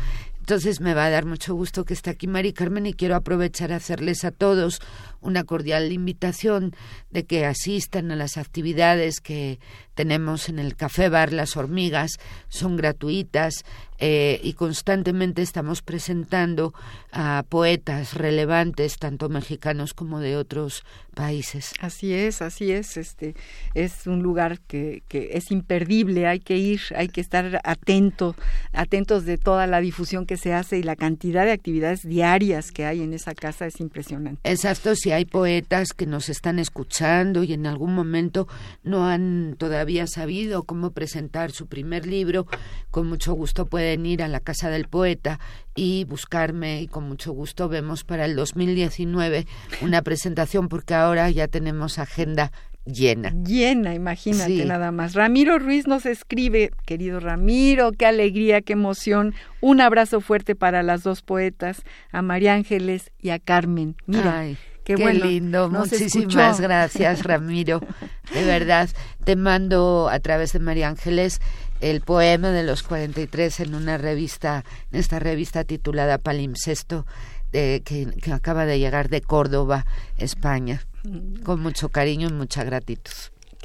Entonces 0.50 0.82
me 0.82 0.95
va 0.95 1.06
a 1.06 1.10
dar 1.12 1.26
mucho 1.26 1.54
gusto 1.54 1.86
que 1.86 1.93
esté 1.93 2.10
aquí 2.10 2.26
Mari 2.26 2.54
Carmen 2.54 2.88
y 2.88 2.95
quiero 2.95 3.16
aprovechar 3.16 3.72
a 3.72 3.76
hacerles 3.76 4.24
a 4.26 4.32
todos 4.32 4.82
una 5.22 5.43
cordial 5.43 5.91
invitación 5.91 6.76
de 7.12 7.28
que 7.28 7.45
asistan 7.45 8.10
a 8.12 8.16
las 8.16 8.36
actividades 8.36 9.20
que 9.22 9.60
tenemos 9.93 10.50
en 10.50 10.58
el 10.58 10.76
Café 10.76 11.08
Bar 11.08 11.34
Las 11.34 11.56
Hormigas, 11.56 12.14
son 12.47 12.78
gratuitas 12.78 13.64
eh, 14.00 14.39
y 14.43 14.54
constantemente 14.54 15.41
estamos 15.41 15.82
presentando 15.82 16.74
a 17.12 17.43
poetas 17.50 18.14
relevantes, 18.14 18.97
tanto 18.97 19.28
mexicanos 19.28 19.93
como 19.93 20.22
de 20.22 20.38
otros 20.38 20.86
países. 21.14 21.74
Así 21.82 22.14
es, 22.14 22.41
así 22.41 22.72
es. 22.72 22.95
Este 22.95 23.36
es 23.74 24.08
un 24.08 24.24
lugar 24.24 24.60
que, 24.62 25.04
que 25.10 25.32
es 25.34 25.52
imperdible, 25.52 26.28
hay 26.28 26.39
que 26.39 26.58
ir, 26.58 26.80
hay 26.95 27.10
que 27.10 27.20
estar 27.20 27.60
atento, 27.66 28.36
atentos 28.72 29.26
de 29.26 29.38
toda 29.38 29.68
la 29.68 29.82
difusión 29.82 30.26
que 30.26 30.38
se 30.38 30.54
hace 30.54 30.78
y 30.78 30.84
la 30.84 30.95
cantidad 30.95 31.43
de 31.43 31.52
actividades 31.52 32.04
diarias 32.04 32.72
que 32.72 32.86
hay 32.86 33.02
en 33.02 33.14
esa 33.14 33.36
casa 33.36 33.66
es 33.66 33.82
impresionante. 33.82 34.50
Exacto, 34.50 34.95
si 34.95 35.12
hay 35.12 35.26
poetas 35.26 35.91
que 35.91 36.06
nos 36.06 36.30
están 36.30 36.58
escuchando 36.58 37.43
y 37.43 37.52
en 37.52 37.66
algún 37.66 37.93
momento 37.93 38.47
no 38.84 39.08
han 39.08 39.56
todavía 39.58 40.08
sabido 40.08 40.64
cómo 40.64 40.91
presentar 40.91 41.52
su 41.52 41.68
primer 41.68 42.06
libro, 42.06 42.47
con 42.91 43.08
mucho 43.08 43.34
gusto 43.34 43.66
pueden 43.66 43.89
ir 43.94 44.24
a 44.24 44.28
la 44.28 44.40
Casa 44.40 44.70
del 44.70 44.88
Poeta 44.88 45.40
y 45.76 46.04
buscarme 46.06 46.82
y 46.82 46.88
con 46.88 47.06
mucho 47.06 47.32
gusto 47.32 47.70
vemos 47.70 48.04
para 48.04 48.26
el 48.26 48.36
2019 48.36 49.46
una 49.82 50.02
presentación 50.02 50.68
porque 50.68 50.94
ahora 50.94 51.30
ya 51.30 51.48
tenemos 51.48 52.00
agenda 52.00 52.52
llena. 52.86 53.34
Llena, 53.44 53.94
imagínate 53.94 54.66
nada 54.66 54.92
más. 54.92 55.14
Ramiro 55.14 55.60
Ruiz 55.60 55.88
nos 55.88 56.06
escribe, 56.06 56.72
querido 56.86 57.20
Ramiro, 57.20 57.92
qué 57.92 58.06
alegría, 58.06 58.62
qué 58.62 58.74
emoción. 58.74 59.34
Un 59.62 59.82
abrazo 59.82 60.22
fuerte 60.22 60.56
para 60.56 60.84
las 60.84 61.04
dos 61.04 61.22
poetas, 61.22 61.84
a 62.12 62.22
María 62.22 62.54
Ángeles 62.54 63.12
y 63.20 63.30
a 63.30 63.40
Carmen. 63.40 63.96
Mira, 64.06 64.46
Qué, 64.84 64.96
Qué 64.96 65.14
lindo, 65.14 65.70
muchísimas 65.70 66.60
gracias 66.60 67.24
Ramiro. 67.24 67.80
De 68.34 68.44
verdad, 68.44 68.90
te 69.24 69.36
mando 69.36 70.10
a 70.10 70.20
través 70.20 70.54
de 70.54 70.60
María 70.60 70.90
Ángeles 70.90 71.40
el 71.80 72.02
poema 72.02 72.50
de 72.52 72.64
los 72.64 72.84
43 72.84 73.62
en 73.62 73.76
una 73.76 73.98
revista, 73.98 74.64
en 74.92 75.00
esta 75.00 75.20
revista 75.20 75.64
titulada 75.64 76.18
Palimpsesto, 76.18 77.06
de, 77.52 77.82
que, 77.84 78.08
que 78.22 78.32
acaba 78.32 78.66
de 78.66 78.80
llegar 78.80 79.10
de 79.10 79.22
Córdoba, 79.22 79.86
España, 80.18 80.86
con 81.44 81.62
mucho 81.62 81.90
cariño 81.90 82.30
y 82.30 82.34
mucha 82.34 82.64
gratitud. 82.64 83.12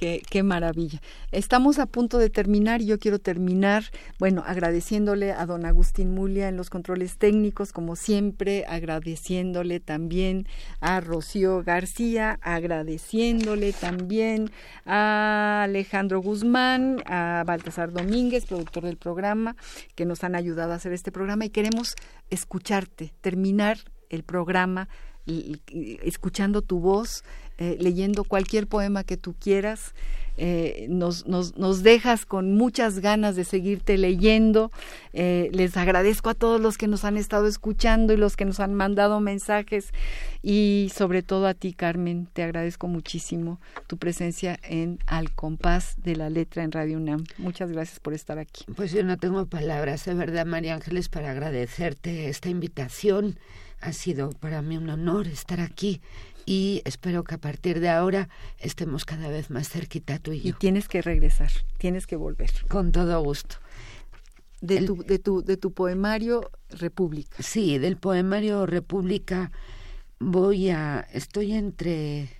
Qué, 0.04 0.42
maravilla. 0.42 1.00
Estamos 1.32 1.78
a 1.78 1.86
punto 1.86 2.18
de 2.18 2.28
terminar 2.28 2.82
y 2.82 2.86
yo 2.86 2.98
quiero 2.98 3.18
terminar, 3.18 3.84
bueno, 4.18 4.42
agradeciéndole 4.46 5.32
a 5.32 5.46
don 5.46 5.64
Agustín 5.64 6.14
Mulia 6.14 6.48
en 6.48 6.58
los 6.58 6.68
controles 6.68 7.16
técnicos, 7.16 7.72
como 7.72 7.96
siempre, 7.96 8.66
agradeciéndole 8.68 9.80
también 9.80 10.46
a 10.80 11.00
Rocío 11.00 11.62
García, 11.62 12.38
agradeciéndole 12.42 13.72
también 13.72 14.50
a 14.84 15.62
Alejandro 15.62 16.20
Guzmán, 16.20 17.02
a 17.06 17.42
Baltasar 17.46 17.90
Domínguez, 17.90 18.44
productor 18.44 18.84
del 18.84 18.98
programa, 18.98 19.56
que 19.94 20.04
nos 20.04 20.22
han 20.22 20.34
ayudado 20.34 20.72
a 20.72 20.76
hacer 20.76 20.92
este 20.92 21.12
programa 21.12 21.46
y 21.46 21.50
queremos 21.50 21.94
escucharte, 22.28 23.14
terminar 23.22 23.78
el 24.10 24.22
programa 24.22 24.86
escuchando 25.26 26.62
tu 26.62 26.80
voz, 26.80 27.24
eh, 27.58 27.76
leyendo 27.80 28.24
cualquier 28.24 28.66
poema 28.66 29.04
que 29.04 29.16
tú 29.16 29.34
quieras. 29.38 29.94
Eh, 30.36 30.86
nos, 30.90 31.28
nos, 31.28 31.56
nos, 31.56 31.84
dejas 31.84 32.26
con 32.26 32.56
muchas 32.56 32.98
ganas 32.98 33.36
de 33.36 33.44
seguirte 33.44 33.96
leyendo. 33.96 34.72
Eh, 35.12 35.48
les 35.52 35.76
agradezco 35.76 36.28
a 36.28 36.34
todos 36.34 36.60
los 36.60 36.76
que 36.76 36.88
nos 36.88 37.04
han 37.04 37.16
estado 37.16 37.46
escuchando 37.46 38.12
y 38.12 38.16
los 38.16 38.36
que 38.36 38.44
nos 38.44 38.58
han 38.58 38.74
mandado 38.74 39.20
mensajes 39.20 39.92
y 40.42 40.90
sobre 40.92 41.22
todo 41.22 41.46
a 41.46 41.54
ti, 41.54 41.72
Carmen, 41.72 42.26
te 42.32 42.42
agradezco 42.42 42.88
muchísimo 42.88 43.60
tu 43.86 43.96
presencia 43.96 44.58
en 44.64 44.98
Al 45.06 45.32
Compás 45.32 45.94
de 46.02 46.16
la 46.16 46.30
Letra 46.30 46.64
en 46.64 46.72
Radio 46.72 46.96
UNAM. 46.96 47.24
Muchas 47.38 47.70
gracias 47.70 48.00
por 48.00 48.12
estar 48.12 48.40
aquí. 48.40 48.64
Pues 48.74 48.90
yo 48.90 49.04
no 49.04 49.16
tengo 49.16 49.46
palabras, 49.46 50.04
de 50.04 50.14
verdad, 50.14 50.46
María 50.46 50.74
Ángeles, 50.74 51.08
para 51.08 51.30
agradecerte 51.30 52.28
esta 52.28 52.48
invitación. 52.48 53.38
Ha 53.80 53.92
sido 53.92 54.30
para 54.30 54.62
mí 54.62 54.76
un 54.76 54.88
honor 54.88 55.28
estar 55.28 55.60
aquí 55.60 56.00
y 56.46 56.82
espero 56.84 57.24
que 57.24 57.34
a 57.34 57.38
partir 57.38 57.80
de 57.80 57.88
ahora 57.88 58.28
estemos 58.58 59.04
cada 59.04 59.28
vez 59.28 59.50
más 59.50 59.68
cerquita 59.68 60.18
tú 60.18 60.32
y 60.32 60.40
yo. 60.40 60.48
Y 60.50 60.52
tienes 60.52 60.88
que 60.88 61.02
regresar, 61.02 61.50
tienes 61.78 62.06
que 62.06 62.16
volver. 62.16 62.50
Con 62.68 62.92
todo 62.92 63.22
gusto. 63.22 63.56
De, 64.60 64.78
El, 64.78 64.86
tu, 64.86 65.02
de, 65.02 65.18
tu, 65.18 65.42
de 65.42 65.56
tu 65.56 65.72
poemario 65.72 66.50
República. 66.70 67.36
Sí, 67.42 67.78
del 67.78 67.96
poemario 67.96 68.66
República 68.66 69.52
voy 70.18 70.70
a... 70.70 71.06
Estoy 71.12 71.52
entre 71.52 72.30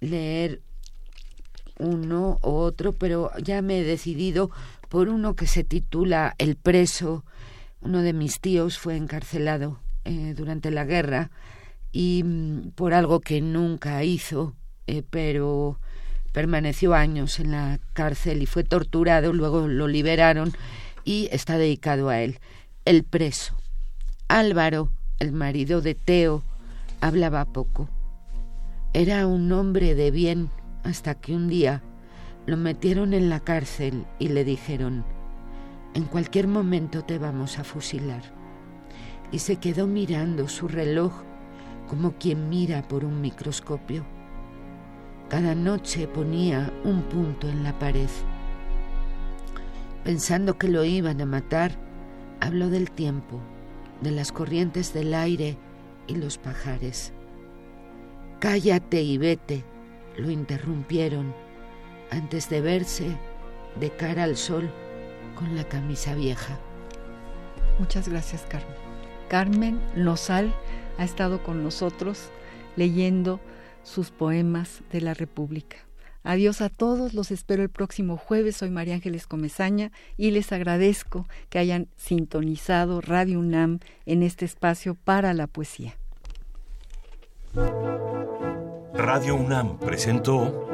leer 0.00 0.62
uno 1.78 2.38
u 2.42 2.50
otro, 2.50 2.92
pero 2.92 3.30
ya 3.38 3.62
me 3.62 3.80
he 3.80 3.84
decidido 3.84 4.50
por 4.88 5.08
uno 5.08 5.34
que 5.34 5.46
se 5.46 5.64
titula 5.64 6.34
El 6.38 6.56
preso. 6.56 7.24
Uno 7.80 8.02
de 8.02 8.12
mis 8.12 8.40
tíos 8.40 8.78
fue 8.78 8.96
encarcelado 8.96 9.80
eh, 10.04 10.34
durante 10.36 10.70
la 10.70 10.84
guerra 10.84 11.30
y 11.92 12.22
mm, 12.24 12.70
por 12.74 12.94
algo 12.94 13.20
que 13.20 13.40
nunca 13.40 14.02
hizo, 14.04 14.54
eh, 14.86 15.02
pero 15.08 15.78
permaneció 16.32 16.94
años 16.94 17.40
en 17.40 17.52
la 17.52 17.80
cárcel 17.94 18.42
y 18.42 18.46
fue 18.46 18.64
torturado, 18.64 19.32
luego 19.32 19.66
lo 19.66 19.88
liberaron 19.88 20.52
y 21.04 21.28
está 21.32 21.58
dedicado 21.58 22.08
a 22.08 22.20
él. 22.20 22.38
El 22.84 23.04
preso. 23.04 23.56
Álvaro, 24.28 24.90
el 25.18 25.32
marido 25.32 25.80
de 25.80 25.94
Teo, 25.94 26.42
hablaba 27.00 27.44
poco. 27.46 27.88
Era 28.92 29.26
un 29.26 29.50
hombre 29.52 29.94
de 29.94 30.10
bien 30.10 30.50
hasta 30.84 31.14
que 31.14 31.34
un 31.34 31.48
día 31.48 31.82
lo 32.46 32.56
metieron 32.56 33.14
en 33.14 33.28
la 33.28 33.40
cárcel 33.40 34.04
y 34.18 34.28
le 34.28 34.44
dijeron, 34.44 35.04
en 35.94 36.04
cualquier 36.04 36.46
momento 36.46 37.04
te 37.04 37.18
vamos 37.18 37.58
a 37.58 37.64
fusilar. 37.64 38.22
Y 39.32 39.40
se 39.40 39.56
quedó 39.56 39.86
mirando 39.86 40.48
su 40.48 40.68
reloj 40.68 41.12
como 41.88 42.12
quien 42.12 42.48
mira 42.48 42.86
por 42.86 43.04
un 43.04 43.20
microscopio. 43.20 44.04
Cada 45.28 45.54
noche 45.54 46.06
ponía 46.06 46.72
un 46.84 47.02
punto 47.02 47.48
en 47.48 47.64
la 47.64 47.78
pared. 47.78 48.08
Pensando 50.04 50.58
que 50.58 50.68
lo 50.68 50.84
iban 50.84 51.20
a 51.20 51.26
matar, 51.26 51.72
habló 52.40 52.68
del 52.68 52.90
tiempo, 52.90 53.40
de 54.00 54.10
las 54.10 54.32
corrientes 54.32 54.92
del 54.94 55.14
aire 55.14 55.56
y 56.06 56.14
los 56.14 56.38
pajares. 56.38 57.12
Cállate 58.38 59.02
y 59.02 59.18
vete, 59.18 59.64
lo 60.16 60.30
interrumpieron 60.30 61.34
antes 62.10 62.48
de 62.48 62.60
verse 62.60 63.16
de 63.80 63.90
cara 63.90 64.24
al 64.24 64.36
sol 64.36 64.70
con 65.34 65.56
la 65.56 65.64
camisa 65.64 66.14
vieja. 66.14 66.58
Muchas 67.78 68.08
gracias, 68.08 68.46
Carmen. 68.48 68.76
Carmen 69.28 69.80
Lozal 69.94 70.54
ha 70.98 71.04
estado 71.04 71.42
con 71.42 71.62
nosotros 71.62 72.30
leyendo 72.76 73.40
sus 73.82 74.10
poemas 74.10 74.82
de 74.92 75.00
la 75.00 75.14
República. 75.14 75.78
Adiós 76.24 76.60
a 76.60 76.68
todos, 76.68 77.14
los 77.14 77.30
espero 77.30 77.62
el 77.62 77.70
próximo 77.70 78.16
jueves. 78.16 78.56
Soy 78.56 78.70
María 78.70 78.94
Ángeles 78.94 79.26
Comezaña 79.26 79.92
y 80.16 80.30
les 80.30 80.52
agradezco 80.52 81.26
que 81.48 81.58
hayan 81.58 81.88
sintonizado 81.96 83.00
Radio 83.00 83.38
UNAM 83.38 83.78
en 84.04 84.22
este 84.22 84.44
espacio 84.44 84.94
para 84.94 85.32
la 85.32 85.46
poesía. 85.46 85.94
Radio 88.92 89.36
UNAM 89.36 89.78
presentó 89.78 90.68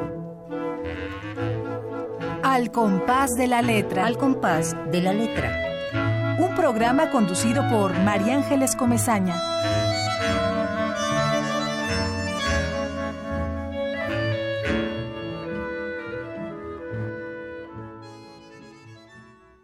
Al 2.43 2.71
compás 2.71 3.35
de 3.37 3.47
la 3.47 3.61
letra. 3.61 4.07
Al 4.07 4.17
compás 4.17 4.75
de 4.91 5.01
la 5.01 5.13
letra. 5.13 6.37
Un 6.39 6.53
programa 6.55 7.11
conducido 7.11 7.65
por 7.69 7.97
María 7.99 8.35
Ángeles 8.35 8.75
Comezaña. 8.75 9.54